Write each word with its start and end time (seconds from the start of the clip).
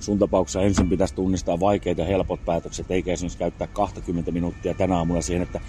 sun 0.00 0.18
tapauksessa 0.18 0.62
ensin 0.62 0.88
pitäisi 0.88 1.14
tunnistaa 1.14 1.60
vaikeat 1.60 1.98
ja 1.98 2.04
helpot 2.04 2.44
päätökset, 2.44 2.90
eikä 2.90 3.12
esimerkiksi 3.12 3.38
käyttää 3.38 3.66
20 3.66 4.30
minuuttia 4.32 4.74
tänä 4.74 4.96
aamulla 4.96 5.22
siihen, 5.22 5.42
että 5.42 5.60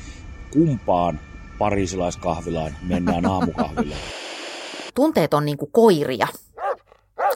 kumpaan 0.54 1.20
parisilaiskahvilaan 1.60 2.76
mennään 2.88 3.26
aamukahville. 3.26 3.96
Tunteet 4.96 5.34
on 5.34 5.46
niinku 5.46 5.70
koiria. 5.72 6.28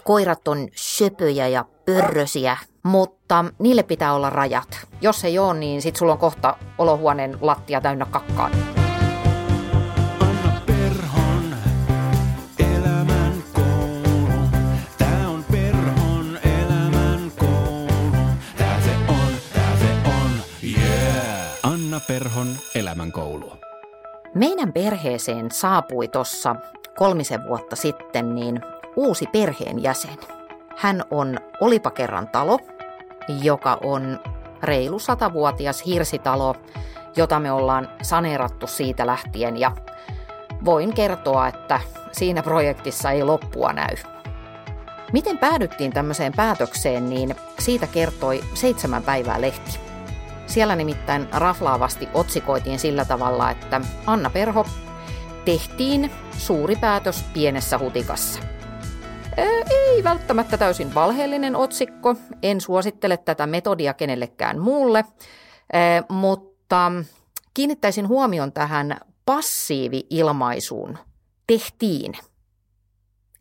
Koirat 0.04 0.48
on 0.48 0.68
söpöjä 0.76 1.48
ja 1.48 1.66
pörrösiä, 1.86 2.58
mutta 2.84 3.46
niille 3.60 3.84
pitää 3.84 4.14
olla 4.14 4.30
rajat. 4.30 4.88
Jos 5.02 5.26
ei 5.26 5.40
ole, 5.40 5.60
niin 5.60 5.82
sit 5.82 5.96
sulla 5.96 6.12
on 6.12 6.18
kohta 6.18 6.58
olohuoneen 6.78 7.38
lattia 7.42 7.82
täynnä 7.82 8.06
kakkaa. 8.06 8.75
Elämän 23.16 23.40
koulu. 23.42 23.54
Meidän 24.34 24.74
perheeseen 24.74 25.52
saapui 25.52 26.08
tuossa 26.08 26.56
kolmisen 26.98 27.48
vuotta 27.48 27.76
sitten 27.76 28.36
niin 28.36 28.62
uusi 28.96 29.28
perheenjäsen. 29.28 30.18
Hän 30.78 31.04
on 31.12 31.40
Olipa 31.62 31.92
kerran 31.92 32.28
talo, 32.28 32.60
joka 33.42 33.78
on 33.84 34.20
reilu 34.64 35.00
satavuotias 35.00 35.86
hirsitalo, 35.86 36.56
jota 37.16 37.40
me 37.40 37.52
ollaan 37.52 37.90
saneerattu 38.02 38.68
siitä 38.68 39.06
lähtien 39.06 39.58
ja 39.58 39.72
voin 40.66 40.94
kertoa, 40.94 41.48
että 41.48 41.80
siinä 42.12 42.44
projektissa 42.44 43.12
ei 43.12 43.24
loppua 43.24 43.74
näy. 43.74 43.96
Miten 45.14 45.38
päädyttiin 45.38 45.94
tämmöiseen 45.94 46.34
päätökseen, 46.36 47.10
niin 47.10 47.36
siitä 47.60 47.88
kertoi 47.88 48.44
seitsemän 48.54 49.04
päivää 49.04 49.42
lehti. 49.42 49.85
Siellä 50.48 50.76
nimittäin 50.76 51.28
raflaavasti 51.34 52.10
otsikoitiin 52.14 52.80
sillä 52.80 53.06
tavalla, 53.06 53.52
että 53.52 53.82
Anna 54.06 54.30
Perho 54.30 54.66
tehtiin 55.46 56.12
suuri 56.38 56.76
päätös 56.76 57.26
pienessä 57.34 57.78
hutikassa. 57.78 58.40
Ei 59.70 60.04
välttämättä 60.04 60.58
täysin 60.58 60.96
valheellinen 60.96 61.56
otsikko, 61.56 62.16
en 62.44 62.62
suosittele 62.62 63.18
tätä 63.18 63.48
metodia 63.48 63.94
kenellekään 63.94 64.60
muulle, 64.60 65.06
mutta 66.10 66.92
kiinnittäisin 67.54 68.08
huomion 68.08 68.52
tähän 68.52 68.98
passiivi-ilmaisuun. 69.26 70.98
Tehtiin. 71.48 72.14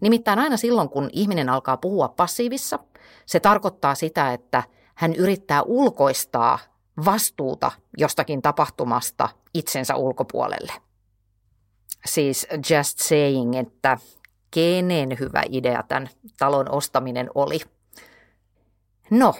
Nimittäin 0.00 0.38
aina 0.38 0.56
silloin, 0.56 0.88
kun 0.88 1.10
ihminen 1.12 1.48
alkaa 1.48 1.76
puhua 1.76 2.08
passiivissa, 2.08 2.78
se 3.26 3.40
tarkoittaa 3.40 3.94
sitä, 3.94 4.32
että 4.32 4.62
hän 4.94 5.14
yrittää 5.14 5.62
ulkoistaa 5.62 6.58
vastuuta 7.04 7.72
jostakin 7.98 8.42
tapahtumasta 8.42 9.28
itsensä 9.54 9.96
ulkopuolelle. 9.96 10.72
Siis 12.06 12.46
just 12.70 12.98
saying, 12.98 13.54
että 13.54 13.98
kenen 14.50 15.16
hyvä 15.20 15.42
idea 15.50 15.82
tämän 15.82 16.08
talon 16.38 16.70
ostaminen 16.70 17.30
oli. 17.34 17.60
No, 19.10 19.34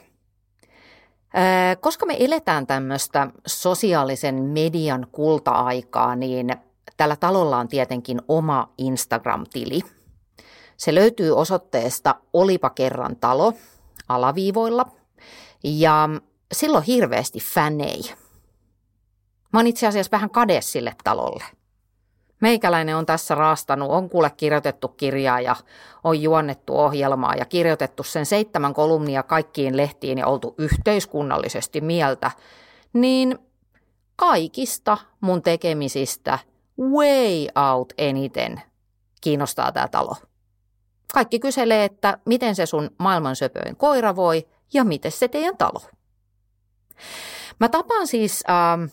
koska 1.81 2.07
me 2.07 2.17
eletään 2.21 2.67
tämmöistä 2.67 3.31
sosiaalisen 3.47 4.35
median 4.35 5.07
kulta-aikaa, 5.13 6.17
niin 6.17 6.47
tällä 6.97 7.17
talolla 7.17 7.59
on 7.59 7.69
tietenkin 7.69 8.23
oma 8.29 8.73
Instagram-tili. 8.79 9.81
Se 10.77 10.95
löytyy 10.95 11.37
osoitteesta 11.37 12.15
Olipa 12.33 12.71
kerran 12.71 13.17
talo 13.17 13.53
alaviivoilla 14.09 14.87
ja 15.65 16.09
silloin 16.55 16.85
hirveästi 16.85 17.41
fänei. 17.41 18.03
Mä 19.53 19.59
oon 19.59 19.67
itse 19.67 19.87
asiassa 19.87 20.13
vähän 20.13 20.31
kade 20.31 20.61
sille 20.61 20.95
talolle. 21.05 21.45
Meikäläinen 22.41 22.97
on 22.97 23.07
tässä 23.07 23.35
raastanut, 23.35 23.91
on 23.91 24.11
kuule 24.11 24.31
kirjoitettu 24.37 24.89
kirjaa 24.89 25.41
ja 25.41 25.57
on 26.05 26.23
juonnettu 26.23 26.79
ohjelmaa 26.79 27.35
ja 27.35 27.45
kirjoitettu 27.45 28.03
sen 28.03 28.27
seitsemän 28.27 28.75
kolumnia 28.75 29.23
kaikkiin 29.23 29.77
lehtiin 29.77 30.19
ja 30.19 30.27
oltu 30.27 30.55
yhteiskunnallisesti 30.59 31.81
mieltä, 31.81 32.31
niin 32.93 33.39
kaikista 34.17 34.99
mun 35.21 35.43
tekemisistä 35.43 36.39
way 36.81 37.47
out 37.71 37.93
eniten 37.99 38.63
kiinnostaa 39.21 39.73
tämä 39.73 39.89
talo. 39.89 40.17
Kaikki 41.15 41.39
kyselee, 41.39 41.85
että 41.85 42.19
miten 42.25 42.55
se 42.55 42.67
sun 42.67 42.91
maailman 42.99 43.37
söpöin 43.37 43.77
koira 43.77 44.17
voi 44.17 44.49
ja 44.73 44.85
miten 44.85 45.13
se 45.13 45.29
teidän 45.29 45.57
talo. 45.57 45.81
Mä 47.61 47.69
tapaan 47.69 48.07
siis, 48.07 48.45
äh, 48.51 48.91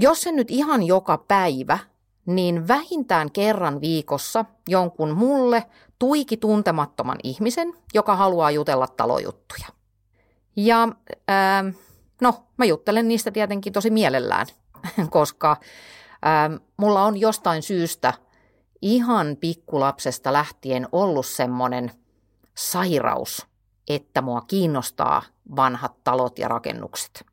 jos 0.00 0.20
se 0.20 0.32
nyt 0.32 0.50
ihan 0.50 0.82
joka 0.82 1.24
päivä, 1.28 1.78
niin 2.26 2.68
vähintään 2.68 3.30
kerran 3.30 3.80
viikossa 3.80 4.44
jonkun 4.68 5.10
mulle 5.10 5.66
tuiki 5.98 6.36
tuntemattoman 6.36 7.18
ihmisen, 7.22 7.74
joka 7.94 8.16
haluaa 8.16 8.50
jutella 8.50 8.86
talojuttuja. 8.86 9.66
Ja 10.56 10.88
äh, 11.30 11.74
no, 12.20 12.44
mä 12.56 12.64
juttelen 12.64 13.08
niistä 13.08 13.30
tietenkin 13.30 13.72
tosi 13.72 13.90
mielellään, 13.90 14.46
koska 15.10 15.50
äh, 15.50 16.60
mulla 16.76 17.04
on 17.04 17.16
jostain 17.16 17.62
syystä 17.62 18.14
ihan 18.82 19.36
pikkulapsesta 19.40 20.32
lähtien 20.32 20.88
ollut 20.92 21.26
semmoinen 21.26 21.90
sairaus, 22.56 23.46
että 23.94 24.22
mua 24.22 24.40
kiinnostaa 24.40 25.22
vanhat 25.56 25.92
talot 26.04 26.38
ja 26.38 26.48
rakennukset. 26.48 27.26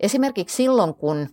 Esimerkiksi 0.00 0.56
silloin, 0.56 0.94
kun 0.94 1.28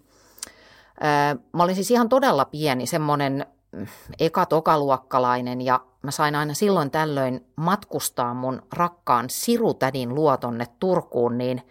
ää, 1.02 1.36
mä 1.54 1.64
olin 1.64 1.76
siis 1.76 1.92
ihan 1.92 2.10
todella 2.10 2.46
pieni, 2.46 2.86
semmoinen 2.88 3.46
mm, 3.72 3.88
eka-tokaluokkalainen 4.20 5.62
ja 5.62 5.80
mä 6.04 6.12
sain 6.12 6.36
aina 6.36 6.54
silloin 6.54 6.92
tällöin 6.92 7.46
matkustaa 7.56 8.34
mun 8.34 8.62
rakkaan 8.74 9.30
Sirutädin 9.30 10.16
luo 10.16 10.38
tonne 10.38 10.68
Turkuun, 10.80 11.38
niin 11.38 11.62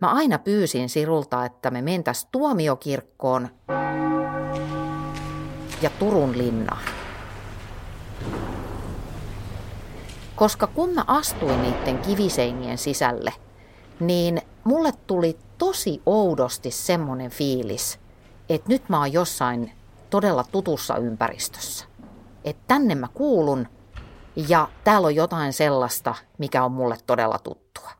mä 0.00 0.10
aina 0.10 0.38
pyysin 0.38 0.88
Sirulta, 0.88 1.44
että 1.44 1.70
me 1.70 1.82
mentäs 1.82 2.28
tuomiokirkkoon 2.32 3.48
ja 5.82 5.90
Turun 5.98 6.38
linnaan. 6.38 6.82
Koska 10.38 10.66
kun 10.66 10.90
mä 10.90 11.04
astuin 11.06 11.62
niiden 11.62 11.98
kiviseinien 11.98 12.78
sisälle, 12.78 13.32
niin 14.00 14.42
mulle 14.64 14.92
tuli 15.06 15.38
tosi 15.58 16.02
oudosti 16.06 16.70
semmoinen 16.70 17.30
fiilis, 17.30 17.98
että 18.48 18.68
nyt 18.68 18.88
mä 18.88 18.98
oon 18.98 19.12
jossain 19.12 19.72
todella 20.10 20.44
tutussa 20.52 20.96
ympäristössä. 20.96 21.84
Että 22.44 22.62
tänne 22.66 22.94
mä 22.94 23.08
kuulun 23.14 23.68
ja 24.48 24.68
täällä 24.84 25.06
on 25.06 25.14
jotain 25.14 25.52
sellaista, 25.52 26.14
mikä 26.38 26.64
on 26.64 26.72
mulle 26.72 26.96
todella 27.06 27.38
tuttua. 27.38 27.90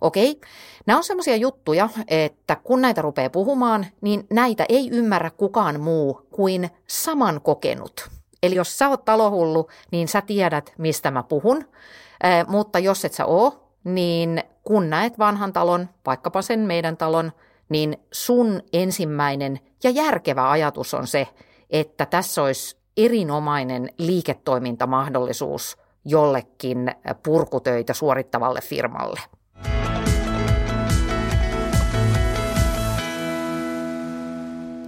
Okei, 0.00 0.40
nämä 0.86 0.96
on 0.96 1.04
semmoisia 1.04 1.36
juttuja, 1.36 1.88
että 2.08 2.56
kun 2.56 2.80
näitä 2.80 3.02
rupeaa 3.02 3.30
puhumaan, 3.30 3.86
niin 4.00 4.26
näitä 4.30 4.66
ei 4.68 4.90
ymmärrä 4.90 5.30
kukaan 5.30 5.80
muu 5.80 6.26
kuin 6.30 6.70
saman 6.86 7.40
kokenut. 7.40 8.21
Eli 8.42 8.54
jos 8.54 8.78
sä 8.78 8.88
oot 8.88 9.04
talohullu, 9.04 9.68
niin 9.90 10.08
sä 10.08 10.20
tiedät, 10.20 10.72
mistä 10.78 11.10
mä 11.10 11.22
puhun, 11.22 11.64
mutta 12.46 12.78
jos 12.78 13.04
et 13.04 13.12
sä 13.12 13.26
oo, 13.26 13.70
niin 13.84 14.42
kun 14.64 14.90
näet 14.90 15.18
vanhan 15.18 15.52
talon, 15.52 15.88
vaikkapa 16.06 16.42
sen 16.42 16.60
meidän 16.60 16.96
talon, 16.96 17.32
niin 17.68 17.96
sun 18.12 18.62
ensimmäinen 18.72 19.60
ja 19.84 19.90
järkevä 19.90 20.50
ajatus 20.50 20.94
on 20.94 21.06
se, 21.06 21.28
että 21.70 22.06
tässä 22.06 22.42
olisi 22.42 22.76
erinomainen 22.96 23.88
liiketoimintamahdollisuus 23.98 25.76
jollekin 26.04 26.94
purkutöitä 27.22 27.94
suorittavalle 27.94 28.60
firmalle. 28.60 29.20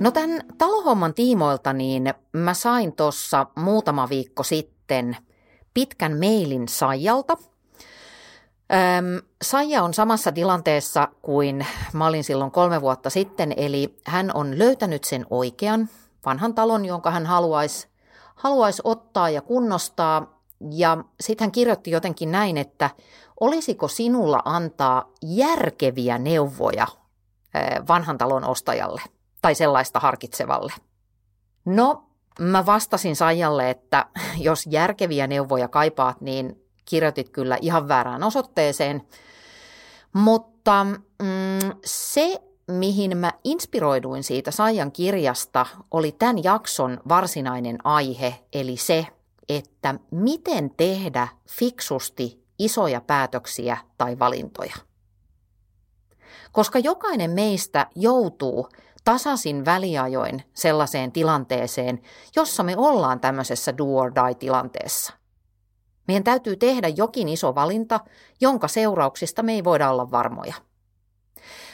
No 0.00 0.10
tämän 0.10 0.42
talohomman 0.58 1.14
tiimoilta 1.14 1.72
niin 1.72 2.14
mä 2.32 2.54
sain 2.54 2.96
tuossa 2.96 3.46
muutama 3.56 4.08
viikko 4.08 4.42
sitten 4.42 5.16
pitkän 5.74 6.12
mailin 6.18 6.68
Saijalta– 6.68 7.36
Öm, 8.72 9.22
Saija 9.42 9.82
on 9.82 9.94
samassa 9.94 10.32
tilanteessa 10.32 11.08
kuin 11.22 11.66
mä 11.92 12.06
olin 12.06 12.24
silloin 12.24 12.50
kolme 12.50 12.80
vuotta 12.80 13.10
sitten, 13.10 13.54
eli 13.56 13.96
hän 14.06 14.30
on 14.34 14.58
löytänyt 14.58 15.04
sen 15.04 15.26
oikean 15.30 15.88
vanhan 16.26 16.54
talon, 16.54 16.84
jonka 16.84 17.10
hän 17.10 17.26
haluaisi, 17.26 17.88
haluaisi 18.34 18.82
ottaa 18.84 19.30
ja 19.30 19.42
kunnostaa. 19.42 20.40
Ja 20.70 21.04
sitten 21.20 21.44
hän 21.44 21.52
kirjoitti 21.52 21.90
jotenkin 21.90 22.30
näin, 22.30 22.56
että 22.56 22.90
olisiko 23.40 23.88
sinulla 23.88 24.42
antaa 24.44 25.10
järkeviä 25.22 26.18
neuvoja 26.18 26.86
vanhan 27.88 28.18
talon 28.18 28.44
ostajalle 28.44 29.02
tai 29.44 29.54
sellaista 29.54 30.00
harkitsevalle. 30.00 30.72
No, 31.64 32.04
mä 32.40 32.66
vastasin 32.66 33.16
Saijalle, 33.16 33.70
että 33.70 34.06
jos 34.38 34.66
järkeviä 34.66 35.26
neuvoja 35.26 35.68
kaipaat, 35.68 36.20
niin 36.20 36.64
kirjoitit 36.84 37.28
kyllä 37.28 37.58
ihan 37.60 37.88
väärään 37.88 38.22
osoitteeseen. 38.22 39.02
Mutta 40.12 40.84
mm, 41.22 41.72
se, 41.84 42.42
mihin 42.70 43.16
mä 43.16 43.32
inspiroiduin 43.44 44.24
siitä 44.24 44.50
Saijan 44.50 44.92
kirjasta, 44.92 45.66
oli 45.90 46.12
tämän 46.12 46.44
jakson 46.44 47.00
varsinainen 47.08 47.78
aihe, 47.86 48.34
eli 48.52 48.76
se, 48.76 49.06
että 49.48 49.94
miten 50.10 50.70
tehdä 50.76 51.28
fiksusti 51.48 52.44
isoja 52.58 53.00
päätöksiä 53.00 53.76
tai 53.98 54.18
valintoja. 54.18 54.74
Koska 56.52 56.78
jokainen 56.78 57.30
meistä 57.30 57.86
joutuu 57.94 58.68
tasasin 59.04 59.64
väliajoin 59.64 60.42
sellaiseen 60.54 61.12
tilanteeseen, 61.12 62.00
jossa 62.36 62.62
me 62.62 62.76
ollaan 62.76 63.20
tämmöisessä 63.20 63.78
do 63.78 63.84
or 63.84 64.12
die 64.14 64.34
tilanteessa. 64.34 65.12
Meidän 66.08 66.24
täytyy 66.24 66.56
tehdä 66.56 66.88
jokin 66.88 67.28
iso 67.28 67.54
valinta, 67.54 68.00
jonka 68.40 68.68
seurauksista 68.68 69.42
me 69.42 69.52
ei 69.52 69.64
voida 69.64 69.90
olla 69.90 70.10
varmoja. 70.10 70.54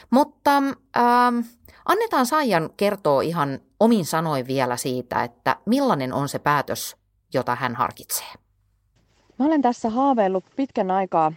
Mutta 0.09 0.57
ähm, 0.57 1.39
annetaan 1.85 2.25
Saijan 2.25 2.69
kertoa 2.77 3.21
ihan 3.21 3.59
omin 3.79 4.05
sanoin 4.05 4.47
vielä 4.47 4.77
siitä, 4.77 5.23
että 5.23 5.55
millainen 5.65 6.13
on 6.13 6.29
se 6.29 6.39
päätös, 6.39 6.95
jota 7.33 7.55
hän 7.55 7.75
harkitsee. 7.75 8.27
Mä 9.39 9.45
olen 9.45 9.61
tässä 9.61 9.89
haaveillut 9.89 10.45
pitkän 10.55 10.91
aikaa 10.91 11.33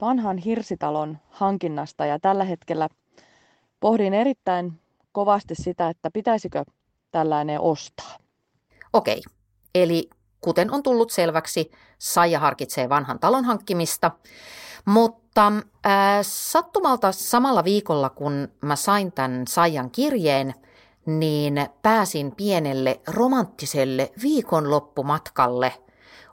vanhan 0.00 0.38
hirsitalon 0.38 1.18
hankinnasta 1.30 2.06
ja 2.06 2.18
tällä 2.18 2.44
hetkellä 2.44 2.88
pohdin 3.80 4.14
erittäin 4.14 4.80
kovasti 5.16 5.54
sitä, 5.54 5.88
että 5.88 6.10
pitäisikö 6.10 6.64
tällainen 7.10 7.60
ostaa. 7.60 8.18
Okei, 8.92 9.22
eli 9.74 10.10
kuten 10.40 10.72
on 10.72 10.82
tullut 10.82 11.10
selväksi, 11.10 11.70
Saija 11.98 12.38
harkitsee 12.38 12.88
vanhan 12.88 13.18
talon 13.18 13.44
hankkimista, 13.44 14.10
mutta 14.84 15.46
äh, 15.86 15.92
sattumalta 16.22 17.12
samalla 17.12 17.64
viikolla, 17.64 18.10
kun 18.10 18.48
mä 18.60 18.76
sain 18.76 19.12
tämän 19.12 19.46
Saijan 19.48 19.90
kirjeen, 19.90 20.54
niin 21.06 21.66
pääsin 21.82 22.32
pienelle 22.36 23.00
romanttiselle 23.08 24.12
viikonloppumatkalle 24.22 25.72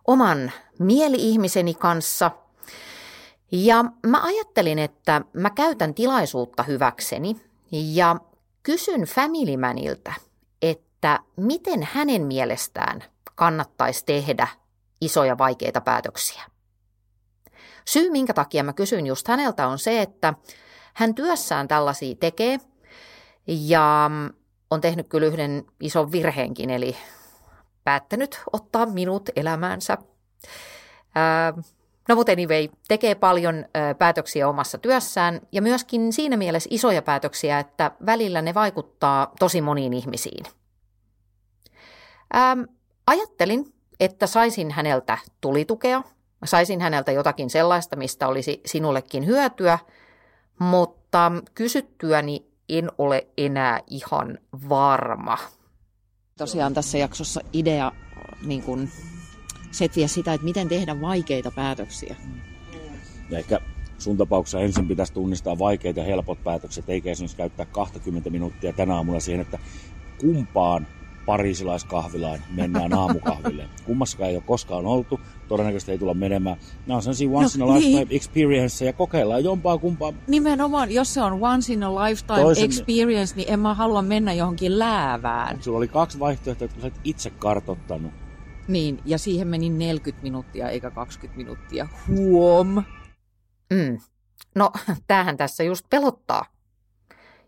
oman 0.08 0.52
mieli-ihmiseni 0.80 1.74
kanssa. 1.74 2.32
Ja 3.52 3.86
mä 4.08 4.24
ajattelin, 4.24 4.80
että 4.80 5.22
mä 5.34 5.50
käytän 5.50 5.94
tilaisuutta 5.94 6.64
hyväkseni 6.64 7.36
ja 7.72 8.16
kysyn 8.63 9.01
Family 9.01 9.57
Maniltä, 9.57 10.13
että 10.62 11.19
miten 11.38 11.88
hänen 11.92 12.21
mielestään 12.21 13.04
kannattaisi 13.36 14.06
tehdä 14.06 14.48
isoja 15.01 15.38
vaikeita 15.38 15.81
päätöksiä. 15.81 16.44
Syy, 17.86 18.10
minkä 18.10 18.33
takia 18.33 18.63
mä 18.63 18.74
kysyn 18.74 19.07
just 19.07 19.27
häneltä, 19.27 19.68
on 19.68 19.80
se, 19.80 20.01
että 20.01 20.33
hän 20.94 21.15
työssään 21.15 21.68
tällaisia 21.68 22.15
tekee 22.15 22.60
ja 23.48 24.12
on 24.69 24.81
tehnyt 24.81 25.07
kyllä 25.07 25.27
yhden 25.27 25.65
ison 25.80 26.12
virheenkin, 26.12 26.69
eli 26.69 26.98
päättänyt 27.83 28.42
ottaa 28.54 28.86
minut 28.86 29.30
elämäänsä. 29.36 29.98
Ää, 31.15 31.54
no 32.10 32.16
mutta 32.16 32.32
anyway, 32.32 32.70
tekee 32.88 33.16
paljon 33.16 33.66
ää, 33.74 33.96
päätöksiä 33.96 34.48
omassa 34.48 34.78
työssään 34.78 35.42
ja 35.52 35.62
myöskin 35.62 36.14
siinä 36.14 36.38
mielessä 36.38 36.68
isoja 36.72 37.02
päätöksiä, 37.02 37.60
että 37.60 37.92
välillä 38.06 38.42
ne 38.42 38.54
vaikuttaa 38.54 39.32
tosi 39.40 39.62
moniin 39.62 39.94
ihmisiin. 39.94 40.46
Ää, 42.34 42.58
ajattelin, 43.08 43.74
että 44.00 44.28
saisin 44.28 44.72
häneltä 44.72 45.18
tulitukea, 45.42 46.04
saisin 46.46 46.82
häneltä 46.82 47.12
jotakin 47.12 47.50
sellaista, 47.50 47.96
mistä 47.96 48.28
olisi 48.28 48.62
sinullekin 48.66 49.26
hyötyä, 49.26 49.80
mutta 50.60 51.32
kysyttyäni 51.56 52.46
en 52.70 52.92
ole 52.98 53.28
enää 53.38 53.80
ihan 53.88 54.38
varma. 54.70 55.38
Tosiaan 56.38 56.74
tässä 56.74 56.98
jaksossa 56.98 57.42
idea 57.54 57.92
niin 58.46 58.64
kun, 58.64 58.90
setviä 59.74 60.08
sitä, 60.08 60.34
että 60.34 60.46
miten 60.46 60.68
tehdä 60.70 61.02
vaikeita 61.02 61.52
päätöksiä. 61.52 62.16
Ja 63.30 63.40
ehkä 63.40 63.60
sun 63.98 64.18
tapauksessa 64.18 64.60
ensin 64.60 64.88
pitäisi 64.88 65.14
tunnistaa 65.14 65.60
vaikeat 65.60 65.98
ja 65.98 66.04
helpot 66.04 66.44
päätökset, 66.44 66.90
eikä 66.90 67.12
esimerkiksi 67.12 67.38
käyttää 67.38 67.66
20 67.66 68.30
minuuttia 68.30 68.74
tänä 68.74 68.96
aamulla 68.96 69.20
siihen, 69.20 69.42
että 69.42 69.60
kumpaan 70.20 70.88
pariisilaiskahvilaan 71.25 72.40
mennään 72.56 72.94
aamukahville. 73.00 73.68
Kummassakaan 73.86 74.30
ei 74.30 74.36
ole 74.36 74.44
koskaan 74.48 74.86
oltu, 74.86 75.20
todennäköisesti 75.48 75.92
ei 75.92 75.98
tulla 75.98 76.14
menemään. 76.14 76.58
Nämä 76.88 76.96
on 76.96 77.02
sellaisia 77.02 77.30
once 77.30 77.60
No, 77.60 77.66
in 77.66 77.72
a 77.72 77.75
lifetime 77.75 78.00
niin. 78.04 78.08
experience 78.16 78.86
ja 78.86 78.94
kokeillaan 78.94 79.44
jompaa 79.44 79.78
kumpaa. 79.78 80.14
Nimenomaan, 80.28 80.92
jos 80.92 81.14
se 81.14 81.22
on 81.22 81.44
once 81.44 81.74
in 81.74 81.84
a 81.84 81.96
lifetime 81.96 82.40
Toisen- 82.40 82.66
experience, 82.66 83.36
niin 83.36 83.52
en 83.54 83.60
mä 83.60 83.74
halua 83.74 84.02
mennä 84.02 84.34
johonkin 84.34 84.80
läävään. 84.80 85.64
Sulla 85.64 85.78
oli 85.78 85.88
kaksi 85.88 86.20
vaihtoehtoa, 86.20 86.66
jotka 86.66 86.81
sä 86.81 86.88
et 86.88 87.00
itse 87.04 87.30
kartottanut. 87.30 88.12
Niin, 88.68 89.01
ja 89.06 89.18
siihen 89.18 89.48
meni 89.48 89.69
40 89.69 90.24
minuuttia 90.24 90.69
eikä 90.69 90.92
20 90.92 91.38
minuuttia. 91.38 91.88
Huom! 92.07 92.83
Mm. 93.69 93.98
No, 94.56 94.71
tämähän 95.07 95.38
tässä 95.38 95.63
just 95.63 95.86
pelottaa. 95.89 96.45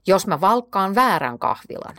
Jos 0.08 0.28
mä 0.28 0.42
valkkaan 0.42 0.96
väärän 0.96 1.40
kahvilan, 1.40 1.96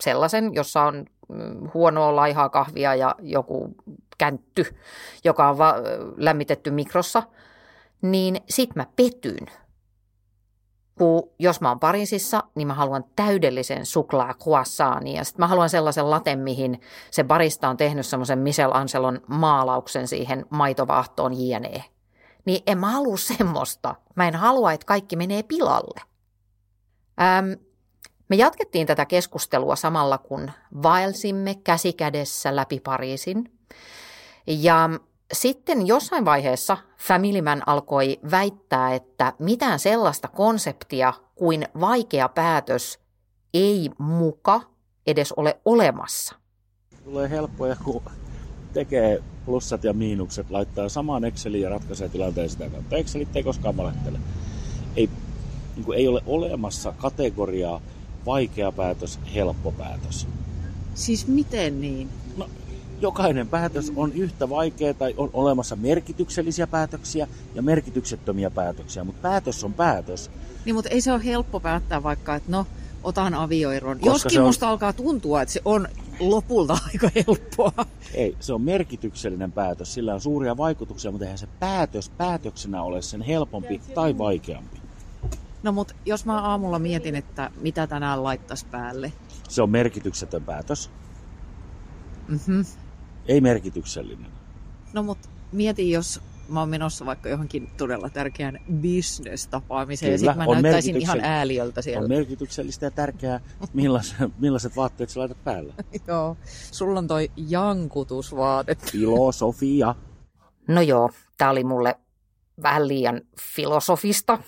sellaisen, 0.00 0.54
jossa 0.54 0.82
on 0.82 1.04
mm, 1.28 1.70
huonoa 1.74 2.16
laihaa 2.16 2.48
kahvia 2.48 2.94
ja 2.94 3.14
joku 3.22 3.74
käntty, 4.18 4.76
joka 5.24 5.48
on 5.48 5.58
va- 5.58 5.76
lämmitetty 6.16 6.70
mikrossa, 6.70 7.22
niin 8.02 8.40
sit 8.48 8.76
mä 8.76 8.86
petyn. 8.96 9.46
Kun 10.98 11.30
jos 11.38 11.60
mä 11.60 11.68
oon 11.68 11.80
Pariisissa, 11.80 12.42
niin 12.54 12.66
mä 12.66 12.74
haluan 12.74 13.04
täydellisen 13.16 13.86
suklaa 13.86 14.34
croissantin 14.34 15.14
ja 15.14 15.24
sit 15.24 15.38
mä 15.38 15.46
haluan 15.46 15.70
sellaisen 15.70 16.10
laten, 16.10 16.38
mihin 16.38 16.80
se 17.10 17.24
barista 17.24 17.68
on 17.68 17.76
tehnyt 17.76 18.06
semmoisen 18.06 18.38
Michel 18.38 18.70
Anselon 18.74 19.20
maalauksen 19.26 20.08
siihen 20.08 20.46
maitovahtoon 20.50 21.32
jne 21.48 21.84
niin 22.44 22.62
en 22.66 22.78
mä 22.78 22.90
halua 22.90 23.16
semmoista. 23.16 23.94
Mä 24.14 24.28
en 24.28 24.34
halua, 24.34 24.72
että 24.72 24.86
kaikki 24.86 25.16
menee 25.16 25.42
pilalle. 25.42 26.00
Ähm, 27.22 27.52
me 28.28 28.36
jatkettiin 28.36 28.86
tätä 28.86 29.06
keskustelua 29.06 29.76
samalla, 29.76 30.18
kun 30.18 30.50
vaelsimme 30.82 31.54
käsikädessä 31.54 32.56
läpi 32.56 32.80
Pariisin. 32.80 33.52
Ja 34.46 34.90
sitten 35.32 35.86
jossain 35.86 36.24
vaiheessa 36.24 36.76
Family 36.98 37.42
Man 37.42 37.62
alkoi 37.66 38.18
väittää, 38.30 38.94
että 38.94 39.32
mitään 39.38 39.78
sellaista 39.78 40.28
konseptia 40.28 41.12
kuin 41.34 41.68
vaikea 41.80 42.28
päätös 42.28 42.98
ei 43.54 43.90
muka 43.98 44.60
edes 45.06 45.32
ole 45.32 45.60
olemassa. 45.64 46.34
Tulee 47.04 47.30
helppoja, 47.30 47.76
kun 47.84 48.02
tekee 48.72 49.22
plussat 49.44 49.84
ja 49.84 49.92
miinukset, 49.92 50.50
laittaa 50.50 50.88
samaan 50.88 51.24
Exceliin 51.24 51.62
ja 51.62 51.70
ratkaisee 51.70 52.08
tilanteen 52.08 52.50
sitä 52.50 52.70
kautta. 52.70 52.96
Excelit 52.96 53.36
ei 53.36 53.42
koskaan 53.42 53.76
valehtele. 53.76 54.18
Ei, 54.96 55.10
niin 55.76 55.84
kuin 55.84 55.98
ei 55.98 56.08
ole 56.08 56.22
olemassa 56.26 56.92
kategoriaa 56.98 57.80
vaikea 58.26 58.72
päätös, 58.72 59.20
helppo 59.34 59.72
päätös. 59.72 60.26
Siis 60.94 61.26
miten 61.26 61.80
niin? 61.80 62.08
Jokainen 63.04 63.48
päätös 63.48 63.92
on 63.96 64.12
yhtä 64.12 64.48
vaikea 64.48 64.94
tai 64.94 65.14
on 65.16 65.30
olemassa 65.32 65.76
merkityksellisiä 65.76 66.66
päätöksiä 66.66 67.28
ja 67.54 67.62
merkityksettömiä 67.62 68.50
päätöksiä, 68.50 69.04
mutta 69.04 69.22
päätös 69.22 69.64
on 69.64 69.72
päätös. 69.72 70.30
Niin, 70.64 70.74
mutta 70.74 70.90
ei 70.90 71.00
se 71.00 71.12
ole 71.12 71.24
helppo 71.24 71.60
päättää 71.60 72.02
vaikka, 72.02 72.34
että 72.34 72.50
no, 72.50 72.66
otan 73.02 73.34
avioeron. 73.34 73.98
Koska 73.98 74.10
Joskin 74.10 74.40
on- 74.40 74.46
musta 74.46 74.68
alkaa 74.68 74.92
tuntua, 74.92 75.42
että 75.42 75.52
se 75.52 75.60
on 75.64 75.88
lopulta 76.20 76.78
aika 76.92 77.10
helppoa. 77.14 77.86
Ei, 78.14 78.36
se 78.40 78.52
on 78.52 78.62
merkityksellinen 78.62 79.52
päätös, 79.52 79.94
sillä 79.94 80.14
on 80.14 80.20
suuria 80.20 80.56
vaikutuksia, 80.56 81.10
mutta 81.10 81.24
eihän 81.24 81.38
se 81.38 81.48
päätös 81.60 82.08
päätöksenä 82.08 82.82
ole 82.82 83.02
sen 83.02 83.22
helpompi 83.22 83.80
tai 83.94 84.18
vaikeampi. 84.18 84.78
No 85.62 85.72
mutta 85.72 85.94
jos 86.06 86.24
mä 86.24 86.40
aamulla 86.40 86.78
mietin, 86.78 87.14
että 87.14 87.50
mitä 87.60 87.86
tänään 87.86 88.22
laittaisi 88.24 88.66
päälle. 88.70 89.12
Se 89.48 89.62
on 89.62 89.70
merkityksetön 89.70 90.42
päätös, 90.42 90.90
Mm-hmm. 92.28 92.64
Ei 93.28 93.40
merkityksellinen. 93.40 94.30
No 94.92 95.02
mutta 95.02 95.28
mietin, 95.52 95.90
jos 95.90 96.20
mä 96.48 96.60
oon 96.60 96.68
menossa 96.68 97.06
vaikka 97.06 97.28
johonkin 97.28 97.70
todella 97.76 98.10
tärkeään 98.10 98.60
business-tapaamiseen 98.82 100.12
ja 100.12 100.18
sitten 100.18 100.36
mä 100.36 100.44
on 100.44 100.62
näyttäisin 100.62 100.96
ihan 100.96 101.20
ääliöltä 101.20 101.82
siellä. 101.82 102.02
On 102.02 102.08
merkityksellistä 102.08 102.86
ja 102.86 102.90
tärkeää, 102.90 103.40
millaiset, 103.72 104.16
millaiset 104.38 104.76
vaatteet 104.76 105.10
sä 105.10 105.20
laitat 105.20 105.44
päälle. 105.44 105.74
Joo, 106.08 106.36
sulla 106.70 106.98
on 106.98 107.08
toi 107.08 107.30
jankutusvaate. 107.36 108.74
Filosofia. 108.92 109.94
No 110.68 110.80
joo, 110.80 111.10
tämä 111.38 111.50
oli 111.50 111.64
mulle 111.64 111.94
vähän 112.62 112.88
liian 112.88 113.20
filosofista. 113.40 114.38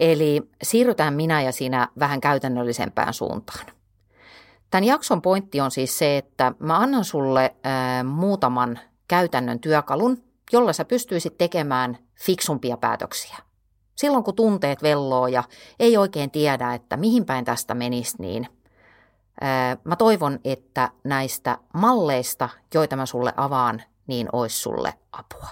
Eli 0.00 0.42
siirrytään 0.62 1.14
minä 1.14 1.42
ja 1.42 1.52
sinä 1.52 1.88
vähän 1.98 2.20
käytännöllisempään 2.20 3.14
suuntaan. 3.14 3.66
Tämän 4.74 4.84
jakson 4.84 5.22
pointti 5.22 5.60
on 5.60 5.70
siis 5.70 5.98
se, 5.98 6.16
että 6.16 6.52
mä 6.58 6.78
annan 6.78 7.04
sulle 7.04 7.54
ää, 7.62 8.04
muutaman 8.04 8.78
käytännön 9.08 9.60
työkalun, 9.60 10.22
jolla 10.52 10.72
sä 10.72 10.84
pystyisit 10.84 11.38
tekemään 11.38 11.98
fiksumpia 12.14 12.76
päätöksiä. 12.76 13.36
Silloin 13.96 14.24
kun 14.24 14.34
tunteet 14.34 14.82
velloo 14.82 15.26
ja 15.26 15.44
ei 15.78 15.96
oikein 15.96 16.30
tiedä, 16.30 16.74
että 16.74 16.96
mihin 16.96 17.24
päin 17.24 17.44
tästä 17.44 17.74
menisi, 17.74 18.16
niin 18.18 18.48
mä 19.84 19.96
toivon, 19.96 20.38
että 20.44 20.90
näistä 21.04 21.58
malleista, 21.74 22.48
joita 22.74 22.96
mä 22.96 23.06
sulle 23.06 23.32
avaan, 23.36 23.82
niin 24.06 24.28
ois 24.32 24.62
sulle 24.62 24.94
apua. 25.12 25.48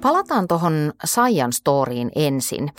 Palataan 0.00 0.48
tuohon 0.48 0.92
Saijan 1.04 1.52
storiin 1.52 2.10
ensin. 2.16 2.72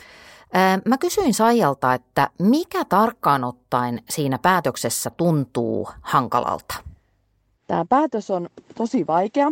Mä 0.85 0.97
kysyin 0.97 1.33
Saijalta, 1.33 1.93
että 1.93 2.29
mikä 2.39 2.85
tarkkaan 2.85 3.43
ottaen 3.43 4.01
siinä 4.09 4.39
päätöksessä 4.41 5.09
tuntuu 5.09 5.89
hankalalta? 6.01 6.75
Tämä 7.67 7.85
päätös 7.89 8.31
on 8.31 8.49
tosi 8.75 9.07
vaikea, 9.07 9.51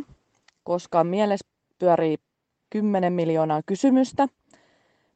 koska 0.63 1.03
mielessä 1.03 1.47
pyörii 1.79 2.17
10 2.69 3.13
miljoonaa 3.13 3.61
kysymystä. 3.65 4.27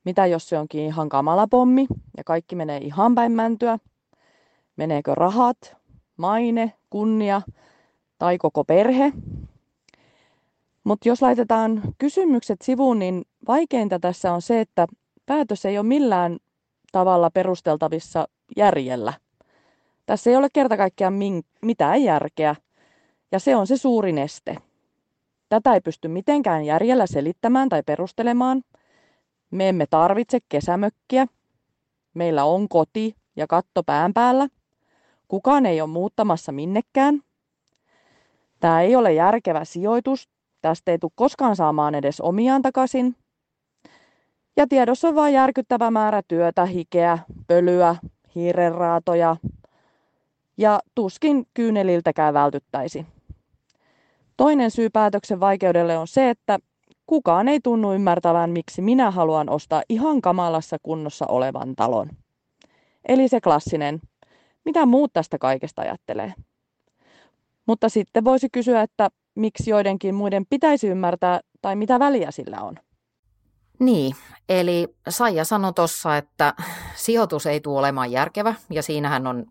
Mitä 0.03 0.25
jos 0.25 0.49
se 0.49 0.57
onkin 0.57 0.81
ihan 0.81 1.09
kamala 1.09 1.47
pommi 1.47 1.87
ja 2.17 2.23
kaikki 2.23 2.55
menee 2.55 2.77
ihan 2.77 3.15
päin 3.15 3.31
mäntyä? 3.31 3.77
Meneekö 4.75 5.15
rahat, 5.15 5.75
maine, 6.17 6.73
kunnia 6.89 7.41
tai 8.17 8.37
koko 8.37 8.63
perhe? 8.63 9.13
Mutta 10.83 11.09
jos 11.09 11.21
laitetaan 11.21 11.81
kysymykset 11.97 12.61
sivuun, 12.61 12.99
niin 12.99 13.25
vaikeinta 13.47 13.99
tässä 13.99 14.33
on 14.33 14.41
se, 14.41 14.61
että 14.61 14.87
päätös 15.27 15.65
ei 15.65 15.77
ole 15.77 15.87
millään 15.87 16.37
tavalla 16.91 17.29
perusteltavissa 17.31 18.27
järjellä. 18.57 19.13
Tässä 20.05 20.29
ei 20.29 20.35
ole 20.35 20.47
kerta 20.53 20.77
kaikkiaan 20.77 21.13
mitään 21.61 22.03
järkeä, 22.03 22.55
ja 23.31 23.39
se 23.39 23.55
on 23.55 23.67
se 23.67 23.77
suurin 23.77 24.17
este. 24.17 24.57
Tätä 25.49 25.73
ei 25.73 25.81
pysty 25.81 26.07
mitenkään 26.07 26.65
järjellä 26.65 27.07
selittämään 27.07 27.69
tai 27.69 27.83
perustelemaan. 27.85 28.61
Me 29.51 29.69
emme 29.69 29.85
tarvitse 29.89 30.39
kesämökkiä. 30.49 31.27
Meillä 32.13 32.43
on 32.43 32.69
koti 32.69 33.15
ja 33.35 33.47
katto 33.47 33.83
pään 33.83 34.13
päällä. 34.13 34.47
Kukaan 35.27 35.65
ei 35.65 35.81
ole 35.81 35.89
muuttamassa 35.89 36.51
minnekään. 36.51 37.21
Tämä 38.59 38.81
ei 38.81 38.95
ole 38.95 39.13
järkevä 39.13 39.65
sijoitus. 39.65 40.29
Tästä 40.61 40.91
ei 40.91 40.99
tule 40.99 41.11
koskaan 41.15 41.55
saamaan 41.55 41.95
edes 41.95 42.21
omiaan 42.21 42.61
takaisin. 42.61 43.15
Ja 44.57 44.67
tiedossa 44.67 45.07
on 45.07 45.15
vain 45.15 45.33
järkyttävä 45.33 45.91
määrä 45.91 46.21
työtä, 46.27 46.65
hikeä, 46.65 47.19
pölyä, 47.47 47.95
hiirenraatoja 48.35 49.35
ja 50.57 50.79
tuskin 50.95 51.47
kyyneliltäkään 51.53 52.33
vältyttäisi. 52.33 53.05
Toinen 54.37 54.71
syy 54.71 54.89
päätöksen 54.89 55.39
vaikeudelle 55.39 55.97
on 55.97 56.07
se, 56.07 56.29
että 56.29 56.59
kukaan 57.07 57.47
ei 57.47 57.59
tunnu 57.59 57.93
ymmärtävän, 57.93 58.49
miksi 58.49 58.81
minä 58.81 59.11
haluan 59.11 59.49
ostaa 59.49 59.83
ihan 59.89 60.21
kamalassa 60.21 60.77
kunnossa 60.83 61.25
olevan 61.27 61.75
talon. 61.75 62.09
Eli 63.07 63.27
se 63.27 63.41
klassinen, 63.41 63.99
mitä 64.65 64.85
muut 64.85 65.13
tästä 65.13 65.37
kaikesta 65.37 65.81
ajattelee. 65.81 66.33
Mutta 67.65 67.89
sitten 67.89 68.23
voisi 68.23 68.49
kysyä, 68.51 68.81
että 68.81 69.09
miksi 69.35 69.69
joidenkin 69.69 70.15
muiden 70.15 70.45
pitäisi 70.49 70.87
ymmärtää 70.87 71.39
tai 71.61 71.75
mitä 71.75 71.99
väliä 71.99 72.31
sillä 72.31 72.61
on. 72.61 72.75
Niin, 73.79 74.15
eli 74.49 74.95
Saija 75.09 75.45
sanoi 75.45 75.73
tuossa, 75.73 76.17
että 76.17 76.53
sijoitus 76.95 77.45
ei 77.45 77.61
tule 77.61 77.79
olemaan 77.79 78.11
järkevä 78.11 78.55
ja 78.69 78.83
siinähän 78.83 79.27
on 79.27 79.45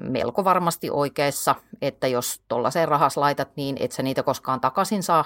melko 0.00 0.44
varmasti 0.44 0.90
oikeassa, 0.90 1.54
että 1.82 2.06
jos 2.06 2.42
tuollaiseen 2.48 2.88
rahas 2.88 3.16
laitat, 3.16 3.56
niin 3.56 3.76
et 3.80 3.92
sä 3.92 4.02
niitä 4.02 4.22
koskaan 4.22 4.60
takaisin 4.60 5.02
saa. 5.02 5.24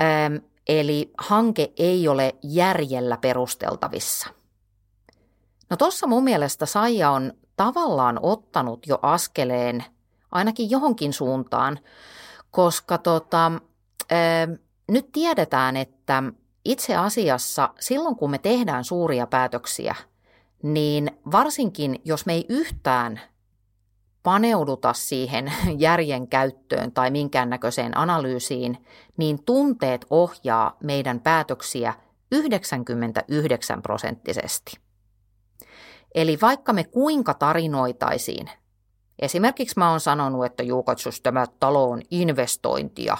Ähm, 0.00 0.36
eli 0.68 1.12
hanke 1.18 1.72
ei 1.76 2.08
ole 2.08 2.34
järjellä 2.42 3.16
perusteltavissa. 3.16 4.28
No 5.70 5.76
tuossa 5.76 6.06
mun 6.06 6.24
mielestä 6.24 6.66
Saija 6.66 7.10
on 7.10 7.32
tavallaan 7.56 8.18
ottanut 8.22 8.86
jo 8.86 8.98
askeleen 9.02 9.84
ainakin 10.32 10.70
johonkin 10.70 11.12
suuntaan, 11.12 11.78
koska 12.50 12.98
tota, 12.98 13.46
äh, 14.12 14.58
nyt 14.88 15.12
tiedetään, 15.12 15.76
että 15.76 16.22
itse 16.70 16.96
asiassa 16.96 17.70
silloin 17.80 18.16
kun 18.16 18.30
me 18.30 18.38
tehdään 18.38 18.84
suuria 18.84 19.26
päätöksiä– 19.26 19.94
niin 20.62 21.10
varsinkin 21.32 22.00
jos 22.04 22.26
me 22.26 22.32
ei 22.32 22.46
yhtään 22.48 23.20
paneuduta 24.22 24.92
siihen 24.92 25.52
järjen 25.78 26.28
käyttöön 26.28 26.92
tai 26.92 27.10
minkäännäköiseen 27.10 27.98
analyysiin, 27.98 28.86
niin 29.16 29.44
tunteet 29.44 30.06
ohjaa 30.10 30.76
meidän 30.82 31.20
päätöksiä 31.20 31.94
99 32.32 33.82
prosenttisesti. 33.82 34.76
Eli 36.14 36.38
vaikka 36.42 36.72
me 36.72 36.84
kuinka 36.84 37.34
tarinoitaisiin, 37.34 38.50
esimerkiksi 39.18 39.78
mä 39.78 39.90
oon 39.90 40.00
sanonut, 40.00 40.44
että 40.44 40.62
Juukatsus 40.62 41.20
tämä 41.20 41.46
talo 41.60 41.90
on 41.90 42.02
investointia, 42.10 43.16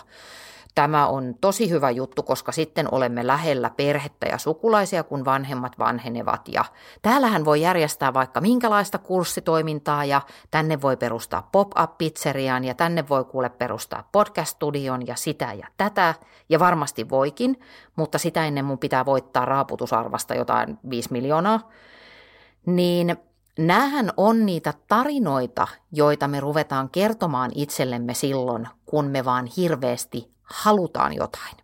Tämä 0.76 1.06
on 1.06 1.35
tosi 1.40 1.71
hyvä 1.71 1.90
juttu, 1.90 2.23
koska 2.23 2.52
sitten 2.52 2.95
olemme 2.95 3.26
lähellä 3.26 3.71
perhettä 3.71 4.26
ja 4.26 4.38
sukulaisia, 4.38 5.02
kun 5.02 5.25
vanhemmat 5.25 5.78
vanhenevat. 5.78 6.49
Ja 6.49 6.64
täällähän 7.02 7.45
voi 7.45 7.61
järjestää 7.61 8.14
vaikka 8.14 8.40
minkälaista 8.40 8.99
kurssitoimintaa 8.99 10.04
ja 10.04 10.21
tänne 10.50 10.80
voi 10.80 10.97
perustaa 10.97 11.49
pop-up-pizzerian 11.52 12.64
ja 12.64 12.75
tänne 12.75 13.09
voi 13.09 13.25
kuule 13.25 13.49
perustaa 13.49 14.09
podcast-studion 14.12 15.06
ja 15.06 15.16
sitä 15.16 15.52
ja 15.52 15.68
tätä. 15.76 16.14
Ja 16.49 16.59
varmasti 16.59 17.09
voikin, 17.09 17.61
mutta 17.97 18.18
sitä 18.18 18.47
ennen 18.47 18.64
mun 18.64 18.78
pitää 18.78 19.06
voittaa 19.06 19.45
raaputusarvasta 19.45 20.35
jotain 20.35 20.78
5 20.90 21.12
miljoonaa. 21.12 21.71
Niin 22.66 23.16
Nämähän 23.59 24.11
on 24.16 24.47
niitä 24.47 24.75
tarinoita, 24.88 25.68
joita 25.92 26.28
me 26.28 26.40
ruvetaan 26.40 26.90
kertomaan 26.90 27.50
itsellemme 27.54 28.14
silloin, 28.14 28.68
kun 28.87 29.04
me 29.04 29.25
vaan 29.25 29.47
hirveästi 29.56 30.36
halutaan 30.46 31.12
jotain. 31.12 31.56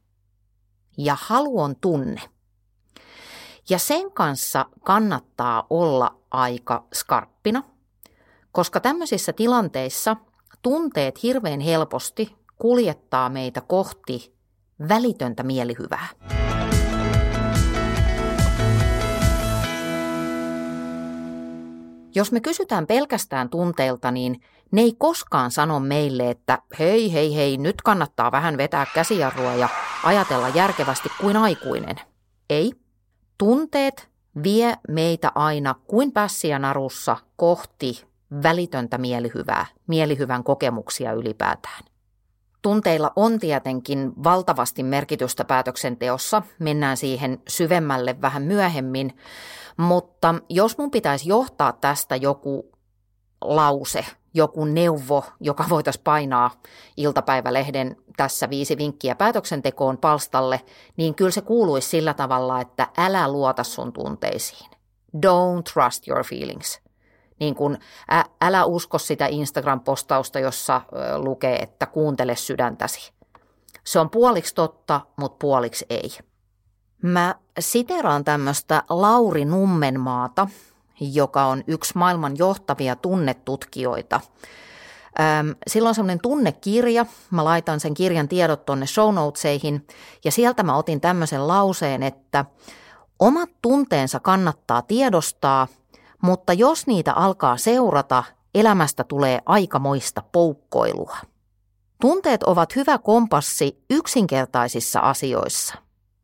Ja 0.99 1.17
halu 1.21 1.61
on 1.61 1.77
tunne. 1.77 2.21
Ja 3.71 3.79
sen 3.79 4.13
kanssa 4.13 4.67
kannattaa 4.85 5.67
olla 5.71 6.17
aika 6.31 6.87
skarppina, 6.95 7.63
koska 8.53 8.81
tämmöisissä 8.81 9.33
tilanteissa 9.33 10.17
tunteet 10.63 11.23
hirveän 11.23 11.61
helposti 11.61 12.37
kuljettaa 12.59 13.29
meitä 13.29 13.61
kohti 13.61 14.35
välitöntä 14.89 15.43
mielihyvää. 15.43 16.09
Jos 22.15 22.33
me 22.33 22.41
kysytään 22.41 22.87
pelkästään 22.87 23.51
tunteilta, 23.51 24.11
niin 24.11 24.41
ne 24.73 24.81
ei 24.81 24.95
koskaan 24.99 25.51
sano 25.51 25.81
meille, 25.81 26.31
että 26.31 26.59
hei, 26.79 27.13
hei, 27.13 27.37
hei, 27.37 27.57
nyt 27.57 27.83
kannattaa 27.83 28.33
vähän 28.33 28.57
vetää 28.57 28.87
käsijarrua 28.95 29.55
ja 29.55 29.69
ajatella 30.05 30.49
järkevästi 30.49 31.09
kuin 31.21 31.37
aikuinen. 31.37 31.97
Ei. 32.51 32.73
Tunteet 33.39 34.11
vie 34.43 34.77
meitä 34.89 35.33
aina 35.35 35.75
kuin 35.87 36.13
pässiä 36.13 36.59
narussa 36.59 37.17
kohti 37.37 38.07
välitöntä 38.43 38.99
mielihyvää, 38.99 39.67
mielihyvän 39.87 40.45
kokemuksia 40.45 41.13
ylipäätään. 41.13 41.85
Tunteilla 42.63 43.13
on 43.17 43.39
tietenkin 43.39 44.13
valtavasti 44.25 44.83
merkitystä 44.83 45.45
päätöksenteossa, 45.45 46.43
mennään 46.59 46.97
siihen 46.97 47.43
syvemmälle 47.49 48.21
vähän 48.21 48.43
myöhemmin, 48.43 49.17
mutta 49.77 50.35
jos 50.49 50.79
mun 50.79 50.91
pitäisi 50.91 51.29
johtaa 51.29 51.73
tästä 51.73 52.17
joku 52.17 52.73
lause, 53.41 54.05
joku 54.35 54.65
neuvo, 54.65 55.25
joka 55.41 55.65
voitaisiin 55.69 56.05
painaa 56.05 56.51
iltapäivälehden 56.97 57.97
tässä 58.17 58.51
viisi 58.51 58.77
vinkkiä 58.77 59.15
päätöksentekoon 59.15 59.99
palstalle, 59.99 60.61
niin 60.97 61.15
kyllä 61.15 61.31
se 61.31 61.41
kuuluisi 61.41 61.89
sillä 61.89 62.15
tavalla, 62.15 62.61
että 62.61 62.89
älä 62.97 63.29
luota 63.29 63.65
sun 63.65 63.93
tunteisiin. 63.93 64.71
Don't 65.17 65.63
trust 65.73 66.09
your 66.09 66.25
feelings. 66.25 66.81
Niin 67.41 67.55
kun, 67.55 67.79
ä, 68.13 68.25
älä 68.41 68.65
usko 68.65 68.99
sitä 68.99 69.27
Instagram-postausta, 69.27 70.39
jossa 70.39 70.81
ö, 70.93 71.19
lukee, 71.19 71.57
että 71.57 71.87
kuuntele 71.87 72.37
sydäntäsi. 72.37 73.13
Se 73.85 73.99
on 73.99 74.11
puoliksi 74.11 74.55
totta, 74.55 75.01
mutta 75.17 75.37
puoliksi 75.41 75.87
ei. 75.91 76.11
Mä 77.03 77.35
siteraan 77.59 78.25
tämmöistä 78.25 78.83
Lauri 78.89 79.45
Nummenmaata, 79.45 80.49
joka 81.15 81.45
on 81.47 81.65
yksi 81.67 81.93
maailman 81.99 82.39
johtavia 82.39 82.97
tunnetutkijoita. 82.97 84.21
Sillä 85.67 85.89
on 85.89 85.95
semmoinen 85.95 86.21
tunnekirja, 86.23 87.07
mä 87.31 87.45
laitan 87.45 87.81
sen 87.81 87.95
kirjan 87.95 88.29
tiedot 88.29 88.67
tonne 88.67 88.87
show 88.87 89.15
notesihin, 89.15 89.87
ja 90.25 90.33
sieltä 90.33 90.63
mä 90.63 90.77
otin 90.77 91.01
tämmöisen 91.01 91.49
lauseen, 91.49 92.03
että 92.03 92.45
omat 93.19 93.51
tunteensa 93.63 94.21
kannattaa 94.21 94.83
tiedostaa, 94.83 95.69
mutta 96.23 96.53
jos 96.53 96.87
niitä 96.87 97.13
alkaa 97.13 97.57
seurata, 97.57 98.25
elämästä 98.55 99.05
tulee 99.05 99.41
aikamoista 99.47 100.23
poukkoilua. 100.33 101.17
Tunteet 102.01 102.43
ovat 102.43 102.77
hyvä 102.77 102.99
kompassi 102.99 103.85
yksinkertaisissa 103.91 105.01
asioissa, 105.01 105.75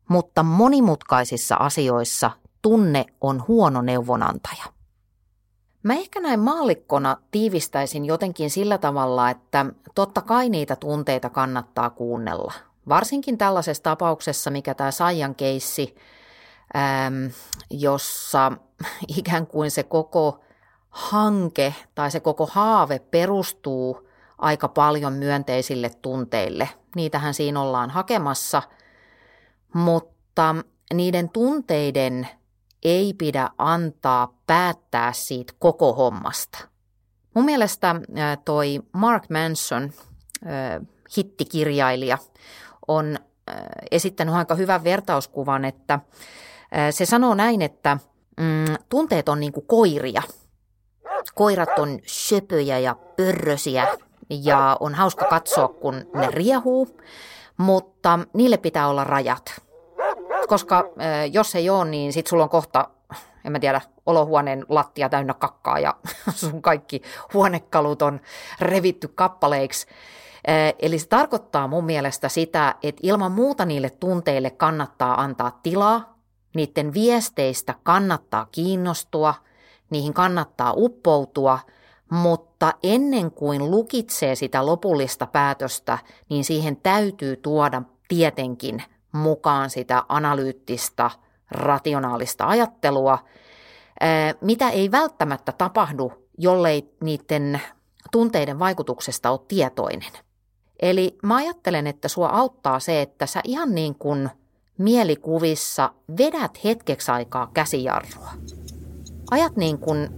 mutta 0.07 0.43
monimutkaisissa 0.43 1.55
asioissa 1.55 2.31
tunne 2.61 3.05
on 3.21 3.43
huono 3.47 3.81
neuvonantaja. 3.81 4.63
Mä 5.83 5.93
ehkä 5.93 6.19
näin 6.19 6.39
maallikkona 6.39 7.17
tiivistäisin 7.31 8.05
jotenkin 8.05 8.49
sillä 8.49 8.77
tavalla, 8.77 9.29
että 9.29 9.65
totta 9.95 10.21
kai 10.21 10.49
niitä 10.49 10.75
tunteita 10.75 11.29
kannattaa 11.29 11.89
kuunnella. 11.89 12.53
Varsinkin 12.89 13.37
tällaisessa 13.37 13.83
tapauksessa, 13.83 14.51
mikä 14.51 14.73
tämä 14.73 14.91
Saijan 14.91 15.35
keissi, 15.35 15.95
jossa 17.69 18.51
ikään 19.17 19.47
kuin 19.47 19.71
se 19.71 19.83
koko 19.83 20.39
hanke 20.89 21.75
tai 21.95 22.11
se 22.11 22.19
koko 22.19 22.45
haave 22.45 22.99
perustuu 22.99 24.09
aika 24.37 24.67
paljon 24.67 25.13
myönteisille 25.13 25.91
tunteille. 26.01 26.69
Niitähän 26.95 27.33
siinä 27.33 27.61
ollaan 27.61 27.89
hakemassa, 27.89 28.61
mutta 29.73 30.55
niiden 30.93 31.29
tunteiden 31.29 32.27
ei 32.83 33.13
pidä 33.13 33.49
antaa 33.57 34.33
päättää 34.47 35.13
siitä 35.13 35.53
koko 35.59 35.93
hommasta. 35.93 36.67
Mun 37.33 37.45
mielestä 37.45 37.95
toi 38.45 38.79
Mark 38.91 39.29
Manson, 39.29 39.91
hittikirjailija, 41.17 42.17
on 42.87 43.19
esittänyt 43.91 44.35
aika 44.35 44.55
hyvän 44.55 44.83
vertauskuvan, 44.83 45.65
että 45.65 45.99
se 46.91 47.05
sanoo 47.05 47.33
näin, 47.33 47.61
että 47.61 47.97
mm, 48.39 48.75
tunteet 48.89 49.29
on 49.29 49.39
niin 49.39 49.53
kuin 49.53 49.65
koiria. 49.65 50.21
Koirat 51.35 51.79
on 51.79 51.99
söpöjä 52.05 52.79
ja 52.79 52.95
pörrösiä 53.15 53.87
ja 54.29 54.77
on 54.79 54.95
hauska 54.95 55.25
katsoa, 55.25 55.67
kun 55.67 55.95
ne 56.13 56.27
riehuu, 56.31 56.99
mutta 57.57 58.19
niille 58.33 58.57
pitää 58.57 58.87
olla 58.87 59.03
rajat. 59.03 59.61
Koska 60.49 60.85
jos 61.31 61.55
ei 61.55 61.69
ole, 61.69 61.89
niin 61.89 62.13
sit 62.13 62.27
sulla 62.27 62.43
on 62.43 62.49
kohta, 62.49 62.89
en 63.45 63.51
mä 63.51 63.59
tiedä, 63.59 63.81
olohuoneen 64.05 64.65
lattia 64.69 65.09
täynnä 65.09 65.33
kakkaa 65.33 65.79
ja 65.79 65.95
sun 66.35 66.61
kaikki 66.61 67.01
huonekalut 67.33 68.01
on 68.01 68.19
revitty 68.61 69.07
kappaleiksi. 69.07 69.87
Eli 70.79 70.99
se 70.99 71.07
tarkoittaa 71.07 71.67
mun 71.67 71.85
mielestä 71.85 72.29
sitä, 72.29 72.75
että 72.83 72.99
ilman 73.03 73.31
muuta 73.31 73.65
niille 73.65 73.89
tunteille 73.89 74.49
kannattaa 74.49 75.21
antaa 75.21 75.59
tilaa, 75.63 76.17
niiden 76.55 76.93
viesteistä 76.93 77.75
kannattaa 77.83 78.47
kiinnostua, 78.51 79.33
niihin 79.89 80.13
kannattaa 80.13 80.73
uppoutua, 80.75 81.59
mutta 82.09 82.73
ennen 82.83 83.31
kuin 83.31 83.71
lukitsee 83.71 84.35
sitä 84.35 84.65
lopullista 84.65 85.27
päätöstä, 85.27 85.97
niin 86.29 86.43
siihen 86.43 86.77
täytyy 86.77 87.35
tuoda 87.35 87.81
tietenkin 88.07 88.83
mukaan 89.11 89.69
sitä 89.69 90.03
analyyttistä, 90.09 91.11
rationaalista 91.51 92.47
ajattelua, 92.47 93.19
mitä 94.41 94.69
ei 94.69 94.91
välttämättä 94.91 95.51
tapahdu, 95.51 96.13
jollei 96.37 96.93
niiden 97.03 97.61
tunteiden 98.11 98.59
vaikutuksesta 98.59 99.31
ole 99.31 99.39
tietoinen. 99.47 100.11
Eli 100.81 101.17
mä 101.23 101.35
ajattelen, 101.35 101.87
että 101.87 102.07
sua 102.07 102.29
auttaa 102.29 102.79
se, 102.79 103.01
että 103.01 103.25
sä 103.25 103.41
ihan 103.43 103.75
niin 103.75 103.95
kuin 103.95 104.29
mielikuvissa 104.77 105.93
vedät 106.17 106.63
hetkeksi 106.63 107.11
aikaa 107.11 107.51
käsijarrua. 107.53 108.31
Ajat 109.31 109.55
niin 109.55 109.77
kuin 109.77 110.09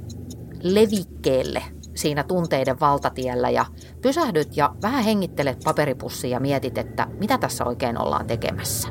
levikkeelle 0.62 1.64
siinä 1.96 2.24
tunteiden 2.24 2.80
valtatiellä 2.80 3.50
ja 3.50 3.66
pysähdyt 4.02 4.58
ja 4.58 4.76
vähän 4.82 5.04
hengittelet 5.04 5.60
paperipussia 5.64 6.30
ja 6.30 6.40
mietit, 6.40 6.78
että 6.78 7.08
mitä 7.20 7.38
tässä 7.38 7.66
oikein 7.66 8.02
ollaan 8.02 8.28
tekemässä. 8.28 8.88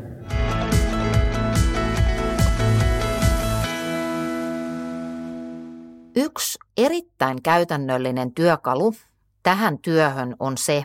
Yksi 6.17 6.59
erittäin 6.77 7.43
käytännöllinen 7.43 8.33
työkalu 8.33 8.95
tähän 9.43 9.79
työhön 9.79 10.37
on 10.41 10.59
se, 10.59 10.85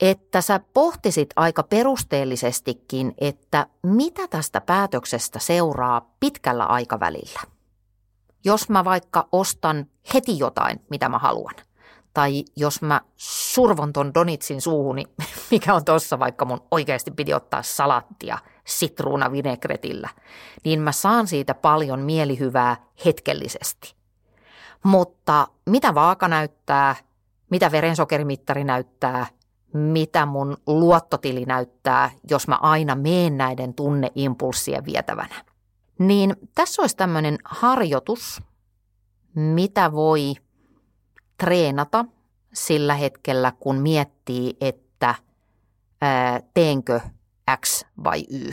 että 0.00 0.40
sä 0.40 0.60
pohtisit 0.74 1.28
aika 1.36 1.62
perusteellisestikin, 1.62 3.14
että 3.18 3.66
mitä 3.82 4.28
tästä 4.28 4.60
päätöksestä 4.60 5.38
seuraa 5.38 6.10
pitkällä 6.20 6.64
aikavälillä. 6.64 7.55
Jos 8.44 8.68
mä 8.68 8.84
vaikka 8.84 9.28
ostan 9.32 9.86
heti 10.14 10.38
jotain, 10.38 10.80
mitä 10.90 11.08
mä 11.08 11.18
haluan, 11.18 11.54
tai 12.14 12.44
jos 12.56 12.82
mä 12.82 13.00
survon 13.16 13.92
ton 13.92 14.14
donitsin 14.14 14.60
suuhuni, 14.60 15.04
mikä 15.50 15.74
on 15.74 15.84
tossa, 15.84 16.18
vaikka 16.18 16.44
mun 16.44 16.60
oikeasti 16.70 17.10
piti 17.10 17.34
ottaa 17.34 17.62
salattia 17.62 18.38
sitruunavinegretillä, 18.64 20.08
niin 20.64 20.80
mä 20.80 20.92
saan 20.92 21.26
siitä 21.26 21.54
paljon 21.54 22.00
mielihyvää 22.00 22.76
hetkellisesti. 23.04 23.94
Mutta 24.84 25.48
mitä 25.66 25.94
vaaka 25.94 26.28
näyttää, 26.28 26.96
mitä 27.50 27.70
verensokerimittari 27.70 28.64
näyttää, 28.64 29.26
mitä 29.72 30.26
mun 30.26 30.56
luottotili 30.66 31.44
näyttää, 31.44 32.10
jos 32.30 32.48
mä 32.48 32.58
aina 32.62 32.94
meen 32.94 33.38
näiden 33.38 33.74
tunneimpulssien 33.74 34.84
vietävänä. 34.84 35.34
Niin 35.98 36.36
tässä 36.54 36.82
olisi 36.82 36.96
tämmöinen 36.96 37.38
harjoitus, 37.44 38.42
mitä 39.34 39.92
voi 39.92 40.34
treenata 41.38 42.04
sillä 42.52 42.94
hetkellä, 42.94 43.52
kun 43.60 43.76
miettii, 43.76 44.56
että 44.60 45.14
ää, 46.00 46.40
teenkö 46.54 47.00
X 47.60 47.84
vai 48.04 48.24
Y. 48.30 48.50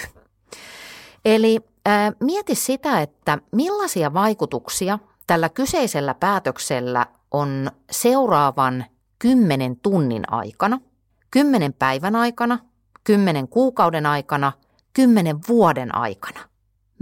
Eli 1.26 1.60
ää, 1.86 2.12
mieti 2.20 2.56
sitä, 2.56 3.02
että 3.02 3.38
millaisia 3.52 4.14
vaikutuksia 4.14 5.00
tällä 5.28 5.50
kyseisellä 5.50 6.14
päätöksellä 6.14 7.06
on 7.32 7.72
seuraavan 7.92 8.86
kymmenen 9.20 9.78
tunnin 9.78 10.34
aikana– 10.34 10.80
kymmenen 11.34 11.74
päivän 11.74 12.16
aikana, 12.16 12.60
kymmenen 13.04 13.48
kuukauden 13.48 14.06
aikana, 14.06 14.52
kymmenen 14.94 15.40
vuoden 15.48 15.96
aikana. 15.96 16.40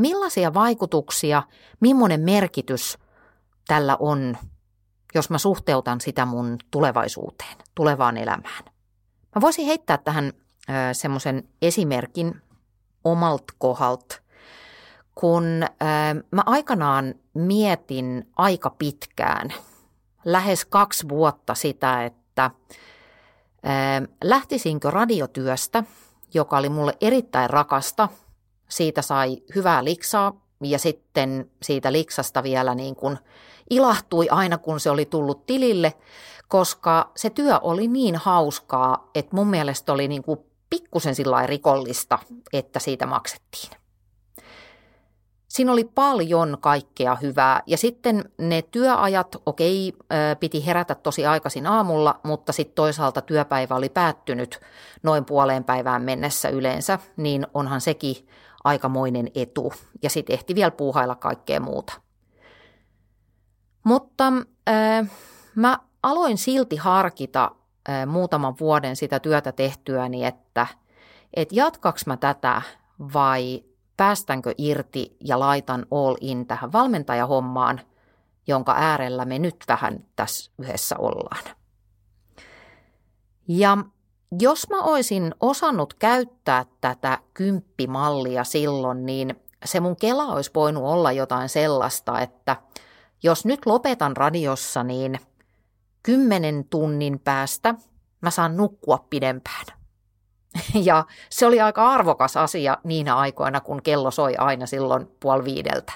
Millaisia 0.01 0.53
vaikutuksia, 0.53 1.43
millainen 1.79 2.21
merkitys 2.21 2.97
tällä 3.67 3.97
on, 3.99 4.37
jos 5.15 5.29
mä 5.29 5.37
suhteutan 5.37 6.01
sitä 6.01 6.25
mun 6.25 6.57
tulevaisuuteen, 6.71 7.57
tulevaan 7.75 8.17
elämään. 8.17 8.63
Mä 9.35 9.41
voisin 9.41 9.65
heittää 9.65 9.97
tähän 9.97 10.33
semmoisen 10.93 11.43
esimerkin 11.61 12.41
omalt 13.03 13.43
kohdalt, 13.57 14.21
kun 15.15 15.43
ö, 15.63 15.65
mä 16.31 16.43
aikanaan 16.45 17.15
mietin 17.33 18.29
aika 18.37 18.69
pitkään, 18.69 19.53
lähes 20.25 20.65
kaksi 20.65 21.09
vuotta 21.09 21.55
sitä, 21.55 22.05
että 22.05 22.51
Lähtisinkö 24.23 24.91
radiotyöstä, 24.91 25.83
joka 26.33 26.57
oli 26.57 26.69
mulle 26.69 26.97
erittäin 27.01 27.49
rakasta, 27.49 28.09
siitä 28.71 29.01
sai 29.01 29.37
hyvää 29.55 29.83
liksaa 29.83 30.41
ja 30.63 30.79
sitten 30.79 31.51
siitä 31.61 31.91
liksasta 31.91 32.43
vielä 32.43 32.75
niin 32.75 32.95
kuin 32.95 33.17
ilahtui 33.69 34.27
aina 34.29 34.57
kun 34.57 34.79
se 34.79 34.89
oli 34.89 35.05
tullut 35.05 35.45
tilille, 35.45 35.93
koska 36.47 37.11
se 37.15 37.29
työ 37.29 37.59
oli 37.61 37.87
niin 37.87 38.15
hauskaa, 38.15 39.09
että 39.15 39.35
mun 39.35 39.47
mielestä 39.47 39.93
oli 39.93 40.07
niin 40.07 40.23
kuin 40.23 40.39
pikkusen 40.69 41.15
sillä 41.15 41.47
rikollista, 41.47 42.19
että 42.53 42.79
siitä 42.79 43.05
maksettiin. 43.05 43.81
Siinä 45.47 45.71
oli 45.71 45.83
paljon 45.83 46.57
kaikkea 46.61 47.15
hyvää 47.15 47.63
ja 47.65 47.77
sitten 47.77 48.31
ne 48.37 48.61
työajat, 48.61 49.35
okei, 49.45 49.93
piti 50.39 50.65
herätä 50.65 50.95
tosi 50.95 51.25
aikaisin 51.25 51.67
aamulla, 51.67 52.19
mutta 52.23 52.51
sitten 52.51 52.75
toisaalta 52.75 53.21
työpäivä 53.21 53.75
oli 53.75 53.89
päättynyt 53.89 54.59
noin 55.03 55.25
puoleen 55.25 55.63
päivään 55.63 56.01
mennessä 56.01 56.49
yleensä, 56.49 56.99
niin 57.17 57.47
onhan 57.53 57.81
sekin 57.81 58.27
aikamoinen 58.63 59.27
etu. 59.35 59.73
Ja 60.03 60.09
sitten 60.09 60.33
ehti 60.33 60.55
vielä 60.55 60.71
puuhailla 60.71 61.15
kaikkea 61.15 61.59
muuta. 61.59 61.93
Mutta 63.83 64.33
äh, 64.69 65.11
mä 65.55 65.79
aloin 66.03 66.37
silti 66.37 66.75
harkita 66.75 67.51
äh, 67.89 68.07
muutaman 68.07 68.55
vuoden 68.59 68.95
sitä 68.95 69.19
työtä 69.19 69.51
tehtyäni, 69.51 70.25
että 70.25 70.67
et 71.33 71.51
jatkaks 71.51 72.05
mä 72.05 72.17
tätä 72.17 72.61
vai 73.13 73.63
päästänkö 73.97 74.53
irti 74.57 75.17
ja 75.19 75.39
laitan 75.39 75.85
all 75.91 76.15
in 76.21 76.47
tähän 76.47 76.71
valmentajahommaan, 76.71 77.81
jonka 78.47 78.75
äärellä 78.77 79.25
me 79.25 79.39
nyt 79.39 79.55
vähän 79.67 80.05
tässä 80.15 80.51
yhdessä 80.59 80.95
ollaan. 80.97 81.43
Ja 83.47 83.77
jos 84.39 84.69
mä 84.69 84.81
olisin 84.81 85.35
osannut 85.39 85.93
käyttää 85.93 86.65
tätä 86.81 87.17
kymppimallia 87.33 88.43
silloin, 88.43 89.05
niin 89.05 89.35
se 89.65 89.79
mun 89.79 89.95
kela 89.95 90.25
olisi 90.25 90.51
voinut 90.55 90.83
olla 90.83 91.11
jotain 91.11 91.49
sellaista, 91.49 92.19
että 92.19 92.55
jos 93.23 93.45
nyt 93.45 93.65
lopetan 93.65 94.17
radiossa, 94.17 94.83
niin 94.83 95.19
kymmenen 96.03 96.65
tunnin 96.69 97.19
päästä 97.19 97.75
mä 98.21 98.31
saan 98.31 98.57
nukkua 98.57 99.05
pidempään. 99.09 99.65
Ja 100.83 101.05
se 101.29 101.45
oli 101.45 101.61
aika 101.61 101.89
arvokas 101.89 102.37
asia 102.37 102.77
niinä 102.83 103.15
aikoina, 103.15 103.61
kun 103.61 103.83
kello 103.83 104.11
soi 104.11 104.35
aina 104.35 104.65
silloin 104.65 105.07
puoli 105.19 105.45
viideltä. 105.45 105.93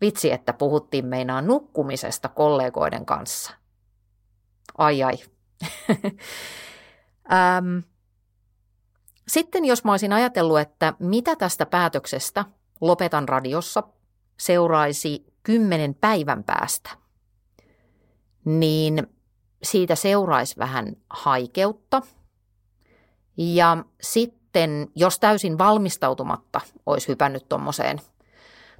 Vitsi, 0.00 0.32
että 0.32 0.52
puhuttiin 0.52 1.06
meinaan 1.06 1.46
nukkumisesta 1.46 2.28
kollegoiden 2.28 3.06
kanssa. 3.06 3.54
Ai 4.78 5.02
ai. 5.02 5.14
ähm. 7.32 7.78
Sitten 9.28 9.64
jos 9.64 9.84
mä 9.84 9.90
olisin 9.90 10.12
ajatellut, 10.12 10.60
että 10.60 10.94
mitä 10.98 11.36
tästä 11.36 11.66
päätöksestä 11.66 12.44
lopetan 12.80 13.28
radiossa 13.28 13.82
seuraisi 14.38 15.26
kymmenen 15.42 15.94
päivän 15.94 16.44
päästä, 16.44 16.90
niin 18.44 19.06
siitä 19.62 19.94
seuraisi 19.94 20.58
vähän 20.58 20.96
haikeutta. 21.10 22.02
Ja 23.36 23.84
sitten, 24.00 24.88
jos 24.94 25.18
täysin 25.18 25.58
valmistautumatta 25.58 26.60
olisi 26.86 27.08
hypännyt 27.08 27.48
tuommoiseen 27.48 28.00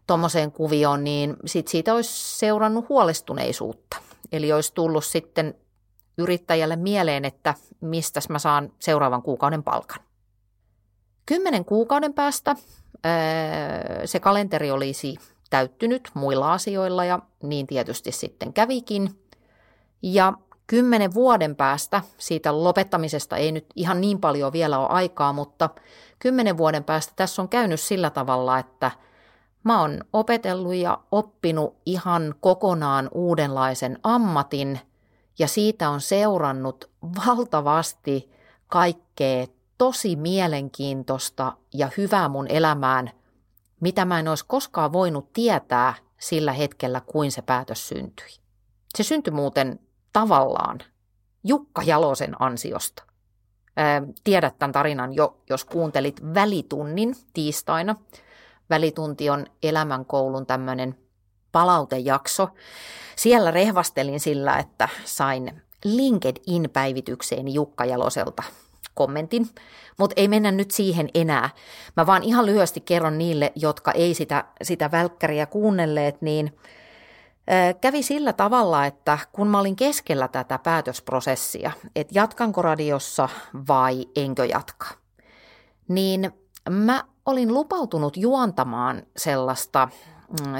tommoseen 0.06 0.52
kuvioon, 0.52 1.04
niin 1.04 1.36
sit 1.46 1.68
siitä 1.68 1.94
olisi 1.94 2.38
seurannut 2.38 2.88
huolestuneisuutta. 2.88 3.96
Eli 4.32 4.52
olisi 4.52 4.74
tullut 4.74 5.04
sitten 5.04 5.54
yrittäjälle 6.20 6.76
mieleen, 6.76 7.24
että 7.24 7.54
mistä 7.80 8.20
mä 8.28 8.38
saan 8.38 8.72
seuraavan 8.78 9.22
kuukauden 9.22 9.62
palkan. 9.62 10.00
Kymmenen 11.26 11.64
kuukauden 11.64 12.14
päästä 12.14 12.56
se 14.04 14.20
kalenteri 14.20 14.70
olisi 14.70 15.16
täyttynyt 15.50 16.10
muilla 16.14 16.52
asioilla 16.52 17.04
ja 17.04 17.18
niin 17.42 17.66
tietysti 17.66 18.12
sitten 18.12 18.52
kävikin. 18.52 19.20
Ja 20.02 20.32
kymmenen 20.66 21.14
vuoden 21.14 21.56
päästä, 21.56 22.02
siitä 22.18 22.64
lopettamisesta 22.64 23.36
ei 23.36 23.52
nyt 23.52 23.66
ihan 23.76 24.00
niin 24.00 24.20
paljon 24.20 24.52
vielä 24.52 24.78
ole 24.78 24.88
aikaa, 24.88 25.32
mutta 25.32 25.70
kymmenen 26.18 26.58
vuoden 26.58 26.84
päästä 26.84 27.12
tässä 27.16 27.42
on 27.42 27.48
käynyt 27.48 27.80
sillä 27.80 28.10
tavalla, 28.10 28.58
että 28.58 28.90
mä 29.64 29.80
oon 29.80 30.04
opetellut 30.12 30.74
ja 30.74 30.98
oppinut 31.12 31.76
ihan 31.86 32.34
kokonaan 32.40 33.08
uudenlaisen 33.14 33.98
ammatin 34.02 34.80
ja 35.38 35.48
siitä 35.48 35.90
on 35.90 36.00
seurannut 36.00 36.90
valtavasti 37.26 38.30
kaikkea 38.66 39.46
tosi 39.78 40.16
mielenkiintoista 40.16 41.56
ja 41.74 41.90
hyvää 41.96 42.28
mun 42.28 42.46
elämään, 42.48 43.10
mitä 43.80 44.04
mä 44.04 44.18
en 44.18 44.28
olisi 44.28 44.44
koskaan 44.46 44.92
voinut 44.92 45.32
tietää 45.32 45.94
sillä 46.18 46.52
hetkellä, 46.52 47.00
kuin 47.00 47.32
se 47.32 47.42
päätös 47.42 47.88
syntyi. 47.88 48.26
Se 48.96 49.02
syntyi 49.02 49.32
muuten 49.32 49.80
tavallaan 50.12 50.78
Jukka 51.44 51.82
Jalosen 51.82 52.42
ansiosta. 52.42 53.02
Tiedät 54.24 54.58
tämän 54.58 54.72
tarinan 54.72 55.14
jo, 55.14 55.40
jos 55.50 55.64
kuuntelit 55.64 56.20
välitunnin 56.34 57.14
tiistaina. 57.32 57.96
Välitunti 58.70 59.30
on 59.30 59.46
elämänkoulun 59.62 60.46
tämmöinen 60.46 60.98
palautejakso. 61.52 62.48
Siellä 63.16 63.50
rehvastelin 63.50 64.20
sillä, 64.20 64.58
että 64.58 64.88
sain 65.04 65.62
LinkedIn-päivitykseen 65.84 67.48
Jukka 67.48 67.84
Jaloselta 67.84 68.42
kommentin, 68.94 69.48
mutta 69.98 70.14
ei 70.16 70.28
mennä 70.28 70.50
nyt 70.50 70.70
siihen 70.70 71.08
enää. 71.14 71.50
Mä 71.96 72.06
vaan 72.06 72.22
ihan 72.22 72.46
lyhyesti 72.46 72.80
kerron 72.80 73.18
niille, 73.18 73.52
jotka 73.56 73.92
ei 73.92 74.14
sitä, 74.14 74.44
sitä 74.62 74.90
välkkäriä 74.90 75.46
kuunnelleet, 75.46 76.22
niin 76.22 76.58
kävi 77.80 78.02
sillä 78.02 78.32
tavalla, 78.32 78.86
että 78.86 79.18
kun 79.32 79.48
mä 79.48 79.58
olin 79.60 79.76
keskellä 79.76 80.28
tätä 80.28 80.58
päätösprosessia, 80.58 81.70
että 81.96 82.12
jatkanko 82.16 82.62
radiossa 82.62 83.28
vai 83.68 84.06
enkö 84.16 84.46
jatka, 84.46 84.86
niin 85.88 86.32
mä 86.70 87.04
olin 87.26 87.54
lupautunut 87.54 88.16
juontamaan 88.16 89.02
sellaista 89.16 89.88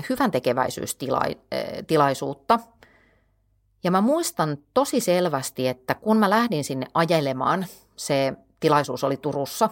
hyvän 0.09 0.31
tekeväisyystilaisuutta. 0.31 2.59
Ja 3.85 3.91
mä 3.91 4.01
muistan 4.01 4.59
tosi 4.75 5.01
selvästi, 5.01 5.69
että 5.69 5.95
kun 5.95 6.17
mä 6.17 6.31
lähdin 6.31 6.65
sinne 6.65 6.87
ajelemaan, 6.95 7.67
se 7.97 8.33
tilaisuus 8.61 9.05
oli 9.05 9.17
Turussa, 9.17 9.71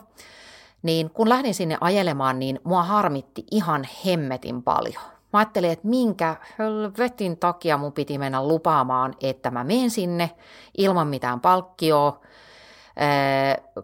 niin 0.82 1.10
kun 1.10 1.28
lähdin 1.28 1.54
sinne 1.54 1.78
ajelemaan, 1.80 2.38
niin 2.38 2.60
mua 2.64 2.82
harmitti 2.82 3.44
ihan 3.50 3.88
hemmetin 4.06 4.62
paljon. 4.62 5.02
Mä 5.32 5.38
ajattelin, 5.38 5.70
että 5.70 5.88
minkä 5.88 6.36
helvetin 6.58 7.38
takia 7.38 7.78
mun 7.78 7.92
piti 7.92 8.18
mennä 8.18 8.48
lupaamaan, 8.48 9.14
että 9.20 9.50
mä 9.50 9.64
menen 9.64 9.90
sinne 9.90 10.30
ilman 10.78 11.08
mitään 11.08 11.40
palkkioa, 11.40 12.20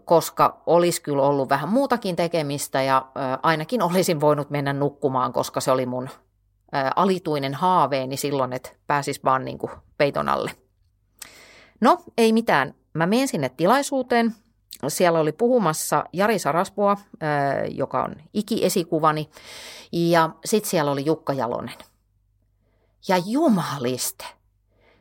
koska 0.05 0.63
olisi 0.67 1.03
kyllä 1.03 1.23
ollut 1.23 1.49
vähän 1.49 1.69
muutakin 1.69 2.17
tekemistä 2.17 2.83
ja 2.83 3.07
ainakin 3.43 3.83
olisin 3.83 4.21
voinut 4.21 4.51
mennä 4.51 4.73
nukkumaan, 4.73 5.33
koska 5.33 5.61
se 5.61 5.71
oli 5.71 5.87
mun 5.87 6.09
alituinen 6.97 7.55
haaveeni 7.55 8.17
silloin, 8.17 8.53
että 8.53 8.71
pääsis 8.87 9.25
vaan 9.25 9.45
niin 9.45 9.59
kuin 9.59 9.73
peiton 9.99 10.29
alle. 10.29 10.51
No, 11.81 11.99
ei 12.19 12.33
mitään. 12.33 12.75
Mä 12.95 13.07
menen 13.07 13.29
sinne 13.29 13.49
tilaisuuteen. 13.49 14.35
Siellä 14.89 15.21
oli 15.21 15.33
puhumassa 15.33 16.05
Jari 16.13 16.39
Saraspoa, 16.39 16.97
joka 17.71 18.03
on 18.03 18.17
ikiesikuvani, 18.33 19.31
ja 19.93 20.31
sitten 20.45 20.71
siellä 20.71 20.91
oli 20.93 21.05
Jukka 21.05 21.33
Jalonen. 21.33 21.79
Ja 23.09 23.17
jumaliste, 23.27 24.25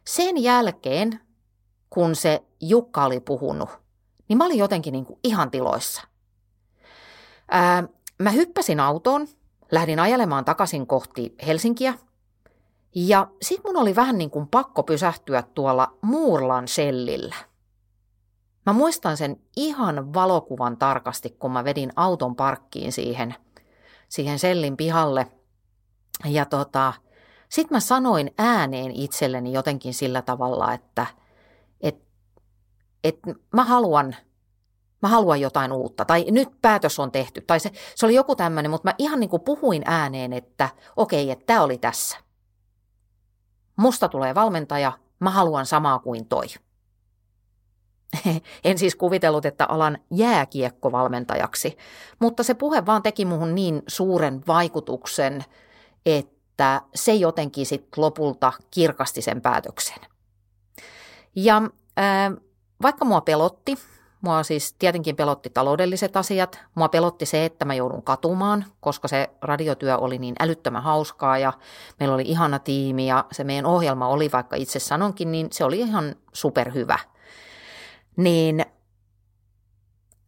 sen 0.08 0.43
jälkeen, 0.43 1.19
kun 1.89 2.15
se 2.15 2.43
Jukka 2.62 3.06
oli 3.06 3.19
puhunut, 3.19 3.69
niin 4.27 4.38
mä 4.38 4.45
olin 4.45 4.57
jotenkin 4.57 4.91
niin 4.91 5.05
kuin 5.05 5.19
ihan 5.23 5.51
tiloissa. 5.51 6.01
Ää, 7.51 7.83
mä 8.19 8.29
hyppäsin 8.29 8.79
autoon, 8.79 9.27
lähdin 9.71 9.99
ajelemaan 9.99 10.45
takaisin 10.45 10.88
kohti 10.88 11.36
Helsinkiä, 11.47 11.93
ja 12.95 13.27
sitten 13.41 13.71
mun 13.71 13.81
oli 13.81 13.95
vähän 13.95 14.17
niin 14.17 14.29
kuin 14.29 14.47
pakko 14.47 14.83
pysähtyä 14.83 15.43
tuolla 15.53 15.97
Muurlan 16.01 16.67
sellillä. 16.67 17.36
Mä 18.65 18.73
muistan 18.73 19.17
sen 19.17 19.41
ihan 19.55 20.13
valokuvan 20.13 20.77
tarkasti, 20.77 21.29
kun 21.29 21.51
mä 21.51 21.63
vedin 21.63 21.93
auton 21.95 22.36
parkkiin 22.36 22.91
siihen, 22.91 23.36
siihen 24.09 24.39
sellin 24.39 24.77
pihalle. 24.77 25.27
Ja 26.25 26.45
tota, 26.45 26.93
sitten 27.49 27.75
mä 27.75 27.79
sanoin 27.79 28.31
ääneen 28.38 28.91
itselleni 28.91 29.53
jotenkin 29.53 29.93
sillä 29.93 30.21
tavalla, 30.21 30.73
että– 30.73 31.07
että 33.04 33.34
mä 33.54 33.63
haluan, 33.63 34.16
mä 35.02 35.10
haluan 35.10 35.42
jotain 35.42 35.72
uutta, 35.72 36.06
tai 36.06 36.26
nyt 36.32 36.50
päätös 36.62 37.00
on 37.00 37.12
tehty, 37.12 37.42
tai 37.42 37.60
se, 37.60 37.72
se 37.96 38.06
oli 38.06 38.16
joku 38.16 38.36
tämmöinen, 38.36 38.72
mutta 38.72 38.88
mä 38.89 38.96
ihan 38.98 39.20
niin 39.20 39.30
kuin 39.30 39.42
puhuin 39.42 39.82
ääneen, 39.86 40.34
että 40.34 40.70
okei, 40.96 41.32
että 41.32 41.46
tämä 41.46 41.62
oli 41.62 41.78
tässä. 41.78 42.18
Musta 43.76 44.10
tulee 44.10 44.36
valmentaja, 44.36 44.92
mä 45.20 45.30
haluan 45.30 45.66
samaa 45.66 46.00
kuin 46.00 46.26
toi. 46.26 46.46
en 48.63 48.78
siis 48.78 48.96
kuvitellut, 48.96 49.46
että 49.46 49.66
alan 49.66 49.98
jääkiekkovalmentajaksi, 50.12 51.78
mutta 52.20 52.44
se 52.44 52.54
puhe 52.54 52.86
vaan 52.86 53.04
teki 53.04 53.26
muhun 53.26 53.56
niin 53.56 53.82
suuren 53.88 54.42
vaikutuksen, 54.48 55.46
että 56.06 56.82
se 56.96 57.13
jotenkin 57.13 57.66
sitten 57.66 58.04
lopulta 58.04 58.54
kirkasti 58.72 59.22
sen 59.22 59.42
päätöksen. 59.42 60.00
Ja 61.36 61.62
äh, 62.00 62.44
vaikka 62.84 63.06
mua 63.06 63.22
pelotti, 63.22 63.78
mua 64.22 64.43
siis 64.43 64.76
tietenkin 64.80 65.15
pelotti 65.15 65.50
taloudelliset 65.50 66.17
asiat, 66.17 66.60
mua 66.76 66.89
pelotti 66.89 67.26
se, 67.26 67.46
että 67.46 67.65
mä 67.65 67.74
joudun 67.74 68.04
katumaan, 68.04 68.65
koska 68.80 69.08
se 69.08 69.30
radiotyö 69.41 69.98
oli 69.98 70.17
niin 70.17 70.36
älyttömän 70.39 70.84
hauskaa 70.84 71.38
ja 71.38 71.54
meillä 72.00 72.15
oli 72.15 72.24
ihana 72.26 72.60
tiimi 72.60 73.08
ja 73.08 73.26
se 73.32 73.43
meidän 73.43 73.65
ohjelma 73.65 74.08
oli, 74.08 74.32
vaikka 74.32 74.56
itse 74.56 74.80
sanonkin, 74.80 75.32
niin 75.32 75.48
se 75.52 75.63
oli 75.63 75.80
ihan 75.80 76.15
superhyvä. 76.34 77.00
Niin 78.17 78.65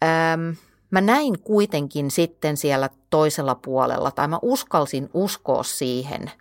äm, 0.04 0.56
mä 0.92 1.02
näin 1.02 1.40
kuitenkin 1.40 2.12
sitten 2.12 2.58
siellä 2.58 2.90
toisella 3.10 3.56
puolella, 3.56 4.12
tai 4.12 4.28
mä 4.28 4.40
uskalsin 4.42 5.10
uskoa 5.14 5.64
siihen, 5.64 6.32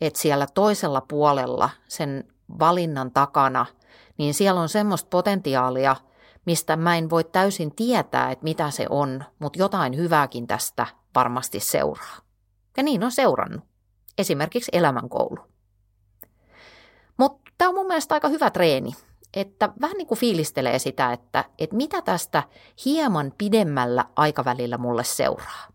että 0.00 0.20
siellä 0.20 0.46
toisella 0.54 1.00
puolella 1.00 1.70
sen 1.88 2.24
valinnan 2.58 3.10
takana– 3.10 3.66
niin 4.18 4.34
siellä 4.34 4.60
on 4.60 4.68
semmoista 4.68 5.08
potentiaalia, 5.10 5.96
mistä 6.46 6.76
mä 6.76 6.96
en 6.96 7.10
voi 7.10 7.24
täysin 7.24 7.74
tietää, 7.74 8.30
että 8.30 8.44
mitä 8.44 8.70
se 8.70 8.86
on, 8.90 9.24
mutta 9.38 9.58
jotain 9.58 9.96
hyvääkin 9.96 10.46
tästä 10.46 10.86
varmasti 11.14 11.60
seuraa. 11.60 12.16
Ja 12.76 12.82
niin 12.82 13.04
on 13.04 13.12
seurannut. 13.12 13.64
Esimerkiksi 14.18 14.70
elämänkoulu. 14.74 15.38
Mutta 17.16 17.50
tämä 17.58 17.68
on 17.68 17.74
mun 17.74 17.86
mielestä 17.86 18.14
aika 18.14 18.28
hyvä 18.28 18.50
treeni, 18.50 18.90
että 19.34 19.72
vähän 19.80 19.96
niin 19.96 20.06
kuin 20.06 20.18
fiilistelee 20.18 20.78
sitä, 20.78 21.12
että, 21.12 21.44
että 21.58 21.76
mitä 21.76 22.02
tästä 22.02 22.42
hieman 22.84 23.32
pidemmällä 23.38 24.04
aikavälillä 24.16 24.78
mulle 24.78 25.04
seuraa. 25.04 25.68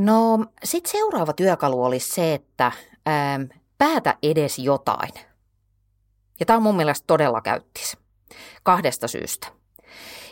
No, 0.00 0.46
sitten 0.64 0.92
seuraava 0.92 1.32
työkalu 1.32 1.84
olisi 1.84 2.14
se, 2.14 2.34
että 2.34 2.72
ää, 3.06 3.40
päätä 3.78 4.14
edes 4.22 4.58
jotain. 4.58 5.12
Ja 6.40 6.46
tämä 6.46 6.56
on 6.56 6.62
mun 6.62 6.76
mielestä 6.76 7.04
todella 7.06 7.40
käyttis. 7.40 7.96
Kahdesta 8.62 9.08
syystä. 9.08 9.46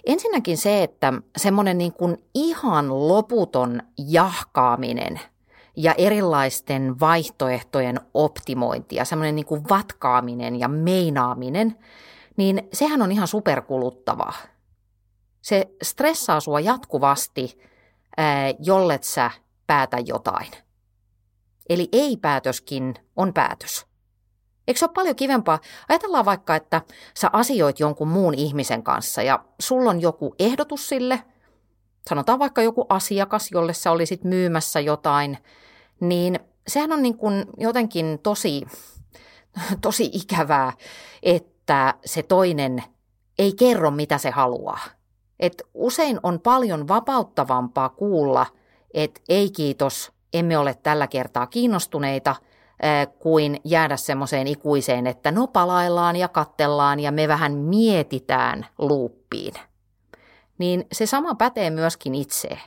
Ensinnäkin 0.06 0.58
se, 0.58 0.82
että 0.82 1.12
semmoinen 1.36 1.78
niin 1.78 1.92
kuin 1.92 2.16
ihan 2.34 3.08
loputon 3.08 3.82
jahkaaminen 3.98 5.20
ja 5.76 5.94
erilaisten 5.98 7.00
vaihtoehtojen 7.00 8.00
optimointi 8.14 8.96
ja 8.96 9.04
semmoinen 9.04 9.36
niin 9.36 9.46
kuin 9.46 9.64
vatkaaminen 9.70 10.60
ja 10.60 10.68
meinaaminen, 10.68 11.78
niin 12.36 12.68
sehän 12.72 13.02
on 13.02 13.12
ihan 13.12 13.28
superkuluttavaa. 13.28 14.32
Se 15.42 15.68
stressaa 15.82 16.40
sua 16.40 16.60
jatkuvasti, 16.60 17.58
ää, 18.16 18.54
jollet 18.58 19.04
sä 19.04 19.30
päätä 19.68 19.96
jotain. 20.06 20.50
Eli 21.68 21.88
ei-päätöskin 21.92 22.94
on 23.16 23.34
päätös. 23.34 23.86
Eikö 24.68 24.78
se 24.78 24.84
ole 24.84 24.92
paljon 24.94 25.16
kivempaa? 25.16 25.58
Ajatellaan 25.88 26.24
vaikka, 26.24 26.56
että 26.56 26.82
sä 27.16 27.30
asioit 27.32 27.80
jonkun 27.80 28.08
muun 28.08 28.34
ihmisen 28.34 28.82
kanssa 28.82 29.22
ja 29.22 29.44
sulla 29.60 29.90
on 29.90 30.00
joku 30.00 30.34
ehdotus 30.38 30.88
sille, 30.88 31.22
sanotaan 32.08 32.38
vaikka 32.38 32.62
joku 32.62 32.86
asiakas, 32.88 33.50
jolle 33.52 33.74
sä 33.74 33.90
olisit 33.90 34.24
myymässä 34.24 34.80
jotain, 34.80 35.38
niin 36.00 36.40
sehän 36.68 36.92
on 36.92 37.02
niin 37.02 37.16
kuin 37.16 37.44
jotenkin 37.56 38.18
tosi, 38.22 38.62
tosi 39.80 40.10
ikävää, 40.12 40.72
että 41.22 41.94
se 42.04 42.22
toinen 42.22 42.82
ei 43.38 43.52
kerro, 43.52 43.90
mitä 43.90 44.18
se 44.18 44.30
haluaa. 44.30 44.80
Et 45.40 45.62
usein 45.74 46.20
on 46.22 46.40
paljon 46.40 46.88
vapauttavampaa 46.88 47.88
kuulla, 47.88 48.46
että 48.94 49.20
ei 49.28 49.50
kiitos, 49.50 50.12
emme 50.32 50.58
ole 50.58 50.74
tällä 50.74 51.06
kertaa 51.06 51.46
kiinnostuneita– 51.46 52.36
kuin 53.18 53.60
jäädä 53.64 53.96
semmoiseen 53.96 54.46
ikuiseen, 54.46 55.06
että 55.06 55.30
no 55.30 55.46
palaillaan 55.46 56.16
ja 56.16 56.28
kattellaan 56.28 57.00
ja 57.00 57.12
me 57.12 57.28
vähän 57.28 57.52
mietitään 57.52 58.66
luuppiin. 58.78 59.54
Niin 60.58 60.86
se 60.92 61.06
sama 61.06 61.34
pätee 61.34 61.70
myöskin 61.70 62.14
itseen. 62.14 62.60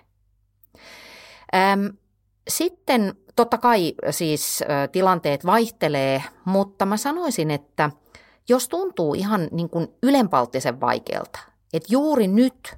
Sitten 2.47 3.15
totta 3.35 3.57
kai 3.57 3.93
siis 4.09 4.63
tilanteet 4.91 5.45
vaihtelee, 5.45 6.23
mutta 6.45 6.85
mä 6.85 6.97
sanoisin, 6.97 7.51
että 7.51 7.89
jos 8.49 8.69
tuntuu 8.69 9.13
ihan 9.13 9.47
niin 9.51 9.69
kuin 9.69 9.87
ylenpalttisen 10.03 10.81
vaikealta, 10.81 11.39
että 11.73 11.87
juuri 11.93 12.27
nyt 12.27 12.75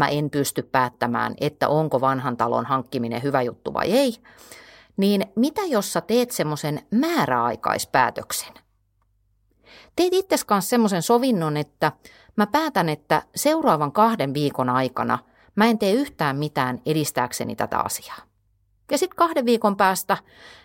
mä 0.00 0.08
en 0.08 0.30
pysty 0.30 0.62
päättämään, 0.62 1.34
että 1.40 1.68
onko 1.68 2.00
vanhan 2.00 2.36
talon 2.36 2.66
hankkiminen 2.66 3.22
hyvä 3.22 3.42
juttu 3.42 3.74
vai 3.74 3.92
ei, 3.92 4.16
niin 4.96 5.26
mitä 5.36 5.60
jos 5.62 5.92
sä 5.92 6.00
teet 6.00 6.30
semmoisen 6.30 6.82
määräaikaispäätöksen? 6.90 8.54
Teet 9.96 10.12
itse 10.12 10.36
kanssa 10.46 10.68
semmoisen 10.68 11.02
sovinnon, 11.02 11.56
että 11.56 11.92
mä 12.36 12.46
päätän, 12.46 12.88
että 12.88 13.22
seuraavan 13.36 13.92
kahden 13.92 14.34
viikon 14.34 14.68
aikana 14.68 15.18
mä 15.56 15.66
en 15.66 15.78
tee 15.78 15.92
yhtään 15.92 16.36
mitään 16.36 16.80
edistääkseni 16.86 17.56
tätä 17.56 17.78
asiaa. 17.78 18.18
Ja 18.90 18.98
sitten 18.98 19.16
kahden 19.16 19.44
viikon 19.44 19.76
päästä, 19.76 20.16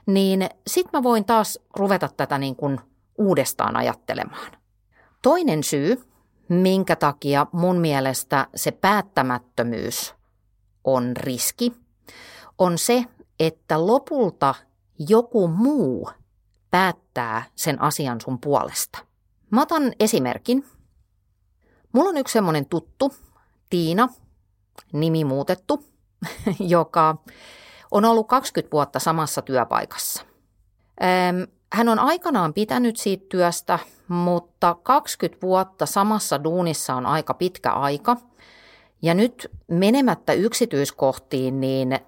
niin 0.06 0.50
sit 0.68 0.88
mä 0.94 1.04
voin 1.04 1.26
taas 1.26 1.60
ruveta 1.76 2.10
tätä 2.18 2.38
niin 2.38 2.56
kuin 2.56 2.80
uudestaan 3.18 3.76
ajattelemaan. 3.76 4.52
Toinen 5.22 5.64
syy, 5.64 6.04
minkä 6.50 6.96
takia 6.96 7.48
mun 7.52 7.78
mielestä 7.78 8.48
se 8.56 8.72
päättämättömyys 8.72 10.16
on 10.84 11.18
riski, 11.18 11.74
on 12.58 12.78
se, 12.78 13.06
että 13.40 13.88
lopulta 13.88 14.56
joku 15.10 15.48
muu 15.48 16.10
päättää 16.72 17.44
sen 17.56 17.82
asian 17.82 18.22
sun 18.22 18.40
puolesta. 18.40 19.00
Mä 19.50 19.62
otan 19.62 19.94
esimerkin. 20.00 20.66
Mulla 21.92 22.10
on 22.10 22.18
yksi 22.18 22.34
semmoinen 22.34 22.66
tuttu, 22.66 23.14
Tiina, 23.70 24.10
nimi 24.94 25.24
muutettu, 25.24 25.86
joka 26.60 27.18
on 27.92 28.06
ollut 28.06 28.28
20 28.28 28.72
vuotta 28.72 29.00
samassa 29.00 29.42
työpaikassa. 29.42 30.26
Hän 31.76 31.90
on 31.90 32.00
aikanaan 32.00 32.54
pitänyt 32.54 32.98
siitä 32.98 33.26
työstä, 33.30 33.80
mutta 34.08 34.76
20 34.84 35.42
vuotta 35.42 35.86
samassa 35.86 36.44
duunissa 36.44 36.96
on 36.96 37.06
aika 37.06 37.34
pitkä 37.34 37.72
aika. 37.72 38.18
Ja 39.02 39.14
nyt 39.14 39.52
menemättä 39.68 40.34
yksityiskohtiin, 40.34 41.60
niin 41.60 42.00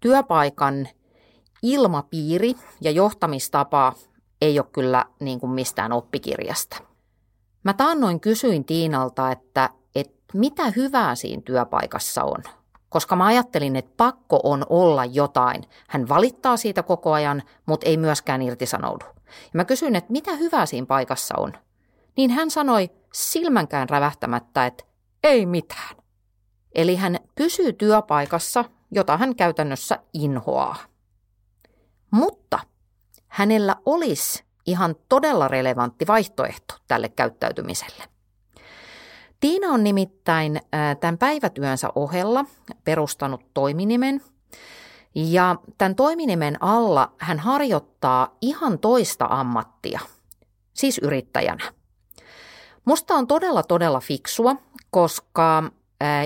työpaikan 0.00 0.88
ilmapiiri 1.62 2.54
ja 2.80 2.90
johtamistapa 2.90 3.92
ei 4.40 4.58
ole 4.58 4.66
kyllä 4.72 5.04
niin 5.20 5.40
kuin 5.40 5.50
mistään 5.50 5.92
oppikirjasta. 5.92 6.76
Mä 7.62 7.72
taannoin 7.72 8.20
kysyin 8.20 8.64
Tiinalta, 8.64 9.30
että, 9.30 9.70
että 9.94 10.38
mitä 10.38 10.70
hyvää 10.70 11.14
siinä 11.14 11.42
työpaikassa 11.44 12.24
on, 12.24 12.42
koska 12.94 13.16
mä 13.16 13.26
ajattelin, 13.26 13.76
että 13.76 13.92
pakko 13.96 14.40
on 14.42 14.66
olla 14.68 15.04
jotain. 15.04 15.64
Hän 15.88 16.08
valittaa 16.08 16.56
siitä 16.56 16.82
koko 16.82 17.12
ajan, 17.12 17.42
mutta 17.66 17.86
ei 17.86 17.96
myöskään 17.96 18.42
irtisanoudu. 18.42 19.04
Ja 19.24 19.50
mä 19.52 19.64
kysyin, 19.64 19.96
että 19.96 20.12
mitä 20.12 20.32
hyvää 20.32 20.66
siinä 20.66 20.86
paikassa 20.86 21.34
on. 21.38 21.52
Niin 22.16 22.30
hän 22.30 22.50
sanoi 22.50 22.90
silmänkään 23.12 23.88
rävähtämättä, 23.88 24.66
että 24.66 24.84
ei 25.24 25.46
mitään. 25.46 25.96
Eli 26.74 26.96
hän 26.96 27.18
pysyy 27.34 27.72
työpaikassa, 27.72 28.64
jota 28.90 29.16
hän 29.16 29.36
käytännössä 29.36 29.98
inhoaa. 30.12 30.76
Mutta 32.10 32.58
hänellä 33.28 33.76
olisi 33.86 34.44
ihan 34.66 34.96
todella 35.08 35.48
relevantti 35.48 36.06
vaihtoehto 36.06 36.74
tälle 36.88 37.08
käyttäytymiselle. 37.08 38.13
Tiina 39.44 39.68
on 39.68 39.84
nimittäin 39.84 40.60
tämän 41.00 41.18
päivätyönsä 41.18 41.88
ohella 41.94 42.44
perustanut 42.84 43.40
toiminimen 43.54 44.22
ja 45.14 45.56
tämän 45.78 45.94
toiminimen 45.94 46.62
alla 46.62 47.12
hän 47.18 47.38
harjoittaa 47.38 48.36
ihan 48.40 48.78
toista 48.78 49.26
ammattia, 49.30 50.00
siis 50.74 50.98
yrittäjänä. 50.98 51.72
Musta 52.84 53.14
on 53.14 53.26
todella 53.26 53.62
todella 53.62 54.00
fiksua, 54.00 54.56
koska 54.90 55.62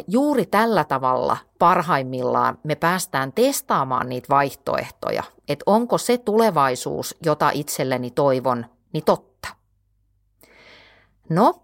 juuri 0.06 0.46
tällä 0.46 0.84
tavalla 0.84 1.36
parhaimmillaan 1.58 2.58
me 2.62 2.74
päästään 2.74 3.32
testaamaan 3.32 4.08
niitä 4.08 4.28
vaihtoehtoja, 4.30 5.22
että 5.48 5.62
onko 5.66 5.98
se 5.98 6.18
tulevaisuus, 6.18 7.16
jota 7.24 7.50
itselleni 7.54 8.10
toivon, 8.10 8.66
niin 8.92 9.04
totta. 9.04 9.48
No, 11.28 11.62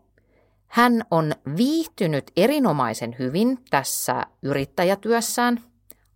hän 0.74 1.04
on 1.10 1.32
viihtynyt 1.56 2.30
erinomaisen 2.37 3.16
hyvin 3.18 3.58
tässä 3.70 4.26
yrittäjätyössään. 4.42 5.60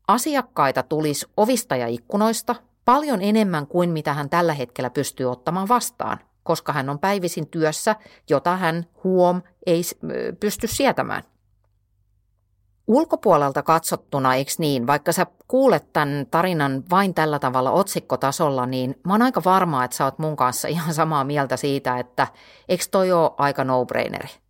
Asiakkaita 0.08 0.82
tulisi 0.82 1.26
ovista 1.36 1.76
ja 1.76 1.86
ikkunoista 1.86 2.54
paljon 2.84 3.22
enemmän 3.22 3.66
kuin 3.66 3.90
mitä 3.90 4.14
hän 4.14 4.30
tällä 4.30 4.52
hetkellä 4.52 4.90
pystyy 4.90 5.30
ottamaan 5.30 5.68
vastaan, 5.68 6.18
koska 6.42 6.72
hän 6.72 6.88
on 6.88 6.98
päivisin 6.98 7.46
työssä, 7.46 7.96
jota 8.30 8.56
hän 8.56 8.86
huom 9.04 9.42
ei 9.66 9.82
pysty 10.40 10.66
sietämään. 10.66 11.22
Ulkopuolelta 12.86 13.62
katsottuna, 13.62 14.34
eikö 14.34 14.52
niin, 14.58 14.86
vaikka 14.86 15.12
sä 15.12 15.26
kuulet 15.48 15.92
tämän 15.92 16.26
tarinan 16.30 16.84
vain 16.90 17.14
tällä 17.14 17.38
tavalla 17.38 17.70
otsikkotasolla, 17.70 18.66
niin 18.66 19.00
mä 19.06 19.12
oon 19.14 19.22
aika 19.22 19.42
varma, 19.44 19.84
että 19.84 19.96
sä 19.96 20.04
oot 20.04 20.18
mun 20.18 20.36
kanssa 20.36 20.68
ihan 20.68 20.94
samaa 20.94 21.24
mieltä 21.24 21.56
siitä, 21.56 21.98
että 21.98 22.26
eikö 22.68 22.84
toi 22.90 23.12
ole 23.12 23.30
aika 23.36 23.64
no-braineri. 23.64 24.47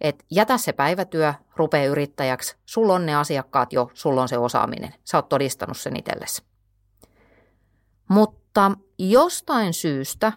Et 0.00 0.24
jätä 0.30 0.58
se 0.58 0.72
päivätyö, 0.72 1.34
rupee 1.56 1.86
yrittäjäksi, 1.86 2.56
sulla 2.66 2.94
on 2.94 3.06
ne 3.06 3.16
asiakkaat 3.16 3.72
jo, 3.72 3.90
sulla 3.94 4.22
on 4.22 4.28
se 4.28 4.38
osaaminen, 4.38 4.94
sä 5.04 5.18
oot 5.18 5.28
todistanut 5.28 5.76
sen 5.76 5.96
itsellesi. 5.96 6.42
Mutta 8.08 8.72
jostain 8.98 9.74
syystä 9.74 10.32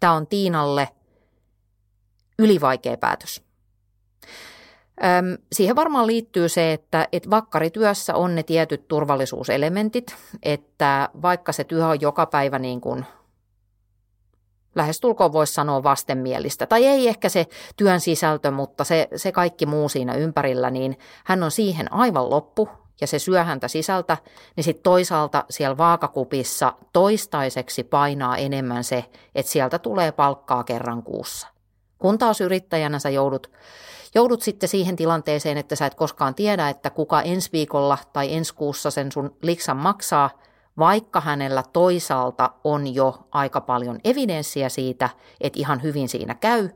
tämä 0.00 0.12
on 0.12 0.26
Tiinalle 0.26 0.88
ylivaikea 2.38 2.96
päätös. 2.96 3.42
Öm, 5.04 5.38
siihen 5.52 5.76
varmaan 5.76 6.06
liittyy 6.06 6.48
se, 6.48 6.72
että, 6.72 7.08
että 7.12 7.30
vakkarityössä 7.30 8.14
on 8.14 8.34
ne 8.34 8.42
tietyt 8.42 8.88
turvallisuuselementit, 8.88 10.16
että 10.42 11.08
vaikka 11.22 11.52
se 11.52 11.64
työ 11.64 11.86
on 11.86 12.00
joka 12.00 12.26
päivä 12.26 12.58
niin 12.58 12.80
kuin 12.80 13.04
lähestulkoon 14.76 15.32
voisi 15.32 15.52
sanoa 15.52 15.82
vastenmielistä, 15.82 16.66
tai 16.66 16.86
ei 16.86 17.08
ehkä 17.08 17.28
se 17.28 17.46
työn 17.76 18.00
sisältö, 18.00 18.50
mutta 18.50 18.84
se, 18.84 19.08
se 19.16 19.32
kaikki 19.32 19.66
muu 19.66 19.88
siinä 19.88 20.14
ympärillä, 20.14 20.70
niin 20.70 20.98
hän 21.24 21.42
on 21.42 21.50
siihen 21.50 21.92
aivan 21.92 22.30
loppu, 22.30 22.68
ja 23.00 23.06
se 23.06 23.18
syö 23.18 23.44
häntä 23.44 23.68
sisältä, 23.68 24.16
niin 24.56 24.64
sitten 24.64 24.82
toisaalta 24.82 25.44
siellä 25.50 25.76
vaakakupissa 25.76 26.72
toistaiseksi 26.92 27.84
painaa 27.84 28.36
enemmän 28.36 28.84
se, 28.84 29.04
että 29.34 29.52
sieltä 29.52 29.78
tulee 29.78 30.12
palkkaa 30.12 30.64
kerran 30.64 31.02
kuussa. 31.02 31.48
Kun 31.98 32.18
taas 32.18 32.40
yrittäjänä 32.40 32.98
sä 32.98 33.10
joudut, 33.10 33.50
joudut 34.14 34.42
sitten 34.42 34.68
siihen 34.68 34.96
tilanteeseen, 34.96 35.58
että 35.58 35.76
sä 35.76 35.86
et 35.86 35.94
koskaan 35.94 36.34
tiedä, 36.34 36.68
että 36.68 36.90
kuka 36.90 37.22
ensi 37.22 37.52
viikolla 37.52 37.98
tai 38.12 38.34
ensi 38.34 38.54
kuussa 38.54 38.90
sen 38.90 39.12
sun 39.12 39.36
liksan 39.42 39.76
maksaa, 39.76 40.30
vaikka 40.78 41.20
hänellä 41.20 41.62
toisaalta 41.72 42.50
on 42.64 42.94
jo 42.94 43.18
aika 43.30 43.60
paljon 43.60 43.98
evidenssiä 44.04 44.68
siitä, 44.68 45.08
että 45.40 45.58
ihan 45.58 45.82
hyvin 45.82 46.08
siinä 46.08 46.34
käy, 46.34 46.68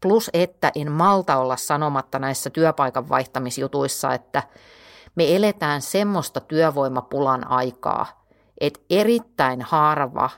plus 0.00 0.30
että 0.32 0.72
en 0.74 0.92
malta 0.92 1.36
olla 1.36 1.56
sanomatta 1.56 2.18
näissä 2.18 2.50
työpaikan 2.50 3.08
vaihtamisjutuissa, 3.08 4.14
että 4.14 4.42
me 5.14 5.36
eletään 5.36 5.82
semmoista 5.82 6.40
työvoimapulan 6.40 7.50
aikaa, 7.50 8.24
että 8.60 8.80
erittäin 8.90 9.62
harva 9.62 10.30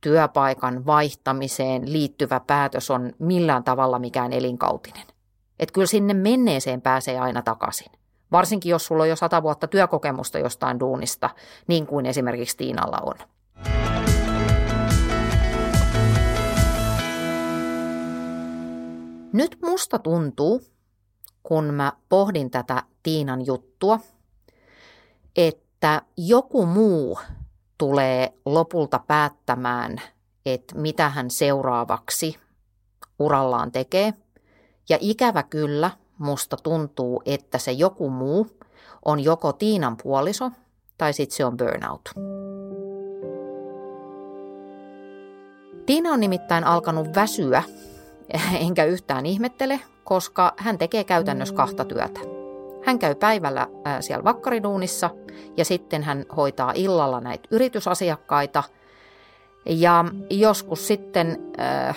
työpaikan 0.00 0.86
vaihtamiseen 0.86 1.92
liittyvä 1.92 2.40
päätös 2.40 2.90
on 2.90 3.12
millään 3.18 3.64
tavalla 3.64 3.98
mikään 3.98 4.32
elinkautinen. 4.32 5.06
Että 5.58 5.72
kyllä 5.72 5.86
sinne 5.86 6.14
menneeseen 6.14 6.82
pääsee 6.82 7.18
aina 7.18 7.42
takaisin. 7.42 7.99
Varsinkin 8.32 8.70
jos 8.70 8.86
sulla 8.86 9.02
on 9.02 9.08
jo 9.08 9.16
sata 9.16 9.42
vuotta 9.42 9.66
työkokemusta 9.66 10.38
jostain 10.38 10.80
duunista, 10.80 11.30
niin 11.66 11.86
kuin 11.86 12.06
esimerkiksi 12.06 12.56
Tiinalla 12.56 12.98
on. 13.02 13.14
Nyt 19.32 19.58
musta 19.62 19.98
tuntuu, 19.98 20.62
kun 21.42 21.64
mä 21.64 21.92
pohdin 22.08 22.50
tätä 22.50 22.82
Tiinan 23.02 23.46
juttua, 23.46 24.00
että 25.36 26.02
joku 26.16 26.66
muu 26.66 27.18
tulee 27.78 28.32
lopulta 28.46 29.00
päättämään, 29.06 30.00
että 30.46 30.74
mitä 30.78 31.08
hän 31.08 31.30
seuraavaksi 31.30 32.36
urallaan 33.18 33.72
tekee. 33.72 34.14
Ja 34.88 34.98
ikävä 35.00 35.42
kyllä, 35.42 35.90
musta 36.20 36.56
tuntuu, 36.62 37.22
että 37.26 37.58
se 37.58 37.72
joku 37.72 38.10
muu 38.10 38.46
on 39.04 39.20
joko 39.20 39.52
Tiinan 39.52 39.96
puoliso 40.02 40.50
tai 40.98 41.12
sitten 41.12 41.36
se 41.36 41.44
on 41.44 41.56
burnout. 41.56 42.10
Tiina 45.86 46.10
on 46.10 46.20
nimittäin 46.20 46.64
alkanut 46.64 47.14
väsyä, 47.14 47.62
enkä 48.66 48.84
yhtään 48.84 49.26
ihmettele, 49.26 49.80
koska 50.04 50.52
hän 50.56 50.78
tekee 50.78 51.04
käytännössä 51.04 51.54
kahta 51.54 51.84
työtä. 51.84 52.20
Hän 52.84 52.98
käy 52.98 53.14
päivällä 53.14 53.66
siellä 54.00 54.24
vakkariduunissa 54.24 55.10
ja 55.56 55.64
sitten 55.64 56.02
hän 56.02 56.24
hoitaa 56.36 56.72
illalla 56.74 57.20
näitä 57.20 57.48
yritysasiakkaita. 57.50 58.62
Ja 59.66 60.04
joskus 60.30 60.86
sitten 60.86 61.52
äh, 61.60 61.96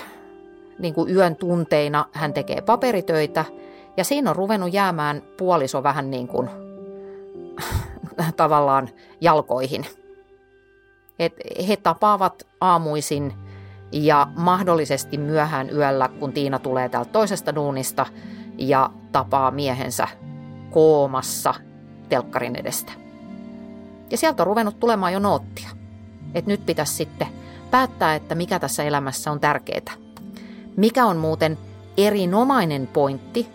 niin 0.79 0.93
kuin 0.93 1.15
yön 1.15 1.35
tunteina 1.35 2.05
hän 2.11 2.33
tekee 2.33 2.61
paperitöitä 2.61 3.45
ja 3.97 4.03
siinä 4.03 4.29
on 4.29 4.35
ruvennut 4.35 4.73
jäämään 4.73 5.23
puoliso 5.37 5.83
vähän 5.83 6.11
niin 6.11 6.27
kuin 6.27 6.49
tavallaan 8.37 8.89
jalkoihin. 9.21 9.85
Et 11.19 11.33
he 11.67 11.77
tapaavat 11.77 12.47
aamuisin 12.61 13.33
ja 13.91 14.27
mahdollisesti 14.35 15.17
myöhään 15.17 15.69
yöllä, 15.69 16.09
kun 16.19 16.33
Tiina 16.33 16.59
tulee 16.59 16.89
täältä 16.89 17.11
toisesta 17.11 17.55
duunista 17.55 18.05
ja 18.57 18.89
tapaa 19.11 19.51
miehensä 19.51 20.07
koomassa 20.71 21.53
telkkarin 22.09 22.55
edestä. 22.55 22.91
Ja 24.11 24.17
sieltä 24.17 24.43
on 24.43 24.47
ruvennut 24.47 24.79
tulemaan 24.79 25.13
jo 25.13 25.19
noottia. 25.19 25.69
Että 26.33 26.51
nyt 26.51 26.65
pitäisi 26.65 26.93
sitten 26.93 27.27
päättää, 27.71 28.15
että 28.15 28.35
mikä 28.35 28.59
tässä 28.59 28.83
elämässä 28.83 29.31
on 29.31 29.39
tärkeää. 29.39 29.93
Mikä 30.77 31.05
on 31.05 31.17
muuten 31.17 31.57
erinomainen 31.97 32.87
pointti, 32.87 33.49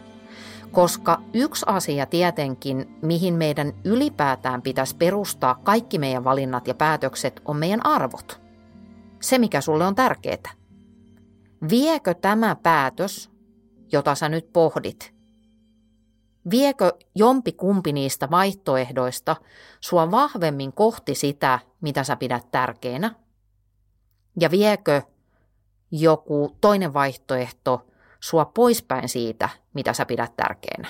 koska 0.72 1.22
yksi 1.34 1.64
asia 1.68 2.06
tietenkin, 2.06 2.98
mihin 3.02 3.34
meidän 3.34 3.72
ylipäätään 3.84 4.62
pitäisi 4.62 4.96
perustaa 4.96 5.54
kaikki 5.54 5.98
meidän 5.98 6.24
valinnat 6.24 6.68
ja 6.68 6.74
päätökset, 6.74 7.40
on 7.44 7.56
meidän 7.56 7.86
arvot. 7.86 8.40
Se, 9.20 9.38
mikä 9.38 9.60
sulle 9.60 9.86
on 9.86 9.94
tärkeää. 9.94 10.52
Viekö 11.70 12.14
tämä 12.14 12.56
päätös, 12.62 13.30
jota 13.92 14.14
sä 14.14 14.28
nyt 14.28 14.52
pohdit, 14.52 15.18
Viekö 16.50 16.92
jompi 17.14 17.52
kumpi 17.52 17.92
niistä 17.92 18.30
vaihtoehdoista 18.30 19.36
sua 19.80 20.10
vahvemmin 20.10 20.72
kohti 20.72 21.14
sitä, 21.14 21.58
mitä 21.80 22.04
sä 22.04 22.16
pidät 22.16 22.50
tärkeänä? 22.50 23.14
Ja 24.40 24.50
viekö 24.50 25.02
joku 25.90 26.56
toinen 26.60 26.94
vaihtoehto 26.94 27.86
sua 28.20 28.44
poispäin 28.44 29.08
siitä, 29.08 29.48
mitä 29.74 29.92
sä 29.92 30.06
pidät 30.06 30.36
tärkeänä? 30.36 30.88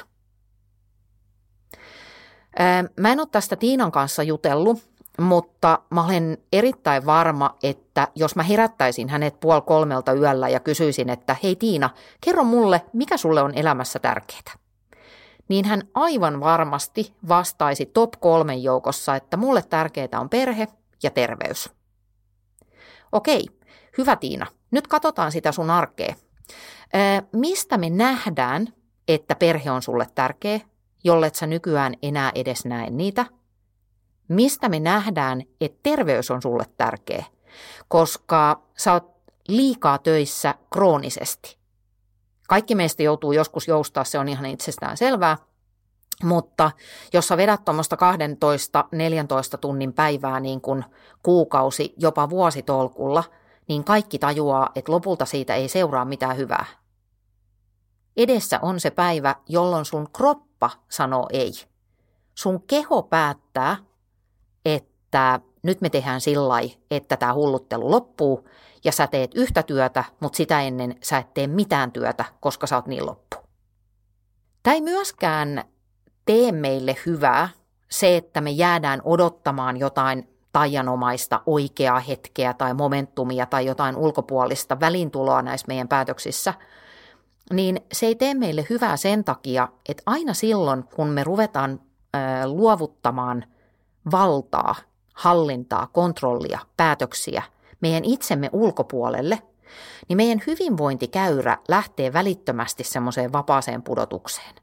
Mä 3.01 3.12
en 3.12 3.21
ole 3.21 3.29
tästä 3.33 3.57
Tiinan 3.57 3.93
kanssa 3.93 4.23
jutellut, 4.23 4.79
mutta 5.21 5.79
mä 5.91 6.05
olen 6.05 6.38
erittäin 6.53 7.07
varma, 7.07 7.57
että 7.62 8.09
jos 8.14 8.37
mä 8.37 8.43
herättäisin 8.43 9.09
hänet 9.09 9.41
puoli 9.41 9.61
kolmelta 9.61 10.12
yöllä 10.12 10.49
ja 10.49 10.61
kysyisin, 10.61 11.11
että 11.11 11.37
hei 11.43 11.57
Tiina, 11.57 11.91
kerro 12.21 12.45
mulle, 12.45 12.85
mikä 12.93 13.17
sulle 13.17 13.43
on 13.43 13.53
elämässä 13.55 13.99
tärkeää 13.99 14.69
niin 15.49 15.64
hän 15.64 15.83
aivan 15.95 16.41
varmasti 16.41 17.14
vastaisi 17.29 17.87
top 17.87 18.11
kolmen 18.21 18.62
joukossa, 18.62 19.17
että 19.17 19.37
mulle 19.37 19.62
tärkeää 19.62 20.21
on 20.21 20.29
perhe 20.29 20.69
ja 21.03 21.11
terveys. 21.11 21.71
Okei, 23.12 23.47
hyvä 23.99 24.17
Tiina, 24.17 24.47
nyt 24.71 24.87
katsotaan 24.87 25.33
sitä 25.33 25.53
sun 25.53 25.71
arkea. 25.71 26.14
Mistä 27.33 27.79
me 27.79 27.90
nähdään, 27.90 28.68
että 29.09 29.35
perhe 29.35 29.70
on 29.70 29.83
sulle 29.83 30.07
tärkeä, 30.14 30.61
jollet 31.05 31.35
sä 31.35 31.46
nykyään 31.46 31.94
enää 32.03 32.33
edes 32.35 32.64
näe 32.64 32.90
niitä? 32.90 33.27
Mistä 34.29 34.68
me 34.68 34.81
nähdään, 34.81 35.42
että 35.61 35.79
terveys 35.83 36.31
on 36.31 36.42
sulle 36.42 36.64
tärkeä, 36.77 37.24
koska 37.88 38.62
sä 38.79 38.92
oot 38.92 39.11
liikaa 39.48 39.98
töissä 39.98 40.55
kroonisesti? 40.72 41.59
Kaikki 42.48 42.74
meistä 42.74 43.03
joutuu 43.03 43.33
joskus 43.33 43.68
joustaa, 43.68 44.05
se 44.05 44.18
on 44.18 44.29
ihan 44.29 44.46
itsestään 44.46 44.96
selvää. 44.96 45.37
Mutta 46.24 46.70
jos 47.12 47.29
sä 47.29 47.37
vedät 47.37 47.64
tuommoista 47.64 47.96
12-14 49.55 49.59
tunnin 49.61 49.92
päivää 49.92 50.40
niin 50.40 50.61
kuin 50.61 50.85
kuukausi, 51.22 51.94
jopa 51.96 52.31
vuositolkulla, 52.31 53.24
niin 53.68 53.85
kaikki 53.85 54.18
tajuaa, 54.18 54.70
että 54.74 54.92
lopulta 54.92 55.24
siitä 55.24 55.55
ei 55.55 55.68
seuraa 55.68 56.05
mitään 56.05 56.37
hyvää. 56.37 56.64
Edessä 58.18 58.59
on 58.62 58.81
se 58.81 58.90
päivä, 58.90 59.35
jolloin 59.48 59.85
sun 59.85 60.09
kroppa 60.12 60.70
sanoo 60.88 61.26
ei. 61.33 61.52
Sun 62.35 62.62
keho 62.62 63.02
päättää, 63.02 63.76
että 64.64 65.40
nyt 65.62 65.81
me 65.81 65.90
tehdään 65.90 66.20
sillä 66.20 66.54
että 66.90 67.16
tämä 67.16 67.35
hulluttelu 67.35 67.90
loppuu 67.90 68.48
ja 68.85 68.92
sä 68.92 69.07
teet 69.07 69.31
yhtä 69.35 69.62
työtä, 69.62 70.04
mutta 70.20 70.37
sitä 70.37 70.61
ennen 70.61 70.96
sä 71.02 71.18
et 71.18 71.35
tee 71.35 71.46
mitään 71.46 71.92
työtä, 71.92 72.24
koska 72.40 72.66
sä 72.66 72.76
oot 72.76 72.87
niin 72.87 73.07
loppu. 73.07 73.37
Tämä 74.62 74.74
ei 74.74 74.81
myöskään 74.81 75.64
tee 76.24 76.52
meille 76.52 76.96
hyvää 77.07 77.48
se, 77.90 78.16
että 78.16 78.40
me 78.40 78.50
jäädään 78.50 79.00
odottamaan 79.04 79.76
jotain 79.76 80.28
taianomaista 80.52 81.40
oikeaa 81.46 82.00
hetkeä 82.00 82.54
tai 82.54 82.74
momentumia 82.74 83.46
tai 83.46 83.66
jotain 83.66 83.96
ulkopuolista 83.96 84.81
välintuloa 84.81 85.42
näissä 85.42 85.66
meidän 85.68 85.88
päätöksissä, 85.88 86.54
niin 87.52 87.80
se 87.92 88.06
ei 88.06 88.14
tee 88.14 88.34
meille 88.34 88.66
hyvää 88.70 88.96
sen 88.96 89.24
takia, 89.24 89.68
että 89.88 90.02
aina 90.06 90.34
silloin, 90.34 90.84
kun 90.84 91.08
me 91.08 91.24
ruvetaan 91.24 91.80
ää, 92.14 92.48
luovuttamaan 92.48 93.44
valtaa, 94.11 94.74
hallintaa, 95.14 95.87
kontrollia, 95.92 96.58
päätöksiä– 96.76 97.42
meidän 97.80 98.04
itsemme 98.04 98.50
ulkopuolelle, 98.52 99.42
niin 100.08 100.16
meidän 100.16 100.42
hyvinvointikäyrä 100.46 101.58
lähtee 101.68 102.12
välittömästi 102.12 102.84
semmoiseen 102.84 103.32
vapaaseen 103.32 103.82
pudotukseen. 103.82 104.54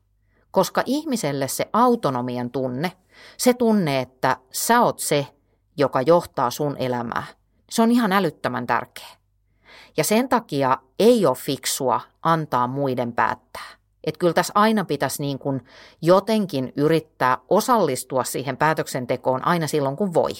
Koska 0.51 0.83
ihmiselle 0.85 1.47
se 1.47 1.69
autonomian 1.73 2.49
tunne, 2.49 2.91
se 3.37 3.53
tunne, 3.53 3.99
että 3.99 4.37
sä 4.51 4.81
oot 4.81 4.99
se, 4.99 5.27
joka 5.77 6.01
johtaa 6.01 6.51
sun 6.51 6.77
elämää, 6.77 7.23
se 7.69 7.81
on 7.81 7.91
ihan 7.91 8.11
älyttömän 8.11 8.67
tärkeä. 8.67 9.07
Ja 9.97 10.03
sen 10.03 10.29
takia 10.29 10.77
ei 10.99 11.25
ole 11.25 11.35
fiksua 11.35 12.01
antaa 12.25 12.67
muiden 12.67 13.13
päättää. 13.13 13.65
Että 14.03 14.19
kyllä 14.19 14.33
tässä 14.33 14.53
aina 14.55 14.85
pitäisi 14.85 15.21
niin 15.21 15.39
kuin 15.39 15.65
jotenkin 16.01 16.73
yrittää 16.75 17.37
osallistua 17.49 18.23
siihen 18.23 18.57
päätöksentekoon 18.57 19.47
aina 19.47 19.67
silloin, 19.67 19.95
kun 19.95 20.13
voi. 20.13 20.31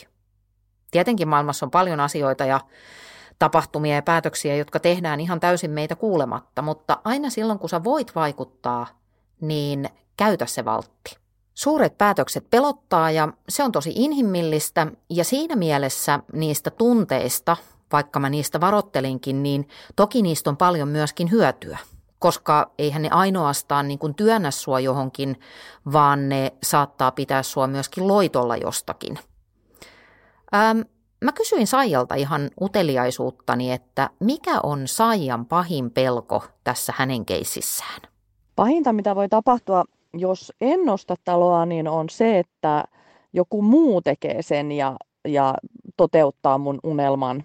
Tietenkin 0.92 1.28
maailmassa 1.28 1.66
on 1.66 1.72
paljon 1.72 2.00
asioita 2.00 2.46
ja 2.46 2.60
tapahtumia 3.40 3.96
ja 3.96 4.02
päätöksiä, 4.02 4.56
jotka 4.56 4.80
tehdään 4.80 5.20
ihan 5.20 5.40
täysin 5.40 5.72
meitä 5.72 5.96
kuulematta, 5.96 6.62
mutta 6.62 6.98
aina 7.04 7.30
silloin, 7.30 7.60
kun 7.60 7.70
sä 7.70 7.84
voit 7.84 8.16
vaikuttaa, 8.16 8.88
niin 9.42 9.90
käytä 10.18 10.46
se 10.46 10.66
valtti. 10.66 11.18
Suuret 11.54 11.98
päätökset 11.98 12.50
pelottaa 12.50 13.12
ja 13.12 13.34
se 13.50 13.64
on 13.64 13.72
tosi 13.72 13.92
inhimillistä 13.96 14.88
ja 15.10 15.24
siinä 15.24 15.56
mielessä 15.56 16.20
niistä 16.34 16.72
tunteista, 16.72 17.58
vaikka 17.92 18.20
mä 18.20 18.30
niistä 18.30 18.62
varottelinkin, 18.62 19.44
niin 19.44 19.68
toki 19.96 20.22
niistä 20.22 20.50
on 20.50 20.58
paljon 20.58 20.88
myöskin 20.88 21.32
hyötyä. 21.32 21.78
koska 22.20 22.72
eihän 22.78 23.02
ne 23.02 23.10
ainoastaan 23.12 23.88
niin 23.88 24.00
kuin 24.00 24.16
työnnä 24.16 24.52
sua 24.52 24.80
johonkin, 24.80 25.40
vaan 25.94 26.30
ne 26.30 26.54
saattaa 26.64 27.12
pitää 27.12 27.44
sua 27.44 27.68
myöskin 27.68 28.08
loitolla 28.08 28.58
jostakin. 28.58 29.20
Ähm, 30.56 30.80
mä 31.24 31.32
kysyin 31.32 31.68
Saijalta 31.68 32.16
ihan 32.16 32.50
uteliaisuuttani, 32.62 33.72
että 33.72 34.10
mikä 34.20 34.60
on 34.64 34.88
Saijan 34.88 35.46
pahin 35.46 35.92
pelko 35.92 36.44
tässä 36.64 36.94
hänen 36.98 37.26
keississään? 37.26 38.02
Pahinta, 38.56 38.94
mitä 38.94 39.16
voi 39.16 39.30
tapahtua, 39.30 39.84
jos 40.14 40.54
en 40.62 40.90
osta 40.90 41.16
taloa, 41.26 41.66
niin 41.66 41.88
on 41.88 42.10
se, 42.10 42.40
että 42.40 42.84
joku 43.34 43.62
muu 43.62 44.02
tekee 44.02 44.42
sen 44.42 44.72
ja, 44.72 44.96
ja 45.28 45.56
toteuttaa 45.98 46.58
mun 46.58 46.80
unelman. 46.84 47.44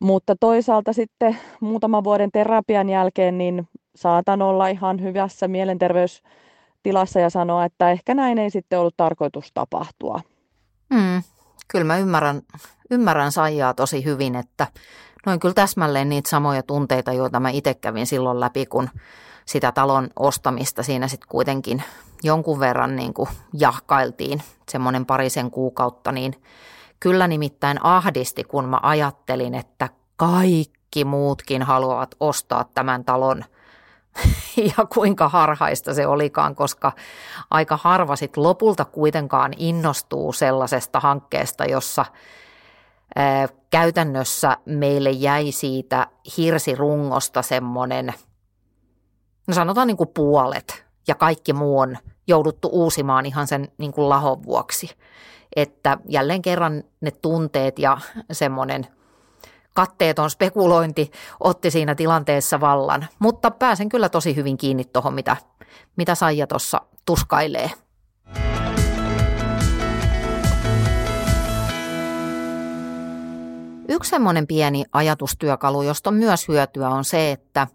Mutta 0.00 0.36
toisaalta 0.40 0.92
sitten 0.92 1.36
muutaman 1.60 2.04
vuoden 2.04 2.30
terapian 2.32 2.88
jälkeen 2.88 3.38
niin 3.38 3.68
saatan 3.96 4.42
olla 4.42 4.68
ihan 4.68 5.02
hyvässä 5.02 5.48
mielenterveystilassa 5.48 7.20
ja 7.20 7.30
sanoa, 7.30 7.64
että 7.64 7.90
ehkä 7.90 8.14
näin 8.14 8.38
ei 8.38 8.50
sitten 8.50 8.78
ollut 8.78 8.96
tarkoitus 8.96 9.50
tapahtua. 9.54 10.20
Hmm, 10.94 11.22
kyllä 11.68 11.84
mä 11.84 11.98
ymmärrän, 11.98 12.42
ymmärrän 12.90 13.32
Saijaa 13.32 13.74
tosi 13.74 14.04
hyvin, 14.04 14.36
että 14.36 14.66
noin 15.26 15.40
kyllä 15.40 15.54
täsmälleen 15.54 16.08
niitä 16.08 16.30
samoja 16.30 16.62
tunteita, 16.62 17.12
joita 17.12 17.40
mä 17.40 17.50
itse 17.50 17.74
kävin 17.74 18.06
silloin 18.06 18.40
läpi, 18.40 18.66
kun 18.66 18.90
sitä 19.46 19.72
talon 19.72 20.08
ostamista 20.16 20.82
siinä 20.82 21.08
sitten 21.08 21.28
kuitenkin 21.28 21.82
jonkun 22.22 22.60
verran 22.60 22.96
niin 22.96 23.14
kuin 23.14 23.28
jahkailtiin 23.52 24.42
semmoinen 24.68 25.06
parisen 25.06 25.50
kuukautta, 25.50 26.12
niin 26.12 26.34
kyllä 27.04 27.28
nimittäin 27.28 27.84
ahdisti, 27.84 28.44
kun 28.44 28.68
mä 28.68 28.80
ajattelin, 28.82 29.54
että 29.54 29.88
kaikki 30.16 31.04
muutkin 31.04 31.62
haluavat 31.62 32.14
ostaa 32.20 32.64
tämän 32.74 33.04
talon 33.04 33.44
ja 34.76 34.86
kuinka 34.94 35.28
harhaista 35.28 35.94
se 35.94 36.06
olikaan, 36.06 36.54
koska 36.54 36.92
aika 37.50 37.78
harva 37.82 38.16
sit 38.16 38.36
lopulta 38.36 38.84
kuitenkaan 38.84 39.52
innostuu 39.56 40.32
sellaisesta 40.32 41.00
hankkeesta, 41.00 41.64
jossa 41.64 42.04
ää, 43.16 43.48
käytännössä 43.70 44.56
meille 44.66 45.10
jäi 45.10 45.52
siitä 45.52 46.06
hirsirungosta 46.36 47.42
semmoinen, 47.42 48.14
no 49.46 49.54
sanotaan 49.54 49.86
niin 49.86 49.96
kuin 49.96 50.10
puolet 50.14 50.84
ja 51.08 51.14
kaikki 51.14 51.52
muu 51.52 51.78
on 51.78 51.98
jouduttu 52.26 52.68
uusimaan 52.72 53.26
ihan 53.26 53.46
sen 53.46 53.68
niin 53.78 53.92
kuin 53.92 54.08
lahon 54.08 54.42
vuoksi. 54.42 54.90
Että 55.56 55.98
jälleen 56.08 56.42
kerran 56.42 56.84
ne 57.00 57.10
tunteet 57.10 57.78
ja 57.78 57.98
semmoinen 58.32 58.86
katteeton 59.74 60.30
spekulointi 60.30 61.10
otti 61.40 61.70
siinä 61.70 61.94
tilanteessa 61.94 62.60
vallan. 62.60 63.06
Mutta 63.18 63.50
pääsen 63.50 63.88
kyllä 63.88 64.08
tosi 64.08 64.36
hyvin 64.36 64.56
kiinni 64.56 64.84
tuohon, 64.84 65.14
mitä, 65.14 65.36
mitä 65.96 66.14
Saija 66.14 66.46
tuossa 66.46 66.80
tuskailee. 67.06 67.70
Yksi 73.88 74.10
semmoinen 74.10 74.46
pieni 74.46 74.84
ajatustyökalu, 74.92 75.82
josta 75.82 76.10
on 76.10 76.14
myös 76.14 76.48
hyötyä, 76.48 76.88
on 76.88 77.04
se, 77.04 77.32
että 77.32 77.66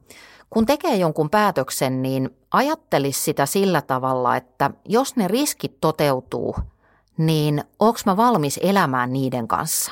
kun 0.49 0.65
tekee 0.65 0.95
jonkun 0.95 1.29
päätöksen, 1.29 2.01
niin 2.01 2.29
ajattelisi 2.51 3.21
sitä 3.21 3.45
sillä 3.45 3.81
tavalla, 3.81 4.35
että 4.35 4.71
jos 4.85 5.15
ne 5.15 5.27
riskit 5.27 5.77
toteutuu, 5.81 6.55
niin 7.19 7.63
onko 7.79 7.99
mä 8.05 8.17
valmis 8.17 8.59
elämään 8.63 9.13
niiden 9.13 9.47
kanssa? 9.47 9.91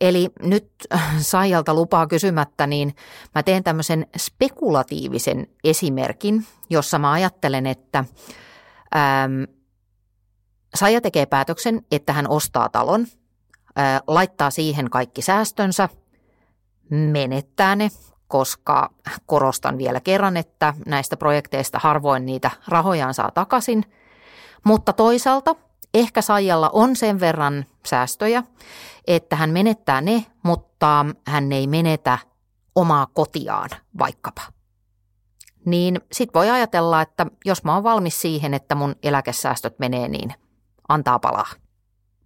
Eli 0.00 0.30
nyt 0.42 0.70
Saijalta 1.18 1.74
lupaa 1.74 2.06
kysymättä, 2.06 2.66
niin 2.66 2.94
mä 3.34 3.42
teen 3.42 3.64
tämmöisen 3.64 4.06
spekulatiivisen 4.16 5.46
esimerkin, 5.64 6.46
jossa 6.70 6.98
mä 6.98 7.12
ajattelen, 7.12 7.66
että 7.66 7.98
äm, 7.98 9.46
Saija 10.74 11.00
tekee 11.00 11.26
päätöksen, 11.26 11.82
että 11.90 12.12
hän 12.12 12.28
ostaa 12.28 12.68
talon, 12.68 13.06
ää, 13.76 14.00
laittaa 14.06 14.50
siihen 14.50 14.90
kaikki 14.90 15.22
säästönsä, 15.22 15.88
menettää 16.90 17.76
ne, 17.76 17.90
koska 18.28 18.90
korostan 19.26 19.78
vielä 19.78 20.00
kerran, 20.00 20.36
että 20.36 20.74
näistä 20.86 21.16
projekteista 21.16 21.78
harvoin 21.78 22.26
niitä 22.26 22.50
rahojaan 22.68 23.14
saa 23.14 23.30
takaisin. 23.30 23.84
Mutta 24.64 24.92
toisaalta 24.92 25.56
ehkä 25.94 26.22
Saijalla 26.22 26.70
on 26.72 26.96
sen 26.96 27.20
verran 27.20 27.64
säästöjä, 27.86 28.42
että 29.06 29.36
hän 29.36 29.50
menettää 29.50 30.00
ne, 30.00 30.26
mutta 30.42 31.06
hän 31.26 31.52
ei 31.52 31.66
menetä 31.66 32.18
omaa 32.74 33.06
kotiaan 33.06 33.70
vaikkapa. 33.98 34.42
Niin 35.66 36.00
sit 36.12 36.34
voi 36.34 36.50
ajatella, 36.50 37.02
että 37.02 37.26
jos 37.44 37.64
mä 37.64 37.74
oon 37.74 37.82
valmis 37.82 38.20
siihen, 38.20 38.54
että 38.54 38.74
mun 38.74 38.96
eläkesäästöt 39.02 39.78
menee, 39.78 40.08
niin 40.08 40.34
antaa 40.88 41.18
palaa. 41.18 41.48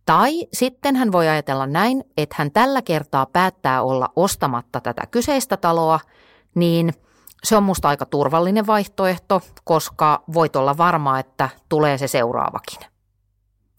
Tai 0.06 0.46
sitten 0.52 0.96
hän 0.96 1.12
voi 1.12 1.28
ajatella 1.28 1.66
näin, 1.66 2.04
että 2.16 2.34
hän 2.38 2.50
tällä 2.50 2.82
kertaa 2.82 3.26
päättää 3.26 3.82
olla 3.82 4.08
ostamatta 4.16 4.80
tätä 4.80 5.02
kyseistä 5.10 5.56
taloa, 5.56 6.00
niin 6.54 6.92
se 7.44 7.56
on 7.56 7.62
musta 7.62 7.88
aika 7.88 8.06
turvallinen 8.06 8.66
vaihtoehto, 8.66 9.42
koska 9.64 10.22
voit 10.34 10.56
olla 10.56 10.76
varma, 10.76 11.18
että 11.18 11.48
tulee 11.68 11.98
se 11.98 12.08
seuraavakin. 12.08 12.95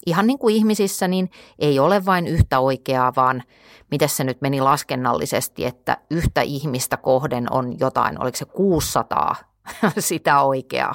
Ihan 0.08 0.28
niin 0.28 0.40
kuin 0.40 0.56
ihmisissä, 0.56 1.08
niin 1.08 1.30
ei 1.60 1.80
ole 1.80 2.06
vain 2.06 2.28
yhtä 2.28 2.60
oikeaa, 2.60 3.14
vaan 3.16 3.44
miten 3.92 4.10
se 4.10 4.24
nyt 4.24 4.42
meni 4.42 4.62
laskennallisesti, 4.62 5.66
että 5.66 5.98
yhtä 6.12 6.42
ihmistä 6.42 6.98
kohden 6.98 7.54
on 7.54 7.80
jotain, 7.80 8.22
oliko 8.22 8.38
se 8.38 8.46
600 8.46 9.36
sitä 10.00 10.42
oikeaa. 10.42 10.94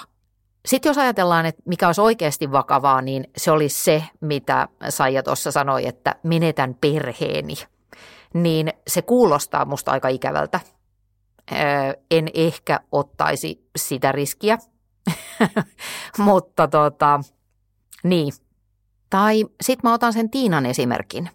Sitten 0.67 0.91
jos 0.91 0.99
ajatellaan, 0.99 1.47
että 1.47 1.63
mikä 1.67 1.87
olisi 1.87 2.01
oikeasti 2.01 2.53
vakavaa, 2.53 3.03
niin 3.03 3.25
se 3.37 3.51
olisi 3.51 3.85
se, 3.85 4.05
mitä 4.21 4.69
Saija 4.89 5.23
tuossa 5.23 5.51
sanoi, 5.51 5.87
että 5.87 6.15
menetän 6.23 6.75
perheeni. 6.81 7.55
Niin 8.35 8.73
se 8.89 9.03
kuulostaa 9.03 9.65
musta 9.65 9.93
aika 9.93 10.09
ikävältä. 10.09 10.61
Öö, 11.53 11.59
en 12.11 12.29
ehkä 12.35 12.81
ottaisi 12.93 13.69
sitä 13.77 14.13
riskiä, 14.13 14.59
mutta 16.19 16.69
tota, 16.69 17.21
niin. 18.05 18.33
Tai 19.13 19.45
sitten 19.63 19.91
mä 19.91 19.95
otan 19.95 20.13
sen 20.13 20.31
Tiinan 20.31 20.67
esimerkin. 20.67 21.31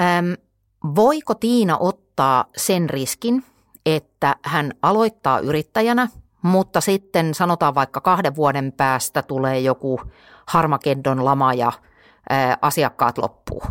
Öm, 0.00 0.36
voiko 0.94 1.34
Tiina 1.34 1.78
ottaa 1.78 2.44
sen 2.56 2.90
riskin, 2.90 3.44
että 3.86 4.36
hän 4.42 4.72
aloittaa 4.82 5.38
yrittäjänä– 5.38 6.08
mutta 6.46 6.80
sitten 6.80 7.34
sanotaan 7.34 7.74
vaikka 7.74 8.00
kahden 8.00 8.36
vuoden 8.36 8.72
päästä 8.72 9.22
tulee 9.22 9.60
joku 9.60 10.00
harmakeddon 10.46 11.24
lama 11.24 11.54
ja 11.54 11.72
ää, 12.30 12.58
asiakkaat 12.62 13.18
loppuu. 13.18 13.62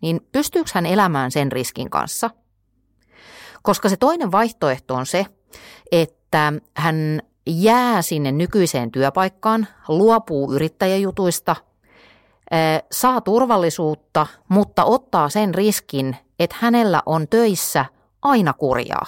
Niin 0.00 0.20
pystyykö 0.32 0.70
hän 0.74 0.86
elämään 0.86 1.30
sen 1.30 1.52
riskin 1.52 1.90
kanssa? 1.90 2.30
Koska 3.62 3.88
se 3.88 3.96
toinen 3.96 4.32
vaihtoehto 4.32 4.94
on 4.94 5.06
se, 5.06 5.26
että 5.92 6.52
hän 6.76 7.22
jää 7.46 8.02
sinne 8.02 8.32
nykyiseen 8.32 8.90
työpaikkaan, 8.90 9.66
luopuu 9.88 10.52
yrittäjäjutuista, 10.52 11.56
saa 12.92 13.20
turvallisuutta, 13.20 14.26
mutta 14.48 14.84
ottaa 14.84 15.28
sen 15.28 15.54
riskin, 15.54 16.16
että 16.38 16.56
hänellä 16.58 17.02
on 17.06 17.28
töissä 17.28 17.84
aina 18.22 18.52
kurjaa. 18.52 19.06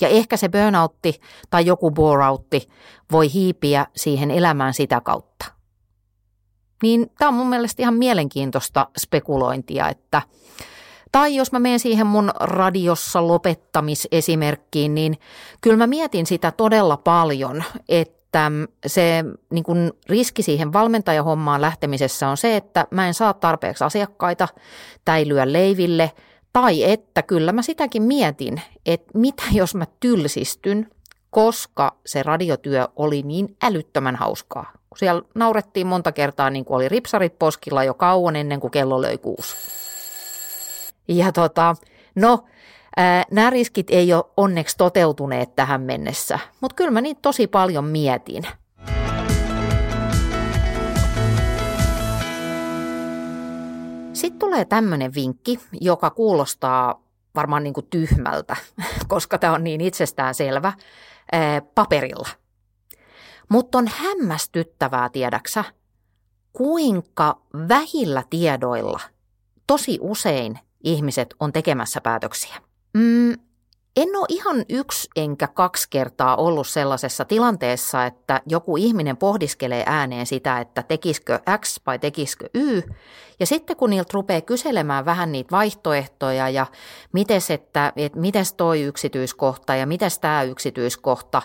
Ja 0.00 0.08
ehkä 0.08 0.36
se 0.36 0.48
burnoutti 0.48 1.20
tai 1.50 1.66
joku 1.66 1.90
boreoutti 1.90 2.68
voi 3.12 3.32
hiipiä 3.32 3.86
siihen 3.96 4.30
elämään 4.30 4.74
sitä 4.74 5.00
kautta. 5.00 5.46
Niin 6.82 7.10
tämä 7.18 7.28
on 7.28 7.34
mun 7.34 7.46
mielestä 7.46 7.82
ihan 7.82 7.94
mielenkiintoista 7.94 8.86
spekulointia, 8.98 9.88
että 9.88 10.22
tai 11.12 11.36
jos 11.36 11.52
mä 11.52 11.58
menen 11.58 11.80
siihen 11.80 12.06
mun 12.06 12.30
radiossa 12.40 13.26
lopettamisesimerkkiin, 13.26 14.94
niin 14.94 15.18
kyllä 15.60 15.76
mä 15.76 15.86
mietin 15.86 16.26
sitä 16.26 16.52
todella 16.52 16.96
paljon, 16.96 17.64
että 17.88 18.19
se 18.86 19.24
niin 19.50 19.64
kun 19.64 19.92
riski 20.08 20.42
siihen 20.42 20.72
valmentajahommaan 20.72 21.60
lähtemisessä 21.60 22.28
on 22.28 22.36
se, 22.36 22.56
että 22.56 22.86
mä 22.90 23.06
en 23.06 23.14
saa 23.14 23.34
tarpeeksi 23.34 23.84
asiakkaita, 23.84 24.48
täilyä 25.04 25.52
leiville– 25.52 26.12
tai 26.52 26.90
että 26.90 27.22
kyllä 27.22 27.52
mä 27.52 27.62
sitäkin 27.62 28.02
mietin, 28.02 28.62
että 28.86 29.18
mitä 29.18 29.42
jos 29.52 29.74
mä 29.74 29.86
tylsistyn, 30.00 30.90
koska 31.30 31.96
se 32.06 32.22
radiotyö 32.22 32.88
oli 32.96 33.22
niin 33.22 33.56
älyttömän 33.62 34.16
hauskaa. 34.16 34.72
Siellä 34.96 35.22
naurettiin 35.34 35.86
monta 35.86 36.12
kertaa, 36.12 36.50
niin 36.50 36.64
kuin 36.64 36.76
oli 36.76 36.88
ripsarit 36.88 37.38
poskilla 37.38 37.84
jo 37.84 37.94
kauan 37.94 38.36
ennen 38.36 38.60
kuin 38.60 38.70
kello 38.70 39.02
löi 39.02 39.18
kuusi. 39.18 39.56
Ja 41.08 41.32
tota, 41.32 41.76
no, 42.14 42.44
nämä 43.30 43.50
riskit 43.50 43.86
ei 43.90 44.12
ole 44.12 44.24
onneksi 44.36 44.76
toteutuneet 44.76 45.56
tähän 45.56 45.80
mennessä, 45.80 46.38
mutta 46.60 46.74
kyllä 46.74 46.90
mä 46.90 47.00
niitä 47.00 47.18
tosi 47.22 47.46
paljon 47.46 47.84
mietin– 47.84 48.46
Sitten 54.20 54.38
tulee 54.38 54.64
tämmöinen 54.64 55.14
vinkki, 55.14 55.60
joka 55.80 56.10
kuulostaa 56.10 57.02
varmaan 57.34 57.62
niin 57.62 57.74
kuin 57.74 57.86
tyhmältä, 57.90 58.56
koska 59.08 59.38
tämä 59.38 59.52
on 59.52 59.64
niin 59.64 59.80
itsestään 59.80 60.34
selvä. 60.34 60.72
paperilla. 61.74 62.28
Mutta 63.48 63.78
on 63.78 63.88
hämmästyttävää, 63.88 65.08
tiedäksä, 65.08 65.64
kuinka 66.52 67.40
vähillä 67.68 68.22
tiedoilla 68.30 69.00
tosi 69.66 69.98
usein 70.00 70.58
ihmiset 70.84 71.34
on 71.40 71.52
tekemässä 71.52 72.00
päätöksiä. 72.00 72.69
Mm, 72.94 73.32
en 73.96 74.16
ole 74.16 74.26
ihan 74.28 74.64
yksi 74.68 75.08
enkä 75.16 75.46
kaksi 75.46 75.86
kertaa 75.90 76.36
ollut 76.36 76.66
sellaisessa 76.66 77.24
tilanteessa, 77.24 78.06
että 78.06 78.42
joku 78.46 78.76
ihminen 78.76 79.16
pohdiskelee 79.16 79.82
ääneen 79.86 80.26
sitä, 80.26 80.60
että 80.60 80.82
tekisikö 80.82 81.40
X 81.60 81.80
vai 81.86 81.98
tekisikö 81.98 82.48
Y. 82.54 82.82
Ja 83.40 83.46
sitten 83.46 83.76
kun 83.76 83.90
niiltä 83.90 84.10
rupeaa 84.12 84.40
kyselemään 84.40 85.04
vähän 85.04 85.32
niitä 85.32 85.50
vaihtoehtoja 85.50 86.48
ja 86.48 86.66
mites, 87.12 87.50
että, 87.50 87.92
että 87.96 88.18
mites 88.18 88.52
toi 88.52 88.82
yksityiskohta 88.82 89.74
ja 89.74 89.86
mites 89.86 90.18
tämä 90.18 90.42
yksityiskohta, 90.42 91.42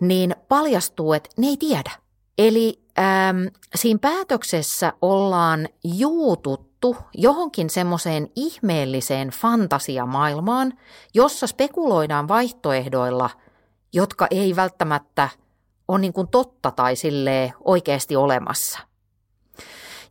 niin 0.00 0.36
paljastuu, 0.48 1.12
että 1.12 1.30
ne 1.38 1.46
ei 1.46 1.56
tiedä. 1.56 1.90
Eli 2.38 2.80
ähm, 2.98 3.46
siinä 3.74 3.98
päätöksessä 3.98 4.92
ollaan 5.02 5.68
juututtu 5.84 6.65
johonkin 7.14 7.70
semmoiseen 7.70 8.28
ihmeelliseen 8.36 9.28
fantasiamaailmaan, 9.28 10.72
jossa 11.14 11.46
spekuloidaan 11.46 12.28
vaihtoehdoilla, 12.28 13.30
jotka 13.92 14.26
ei 14.30 14.56
välttämättä 14.56 15.28
ole 15.88 15.98
niin 15.98 16.12
kuin 16.12 16.28
totta 16.28 16.70
tai 16.70 16.96
sille 16.96 17.52
oikeasti 17.64 18.16
olemassa. 18.16 18.78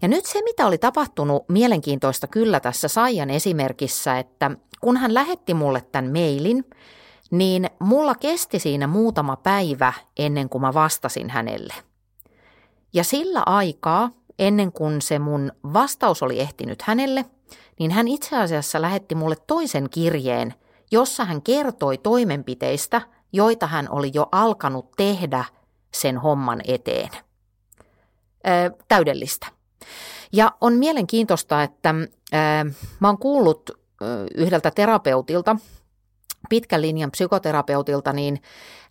Ja 0.01 0.07
nyt 0.07 0.26
se, 0.26 0.41
mitä 0.41 0.68
oli 0.68 0.78
tapahtunut 0.78 1.49
mielenkiintoista 1.49 2.28
kyllä 2.28 2.59
tässä 2.59 2.88
Saijan 2.88 3.30
esimerkissä, 3.30 4.20
että 4.20 4.51
kun 4.82 4.97
hän 4.97 5.13
lähetti 5.13 5.53
mulle 5.53 5.82
tämän 5.91 6.11
mailin, 6.11 6.63
niin 7.32 7.70
mulla 7.80 8.16
kesti 8.16 8.59
siinä 8.59 8.88
muutama 8.88 9.36
päivä 9.36 9.93
ennen 10.18 10.49
kuin 10.49 10.61
mä 10.61 10.74
vastasin 10.74 11.30
hänelle– 11.30 11.74
ja 12.95 13.03
sillä 13.03 13.43
aikaa, 13.45 14.11
ennen 14.39 14.71
kuin 14.71 15.01
se 15.01 15.19
mun 15.19 15.51
vastaus 15.73 16.23
oli 16.23 16.39
ehtinyt 16.39 16.81
hänelle, 16.81 17.25
niin 17.79 17.91
hän 17.91 18.07
itse 18.07 18.38
asiassa 18.38 18.81
lähetti 18.81 19.15
mulle 19.15 19.36
toisen 19.47 19.89
kirjeen, 19.89 20.53
jossa 20.91 21.25
hän 21.25 21.41
kertoi 21.41 21.97
toimenpiteistä, 21.97 23.01
joita 23.33 23.67
hän 23.67 23.88
oli 23.91 24.11
jo 24.13 24.27
alkanut 24.31 24.91
tehdä 24.97 25.45
sen 25.93 26.17
homman 26.17 26.61
eteen. 26.67 27.09
Ö, 28.47 28.71
täydellistä. 28.88 29.47
Ja 30.33 30.51
on 30.61 30.73
mielenkiintoista, 30.73 31.63
että 31.63 31.89
ö, 31.89 32.38
mä 32.99 33.07
oon 33.07 33.17
kuullut 33.17 33.69
ö, 33.69 34.25
yhdeltä 34.36 34.71
terapeutilta, 34.71 35.55
pitkän 36.49 36.81
linjan 36.81 37.11
psykoterapeutilta, 37.11 38.13
niin 38.13 38.41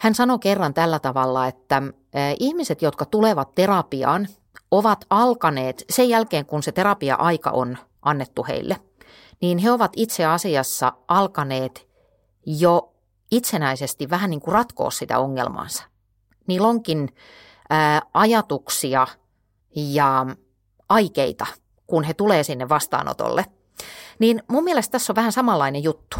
hän 0.00 0.14
sanoi 0.14 0.38
kerran 0.38 0.74
tällä 0.74 0.98
tavalla, 0.98 1.46
että 1.46 1.82
ihmiset, 2.40 2.82
jotka 2.82 3.04
tulevat 3.04 3.54
terapiaan, 3.54 4.28
ovat 4.78 5.04
alkaneet 5.10 5.84
sen 5.90 6.08
jälkeen, 6.08 6.46
kun 6.46 6.62
se 6.62 6.72
terapia-aika 6.72 7.50
on 7.50 7.78
annettu 8.02 8.44
heille, 8.48 8.76
niin 9.40 9.58
he 9.58 9.70
ovat 9.70 9.92
itse 9.96 10.24
asiassa 10.24 10.92
alkaneet 11.08 11.88
jo 12.46 12.94
itsenäisesti 13.30 14.10
vähän 14.10 14.30
niin 14.30 14.40
kuin 14.40 14.52
ratkoa 14.52 14.90
sitä 14.90 15.18
ongelmaansa. 15.18 15.84
Niillä 16.46 16.68
onkin 16.68 17.14
ää, 17.70 18.02
ajatuksia 18.14 19.06
ja 19.76 20.26
aikeita, 20.88 21.46
kun 21.86 22.04
he 22.04 22.14
tulee 22.14 22.42
sinne 22.42 22.68
vastaanotolle. 22.68 23.44
Niin 24.18 24.42
mun 24.48 24.64
mielestä 24.64 24.92
tässä 24.92 25.12
on 25.12 25.16
vähän 25.16 25.32
samanlainen 25.32 25.82
juttu. 25.82 26.16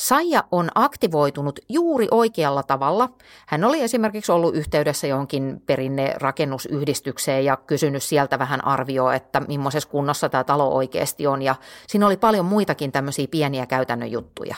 Saija 0.00 0.44
on 0.50 0.68
aktivoitunut 0.74 1.58
juuri 1.68 2.08
oikealla 2.10 2.62
tavalla. 2.62 3.08
Hän 3.46 3.64
oli 3.64 3.80
esimerkiksi 3.80 4.32
ollut 4.32 4.54
yhteydessä 4.54 5.06
johonkin 5.06 5.62
perinne-rakennusyhdistykseen 5.66 7.44
ja 7.44 7.56
kysynyt 7.56 8.02
sieltä 8.02 8.38
vähän 8.38 8.64
arvioa, 8.64 9.14
että 9.14 9.40
millaisessa 9.40 9.88
kunnossa 9.88 10.28
tämä 10.28 10.44
talo 10.44 10.74
oikeasti 10.74 11.26
on. 11.26 11.42
Ja 11.42 11.54
siinä 11.88 12.06
oli 12.06 12.16
paljon 12.16 12.44
muitakin 12.44 12.92
tämmöisiä 12.92 13.26
pieniä 13.30 13.66
käytännön 13.66 14.10
juttuja. 14.10 14.56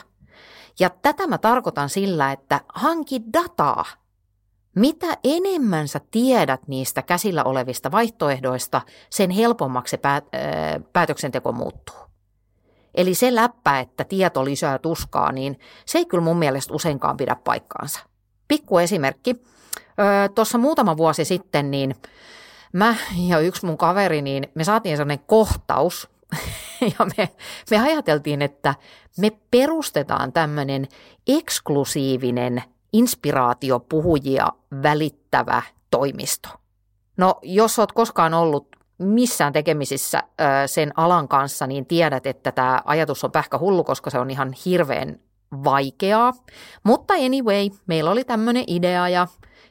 Ja 0.81 0.91
tätä 0.91 1.27
mä 1.27 1.39
tarkoitan 1.39 1.89
sillä, 1.89 2.33
että 2.33 2.61
hanki 2.75 3.21
dataa. 3.33 3.85
Mitä 4.77 5.07
enemmän 5.25 5.89
sä 5.89 6.01
tiedät 6.11 6.69
niistä 6.69 7.03
käsillä 7.03 7.45
olevista 7.45 7.91
vaihtoehdoista, 7.91 8.83
sen 9.11 9.31
helpommaksi 9.31 9.97
päätöksenteko 10.93 11.53
muuttuu. 11.53 12.12
Eli 12.95 13.15
se 13.15 13.35
läppä, 13.35 13.81
että 13.81 14.05
tieto 14.05 14.45
lisää 14.45 14.79
tuskaa, 14.79 15.33
niin 15.33 15.61
se 15.87 15.99
ei 15.99 16.07
kyllä 16.07 16.25
mun 16.25 16.39
mielestä 16.39 16.75
useinkaan 16.75 17.17
pidä 17.17 17.37
paikkaansa. 17.45 18.01
Pikku 18.49 18.79
esimerkki. 18.79 19.37
Tuossa 20.35 20.59
muutama 20.59 20.97
vuosi 20.97 21.25
sitten, 21.25 21.71
niin 21.71 21.95
mä 22.73 22.97
ja 23.29 23.39
yksi 23.39 23.67
mun 23.67 23.79
kaveri, 23.79 24.23
niin 24.23 24.49
me 24.55 24.65
saatiin 24.65 24.97
sellainen 24.97 25.25
kohtaus, 25.27 26.09
ja 26.99 27.07
me, 27.17 27.29
me 27.71 27.81
ajateltiin, 27.81 28.43
että 28.43 28.75
me 29.19 29.33
perustetaan 29.51 30.33
tämmöinen 30.33 30.89
eksklusiivinen 31.27 32.63
inspiraatiopuhujia 32.93 34.49
välittävä 34.83 35.63
toimisto. 35.91 36.49
No, 37.17 37.39
jos 37.43 37.79
oot 37.79 37.93
koskaan 37.93 38.35
ollut 38.35 38.77
missään 39.03 39.53
tekemisissä 39.53 40.23
sen 40.67 40.93
alan 40.97 41.29
kanssa, 41.29 41.67
niin 41.67 41.87
tiedät, 41.87 42.27
että 42.27 42.53
tämä 42.53 42.83
ajatus 42.85 43.25
on 43.25 43.33
pähkä 43.33 43.59
hullu, 43.59 43.85
koska 43.85 44.11
se 44.11 44.19
on 44.19 44.31
ihan 44.31 44.55
hirveän 44.65 45.21
vaikeaa. 45.65 46.33
Mutta 46.83 47.15
anyway, 47.15 47.69
meillä 47.87 48.11
oli 48.11 48.25
tämmöinen 48.25 48.65
idea 48.67 49.09
ja 49.09 49.27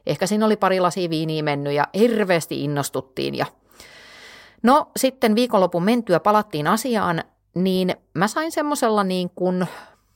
ehkä 0.05 0.27
siinä 0.27 0.45
oli 0.45 0.57
pari 0.57 0.79
lasia 0.79 1.09
viiniä 1.09 1.43
mennyt 1.43 1.73
ja 1.73 1.88
hirveästi 1.93 2.63
innostuttiin. 2.63 3.36
Ja 3.36 3.45
no 4.63 4.91
sitten 4.97 5.36
viikonlopun 5.36 5.84
mentyä 5.84 6.19
palattiin 6.19 6.67
asiaan, 6.67 7.23
niin 7.55 7.95
mä 8.13 8.27
sain 8.27 8.51
semmoisella 8.51 9.03
niin 9.03 9.29
kuin, 9.36 9.57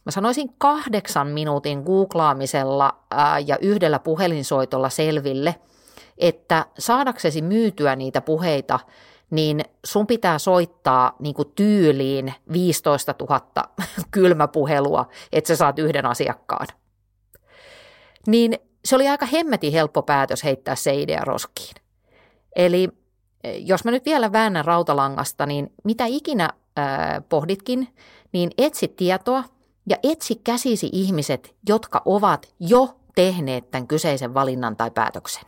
mä 0.05 0.11
sanoisin 0.11 0.49
kahdeksan 0.57 1.27
minuutin 1.27 1.81
googlaamisella 1.81 2.95
ja 3.45 3.57
yhdellä 3.61 3.99
puhelinsoitolla 3.99 4.89
selville– 4.89 5.55
että 6.17 6.65
saadaksesi 6.79 7.41
myytyä 7.41 7.95
niitä 7.95 8.21
puheita, 8.21 8.79
niin 9.29 9.61
sun 9.85 10.07
pitää 10.07 10.39
soittaa 10.39 11.15
niin 11.19 11.35
kuin 11.35 11.51
tyyliin 11.55 12.33
15 12.51 13.15
000 13.19 13.41
kylmäpuhelua, 14.11 15.09
että 15.31 15.47
sä 15.47 15.55
saat 15.55 15.79
yhden 15.79 16.05
asiakkaan. 16.05 16.67
Niin 18.27 18.59
se 18.85 18.95
oli 18.95 19.07
aika 19.07 19.25
hemmetin 19.25 19.71
helppo 19.71 20.01
päätös 20.01 20.43
heittää 20.43 20.75
se 20.75 20.95
idea 20.95 21.21
roskiin. 21.23 21.75
Eli 22.55 22.89
eh, 23.43 23.65
jos 23.65 23.85
mä 23.85 23.91
nyt 23.91 24.05
vielä 24.05 24.31
väännän 24.31 24.65
rautalangasta, 24.65 25.45
niin 25.45 25.73
mitä 25.83 26.05
ikinä 26.05 26.49
pohditkin, 27.29 27.87
niin 28.31 28.51
etsi 28.57 28.87
tietoa 28.87 29.43
ja 29.89 29.97
etsi 30.03 30.35
käsisi 30.35 30.89
ihmiset, 30.91 31.55
jotka 31.69 32.01
ovat 32.05 32.53
jo 32.59 32.99
tehneet 33.15 33.71
tämän 33.71 33.87
kyseisen 33.87 34.33
valinnan 34.33 34.75
tai 34.75 34.91
päätöksen. 34.91 35.43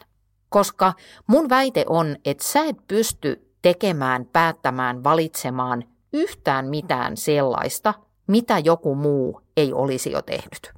Koska 0.49 0.93
mun 1.27 1.49
väite 1.49 1.85
on, 1.89 2.15
että 2.25 2.43
sä 2.43 2.65
et 2.65 2.77
pysty 2.87 3.51
tekemään, 3.61 4.25
päättämään, 4.25 5.03
valitsemaan 5.03 5.83
yhtään 6.13 6.67
mitään 6.67 7.17
sellaista, 7.17 7.93
mitä 8.27 8.59
joku 8.59 8.95
muu 8.95 9.41
ei 9.57 9.73
olisi 9.73 10.11
jo 10.11 10.21
tehnyt. 10.21 10.71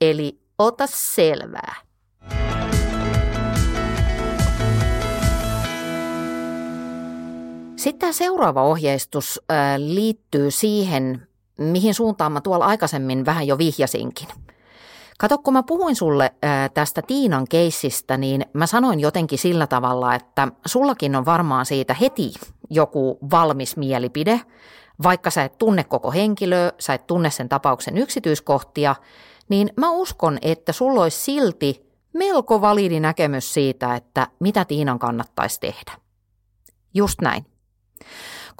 Eli 0.00 0.40
ota 0.58 0.86
selvää. 0.86 1.74
Sitten 7.76 8.00
tämä 8.00 8.12
seuraava 8.12 8.62
ohjeistus 8.62 9.40
liittyy 9.76 10.50
siihen, 10.50 11.28
mihin 11.58 11.94
suuntaan 11.94 12.32
mä 12.32 12.40
tuolla 12.40 12.64
aikaisemmin 12.64 13.26
vähän 13.26 13.46
jo 13.46 13.58
vihjasinkin– 13.58 14.28
Kato, 15.20 15.38
kun 15.38 15.52
mä 15.52 15.62
puhuin 15.62 15.96
sulle 15.96 16.34
tästä 16.74 17.02
Tiinan 17.02 17.46
keissistä, 17.48 18.16
niin 18.16 18.46
mä 18.52 18.66
sanoin 18.66 19.00
jotenkin 19.00 19.38
sillä 19.38 19.66
tavalla, 19.66 20.14
että 20.14 20.48
sullakin 20.66 21.16
on 21.16 21.24
varmaan 21.24 21.66
siitä 21.66 21.94
heti 21.94 22.32
joku 22.70 23.18
valmis 23.30 23.76
mielipide, 23.76 24.40
vaikka 25.02 25.30
sä 25.30 25.44
et 25.44 25.58
tunne 25.58 25.84
koko 25.84 26.10
henkilöä, 26.10 26.72
sä 26.78 26.94
et 26.94 27.06
tunne 27.06 27.30
sen 27.30 27.48
tapauksen 27.48 27.98
yksityiskohtia, 27.98 28.96
niin 29.48 29.70
mä 29.76 29.90
uskon, 29.90 30.38
että 30.42 30.72
sulla 30.72 31.02
olisi 31.02 31.18
silti 31.18 31.86
melko 32.12 32.60
validi 32.60 33.00
näkemys 33.00 33.54
siitä, 33.54 33.94
että 33.94 34.26
mitä 34.38 34.64
Tiinan 34.64 34.98
kannattaisi 34.98 35.60
tehdä. 35.60 35.92
Just 36.94 37.20
näin 37.20 37.46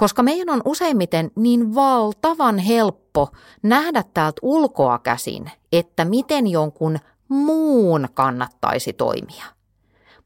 koska 0.01 0.23
meidän 0.23 0.51
on 0.51 0.63
useimmiten 0.65 1.31
niin 1.37 1.75
valtavan 1.75 2.59
helppo 2.59 3.29
nähdä 3.63 4.05
täältä 4.15 4.39
ulkoa 4.43 4.99
käsin, 4.99 5.51
että 5.73 6.05
miten 6.05 6.47
jonkun 6.47 6.99
muun 7.29 8.09
kannattaisi 8.15 8.93
toimia. 8.93 9.45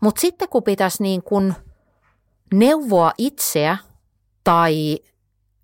Mutta 0.00 0.20
sitten 0.20 0.48
kun 0.48 0.62
pitäisi 0.62 1.02
niin 1.02 1.22
kun 1.22 1.54
neuvoa 2.54 3.12
itseä 3.18 3.76
tai 4.44 4.98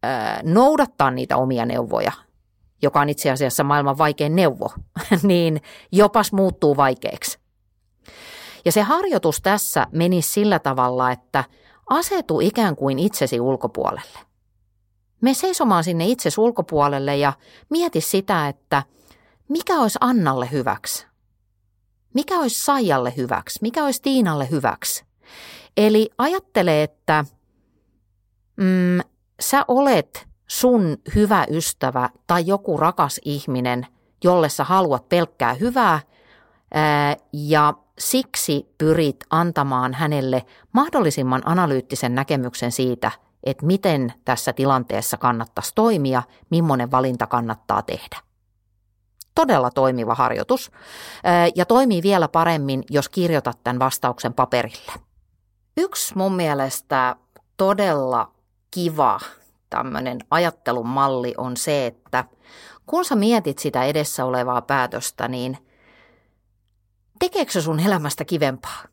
ää, 0.02 0.40
noudattaa 0.44 1.10
niitä 1.10 1.36
omia 1.36 1.66
neuvoja 1.66 2.12
joka 2.82 3.00
on 3.00 3.08
itse 3.08 3.30
asiassa 3.30 3.64
maailman 3.64 3.98
vaikein 3.98 4.36
neuvo, 4.36 4.72
niin 5.22 5.62
jopas 5.92 6.32
muuttuu 6.32 6.76
vaikeaksi. 6.76 7.38
Ja 8.64 8.72
se 8.72 8.82
harjoitus 8.82 9.40
tässä 9.40 9.86
meni 9.92 10.22
sillä 10.22 10.58
tavalla, 10.58 11.10
että 11.10 11.44
asetu 11.90 12.40
ikään 12.40 12.76
kuin 12.76 12.98
itsesi 12.98 13.40
ulkopuolelle. 13.40 14.18
Me 15.20 15.34
seisomaan 15.34 15.84
sinne 15.84 16.06
itse 16.06 16.28
ulkopuolelle 16.38 17.16
ja 17.16 17.32
mieti 17.70 18.00
sitä, 18.00 18.48
että 18.48 18.82
mikä 19.48 19.80
olisi 19.80 19.98
Annalle 20.00 20.50
hyväksi? 20.50 21.06
Mikä 22.14 22.40
olisi 22.40 22.64
Saijalle 22.64 23.14
hyväksi? 23.16 23.58
Mikä 23.62 23.84
olisi 23.84 24.02
Tiinalle 24.02 24.50
hyväksi? 24.50 25.04
Eli 25.76 26.10
ajattele, 26.18 26.82
että 26.82 27.24
mm, 28.56 29.00
sä 29.40 29.64
olet 29.68 30.28
sun 30.46 30.98
hyvä 31.14 31.46
ystävä 31.50 32.10
tai 32.26 32.46
joku 32.46 32.76
rakas 32.76 33.20
ihminen, 33.24 33.86
jolle 34.24 34.48
sä 34.48 34.64
haluat 34.64 35.08
pelkkää 35.08 35.54
hyvää 35.54 36.00
ää, 36.74 37.16
ja 37.32 37.74
siksi 38.00 38.74
pyrit 38.78 39.24
antamaan 39.30 39.94
hänelle 39.94 40.46
mahdollisimman 40.72 41.42
analyyttisen 41.44 42.14
näkemyksen 42.14 42.72
siitä, 42.72 43.10
että 43.44 43.66
miten 43.66 44.12
tässä 44.24 44.52
tilanteessa 44.52 45.16
kannattaisi 45.16 45.72
toimia, 45.74 46.22
millainen 46.50 46.90
valinta 46.90 47.26
kannattaa 47.26 47.82
tehdä. 47.82 48.16
Todella 49.34 49.70
toimiva 49.70 50.14
harjoitus 50.14 50.70
ja 51.54 51.66
toimii 51.66 52.02
vielä 52.02 52.28
paremmin, 52.28 52.84
jos 52.90 53.08
kirjoitat 53.08 53.58
tämän 53.64 53.78
vastauksen 53.78 54.34
paperille. 54.34 54.92
Yksi 55.76 56.16
mun 56.16 56.32
mielestä 56.34 57.16
todella 57.56 58.32
kiva 58.70 59.20
tämmöinen 59.70 60.18
ajattelun 60.30 60.86
malli 60.86 61.34
on 61.36 61.56
se, 61.56 61.86
että 61.86 62.24
kun 62.86 63.04
sä 63.04 63.16
mietit 63.16 63.58
sitä 63.58 63.84
edessä 63.84 64.24
olevaa 64.24 64.62
päätöstä, 64.62 65.28
niin 65.28 65.69
tekeekö 67.20 67.52
se 67.52 67.62
sun 67.62 67.80
elämästä 67.80 68.24
kivempaa? 68.24 68.84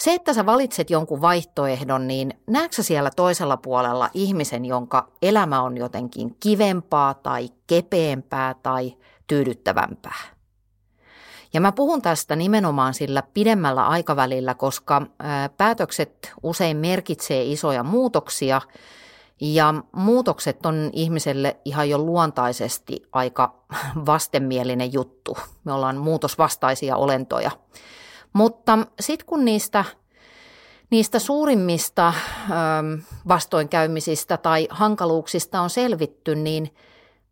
Se, 0.00 0.14
että 0.14 0.32
sä 0.32 0.46
valitset 0.46 0.90
jonkun 0.90 1.20
vaihtoehdon, 1.20 2.06
niin 2.06 2.34
näetkö 2.46 2.82
siellä 2.82 3.10
toisella 3.16 3.56
puolella 3.56 4.10
ihmisen, 4.14 4.64
jonka 4.64 5.08
elämä 5.22 5.62
on 5.62 5.76
jotenkin 5.76 6.36
kivempaa 6.40 7.14
tai 7.14 7.48
kepeämpää 7.66 8.54
tai 8.62 8.96
tyydyttävämpää? 9.26 10.18
Ja 11.54 11.60
mä 11.60 11.72
puhun 11.72 12.02
tästä 12.02 12.36
nimenomaan 12.36 12.94
sillä 12.94 13.22
pidemmällä 13.34 13.86
aikavälillä, 13.86 14.54
koska 14.54 15.06
päätökset 15.56 16.32
usein 16.42 16.76
merkitsee 16.76 17.44
isoja 17.44 17.82
muutoksia 17.82 18.60
ja 19.42 19.74
muutokset 19.92 20.66
on 20.66 20.90
ihmiselle 20.92 21.56
ihan 21.64 21.90
jo 21.90 21.98
luontaisesti 21.98 23.02
aika 23.12 23.64
vastenmielinen 24.06 24.92
juttu. 24.92 25.36
Me 25.64 25.72
ollaan 25.72 25.96
muutosvastaisia 25.96 26.96
olentoja. 26.96 27.50
Mutta 28.32 28.78
sitten 29.00 29.26
kun 29.26 29.44
niistä, 29.44 29.84
niistä 30.90 31.18
suurimmista 31.18 32.08
ö, 32.08 32.52
vastoinkäymisistä 33.28 34.36
tai 34.36 34.68
hankaluuksista 34.70 35.60
on 35.60 35.70
selvitty, 35.70 36.34
niin 36.34 36.74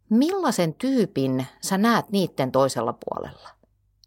millaisen 0.08 0.74
tyypin 0.74 1.46
sä 1.60 1.78
näet 1.78 2.10
niiden 2.10 2.52
toisella 2.52 2.94
puolella? 3.04 3.48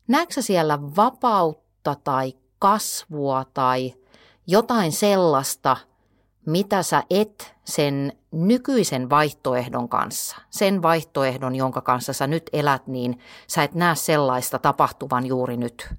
Näetkö 0.07 0.41
siellä 0.41 0.79
vapautta 0.95 1.95
tai 2.03 2.33
kasvua 2.59 3.45
tai 3.53 3.93
jotain 4.47 4.91
sellaista, 4.91 5.77
mitä 6.45 6.83
sä 6.83 7.03
et 7.09 7.55
sen 7.65 8.13
nykyisen 8.31 9.09
vaihtoehdon 9.09 9.89
kanssa, 9.89 10.37
sen 10.49 10.81
vaihtoehdon, 10.81 11.55
jonka 11.55 11.81
kanssa 11.81 12.13
sä 12.13 12.27
nyt 12.27 12.49
elät, 12.53 12.87
niin 12.87 13.19
sä 13.47 13.63
et 13.63 13.73
näe 13.73 13.95
sellaista 13.95 14.59
tapahtuvan 14.59 15.25
juuri 15.25 15.57
nyt. 15.57 15.93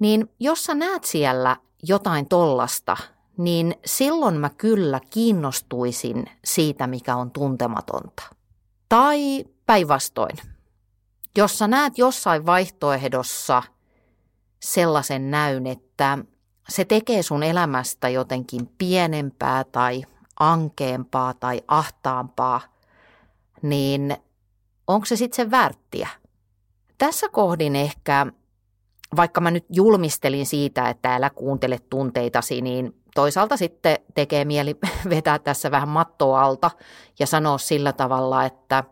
Niin 0.00 0.30
jos 0.40 0.64
sä 0.64 0.74
näet 0.74 1.04
siellä 1.04 1.56
jotain 1.82 2.28
tollasta, 2.28 2.96
niin 3.36 3.74
silloin 3.84 4.36
mä 4.36 4.50
kyllä 4.50 5.00
kiinnostuisin 5.10 6.26
siitä, 6.44 6.86
mikä 6.86 7.16
on 7.16 7.30
tuntematonta. 7.30 8.22
Tai 8.88 9.44
päinvastoin. 9.66 10.36
Jos 11.36 11.58
sä 11.58 11.68
näet 11.68 11.98
jossain 11.98 12.46
vaihtoehdossa 12.46 13.62
sellaisen 14.62 15.30
näyn, 15.30 15.66
että 15.66 16.18
se 16.68 16.84
tekee 16.84 17.22
sun 17.22 17.42
elämästä 17.42 18.08
jotenkin 18.08 18.70
pienempää 18.78 19.64
tai 19.64 20.02
ankeampaa 20.40 21.34
tai 21.34 21.62
ahtaampaa, 21.68 22.60
niin 23.62 24.16
onko 24.86 25.06
se 25.06 25.16
sitten 25.16 25.36
se 25.36 25.50
värttiä? 25.50 26.08
Tässä 26.98 27.28
kohdin 27.28 27.76
ehkä, 27.76 28.26
vaikka 29.16 29.40
mä 29.40 29.50
nyt 29.50 29.64
julmistelin 29.70 30.46
siitä, 30.46 30.88
että 30.88 31.14
älä 31.14 31.30
kuuntele 31.30 31.78
tunteitasi, 31.90 32.60
niin 32.60 32.94
toisaalta 33.14 33.56
sitten 33.56 33.98
tekee 34.14 34.44
mieli 34.44 34.76
vetää 35.10 35.38
tässä 35.38 35.70
vähän 35.70 35.88
mattoa 35.88 36.42
alta 36.42 36.70
ja 37.18 37.26
sanoa 37.26 37.58
sillä 37.58 37.92
tavalla, 37.92 38.44
että 38.44 38.84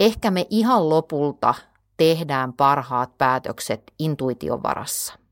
ehkä 0.00 0.30
me 0.30 0.46
ihan 0.50 0.88
lopulta 0.88 1.54
tehdään 1.96 2.52
parhaat 2.52 3.18
päätökset 3.18 3.82
intuition 3.98 4.62
varassa. 4.62 5.23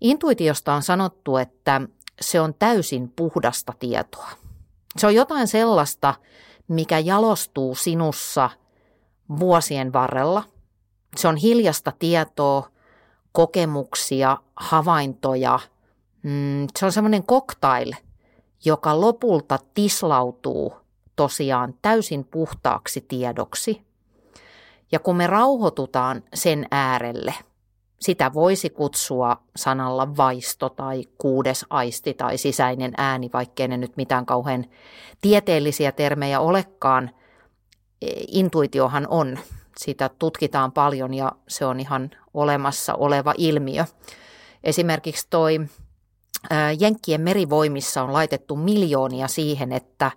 Intuitiosta 0.00 0.74
on 0.74 0.82
sanottu, 0.82 1.36
että 1.36 1.80
se 2.20 2.40
on 2.40 2.54
täysin 2.54 3.12
puhdasta 3.16 3.72
tietoa. 3.78 4.30
Se 4.96 5.06
on 5.06 5.14
jotain 5.14 5.48
sellaista, 5.48 6.14
mikä 6.68 6.98
jalostuu 6.98 7.74
sinussa 7.74 8.50
vuosien 9.38 9.92
varrella. 9.92 10.42
Se 11.16 11.28
on 11.28 11.36
hiljasta 11.36 11.92
tietoa, 11.98 12.68
kokemuksia, 13.32 14.36
havaintoja. 14.56 15.58
Mm, 16.22 16.66
se 16.78 16.86
on 16.86 16.92
semmoinen 16.92 17.22
cocktail, 17.22 17.92
joka 18.64 19.00
lopulta 19.00 19.58
tislautuu 19.74 20.74
tosiaan 21.16 21.74
täysin 21.82 22.24
puhtaaksi 22.24 23.00
tiedoksi. 23.00 23.82
Ja 24.92 24.98
kun 24.98 25.16
me 25.16 25.26
rauhoitutaan 25.26 26.22
sen 26.34 26.66
äärelle– 26.70 27.34
sitä 28.00 28.32
voisi 28.32 28.70
kutsua 28.70 29.36
sanalla 29.56 30.16
vaisto 30.16 30.68
tai 30.68 31.04
kuudes 31.18 31.66
aisti 31.70 32.14
tai 32.14 32.38
sisäinen 32.38 32.92
ääni, 32.96 33.30
vaikkei 33.32 33.68
ne 33.68 33.76
nyt 33.76 33.96
mitään 33.96 34.26
kauhean 34.26 34.64
tieteellisiä 35.20 35.92
termejä 35.92 36.40
olekaan. 36.40 37.10
E, 38.02 38.06
intuitiohan 38.28 39.06
on, 39.10 39.38
sitä 39.76 40.10
tutkitaan 40.18 40.72
paljon 40.72 41.14
ja 41.14 41.32
se 41.48 41.66
on 41.66 41.80
ihan 41.80 42.10
olemassa 42.34 42.94
oleva 42.94 43.34
ilmiö. 43.38 43.84
Esimerkiksi 44.64 45.26
toi 45.30 45.60
Jenkkien 46.80 47.20
merivoimissa 47.20 48.02
on 48.02 48.12
laitettu 48.12 48.56
miljoonia 48.56 49.28
siihen, 49.28 49.72
että 49.72 50.10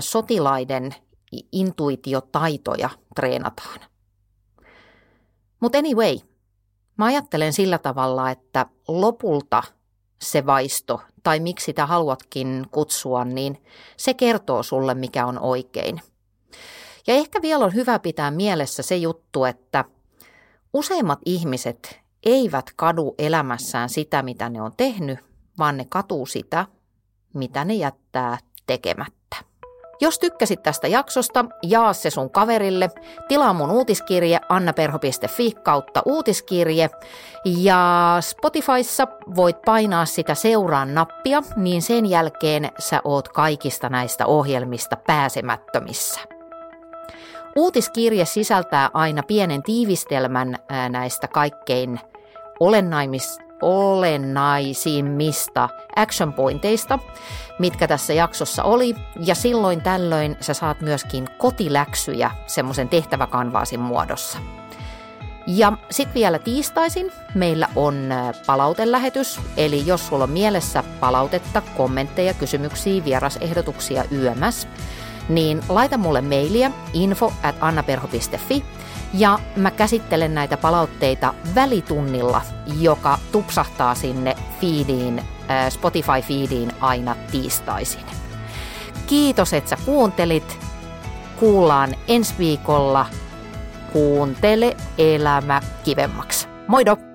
sotilaiden 0.00 0.94
intuitiotaitoja 1.52 2.90
treenataan. 3.14 3.80
Mutta 5.60 5.78
anyway, 5.78 6.16
Mä 7.00 7.06
ajattelen 7.06 7.52
sillä 7.52 7.78
tavalla, 7.78 8.30
että 8.30 8.66
lopulta 8.88 9.62
se 10.22 10.46
vaisto, 10.46 11.00
tai 11.22 11.40
miksi 11.40 11.64
sitä 11.64 11.86
haluatkin 11.86 12.66
kutsua, 12.70 13.24
niin 13.24 13.62
se 13.96 14.14
kertoo 14.14 14.62
sulle, 14.62 14.94
mikä 14.94 15.26
on 15.26 15.38
oikein. 15.38 16.00
Ja 17.06 17.14
ehkä 17.14 17.42
vielä 17.42 17.64
on 17.64 17.74
hyvä 17.74 17.98
pitää 17.98 18.30
mielessä 18.30 18.82
se 18.82 18.96
juttu, 18.96 19.44
että 19.44 19.84
useimmat 20.72 21.18
ihmiset 21.24 22.00
eivät 22.26 22.70
kadu 22.76 23.14
elämässään 23.18 23.88
sitä, 23.88 24.22
mitä 24.22 24.48
ne 24.48 24.62
on 24.62 24.72
tehnyt, 24.76 25.18
vaan 25.58 25.76
ne 25.76 25.86
katuu 25.88 26.26
sitä, 26.26 26.66
mitä 27.34 27.64
ne 27.64 27.74
jättää 27.74 28.38
tekemättä. 28.66 29.19
Jos 30.00 30.18
tykkäsit 30.18 30.62
tästä 30.62 30.88
jaksosta, 30.88 31.44
jaa 31.62 31.92
se 31.92 32.10
sun 32.10 32.30
kaverille. 32.30 32.90
Tilaa 33.28 33.52
mun 33.52 33.70
uutiskirje 33.70 34.40
annaperho.fi 34.48 35.52
kautta 35.62 36.02
uutiskirje. 36.04 36.90
Ja 37.44 38.16
Spotifyssa 38.20 39.06
voit 39.36 39.62
painaa 39.62 40.06
sitä 40.06 40.34
seuraan 40.34 40.94
nappia, 40.94 41.42
niin 41.56 41.82
sen 41.82 42.06
jälkeen 42.06 42.70
sä 42.78 43.00
oot 43.04 43.28
kaikista 43.28 43.88
näistä 43.88 44.26
ohjelmista 44.26 44.96
pääsemättömissä. 44.96 46.20
Uutiskirje 47.56 48.24
sisältää 48.24 48.90
aina 48.94 49.22
pienen 49.22 49.62
tiivistelmän 49.62 50.56
näistä 50.88 51.28
kaikkein 51.28 52.00
olennaimista 52.60 53.49
olennaisimmista 53.62 55.68
action 55.96 56.32
pointeista, 56.32 56.98
mitkä 57.58 57.88
tässä 57.88 58.12
jaksossa 58.12 58.62
oli. 58.62 58.96
Ja 59.20 59.34
silloin 59.34 59.82
tällöin 59.82 60.36
sä 60.40 60.54
saat 60.54 60.80
myöskin 60.80 61.28
kotiläksyjä 61.38 62.30
semmoisen 62.46 62.88
tehtäväkanvaasin 62.88 63.80
muodossa. 63.80 64.38
Ja 65.46 65.72
sitten 65.90 66.14
vielä 66.14 66.38
tiistaisin 66.38 67.12
meillä 67.34 67.68
on 67.76 68.08
palautelähetys, 68.46 69.40
eli 69.56 69.86
jos 69.86 70.08
sulla 70.08 70.24
on 70.24 70.30
mielessä 70.30 70.84
palautetta, 71.00 71.62
kommentteja, 71.76 72.34
kysymyksiä, 72.34 73.04
vierasehdotuksia 73.04 74.04
YMS, 74.10 74.68
niin 75.28 75.60
laita 75.68 75.98
mulle 75.98 76.20
mailia 76.20 76.70
info 76.92 77.32
at 77.42 77.54
annaperho.fi 77.60 78.64
ja 79.14 79.38
mä 79.56 79.70
käsittelen 79.70 80.34
näitä 80.34 80.56
palautteita 80.56 81.34
välitunnilla, 81.54 82.42
joka 82.80 83.18
tupsahtaa 83.32 83.94
sinne 83.94 84.36
feediin, 84.60 85.18
äh, 85.18 85.72
Spotify-feediin 85.72 86.72
aina 86.80 87.16
tiistaisin. 87.30 88.04
Kiitos, 89.06 89.52
että 89.52 89.70
sä 89.70 89.76
kuuntelit. 89.84 90.58
Kuullaan 91.36 91.94
ensi 92.08 92.34
viikolla. 92.38 93.06
Kuuntele 93.92 94.76
elämä 94.98 95.60
kivemmaksi. 95.84 96.48
Moido! 96.66 97.09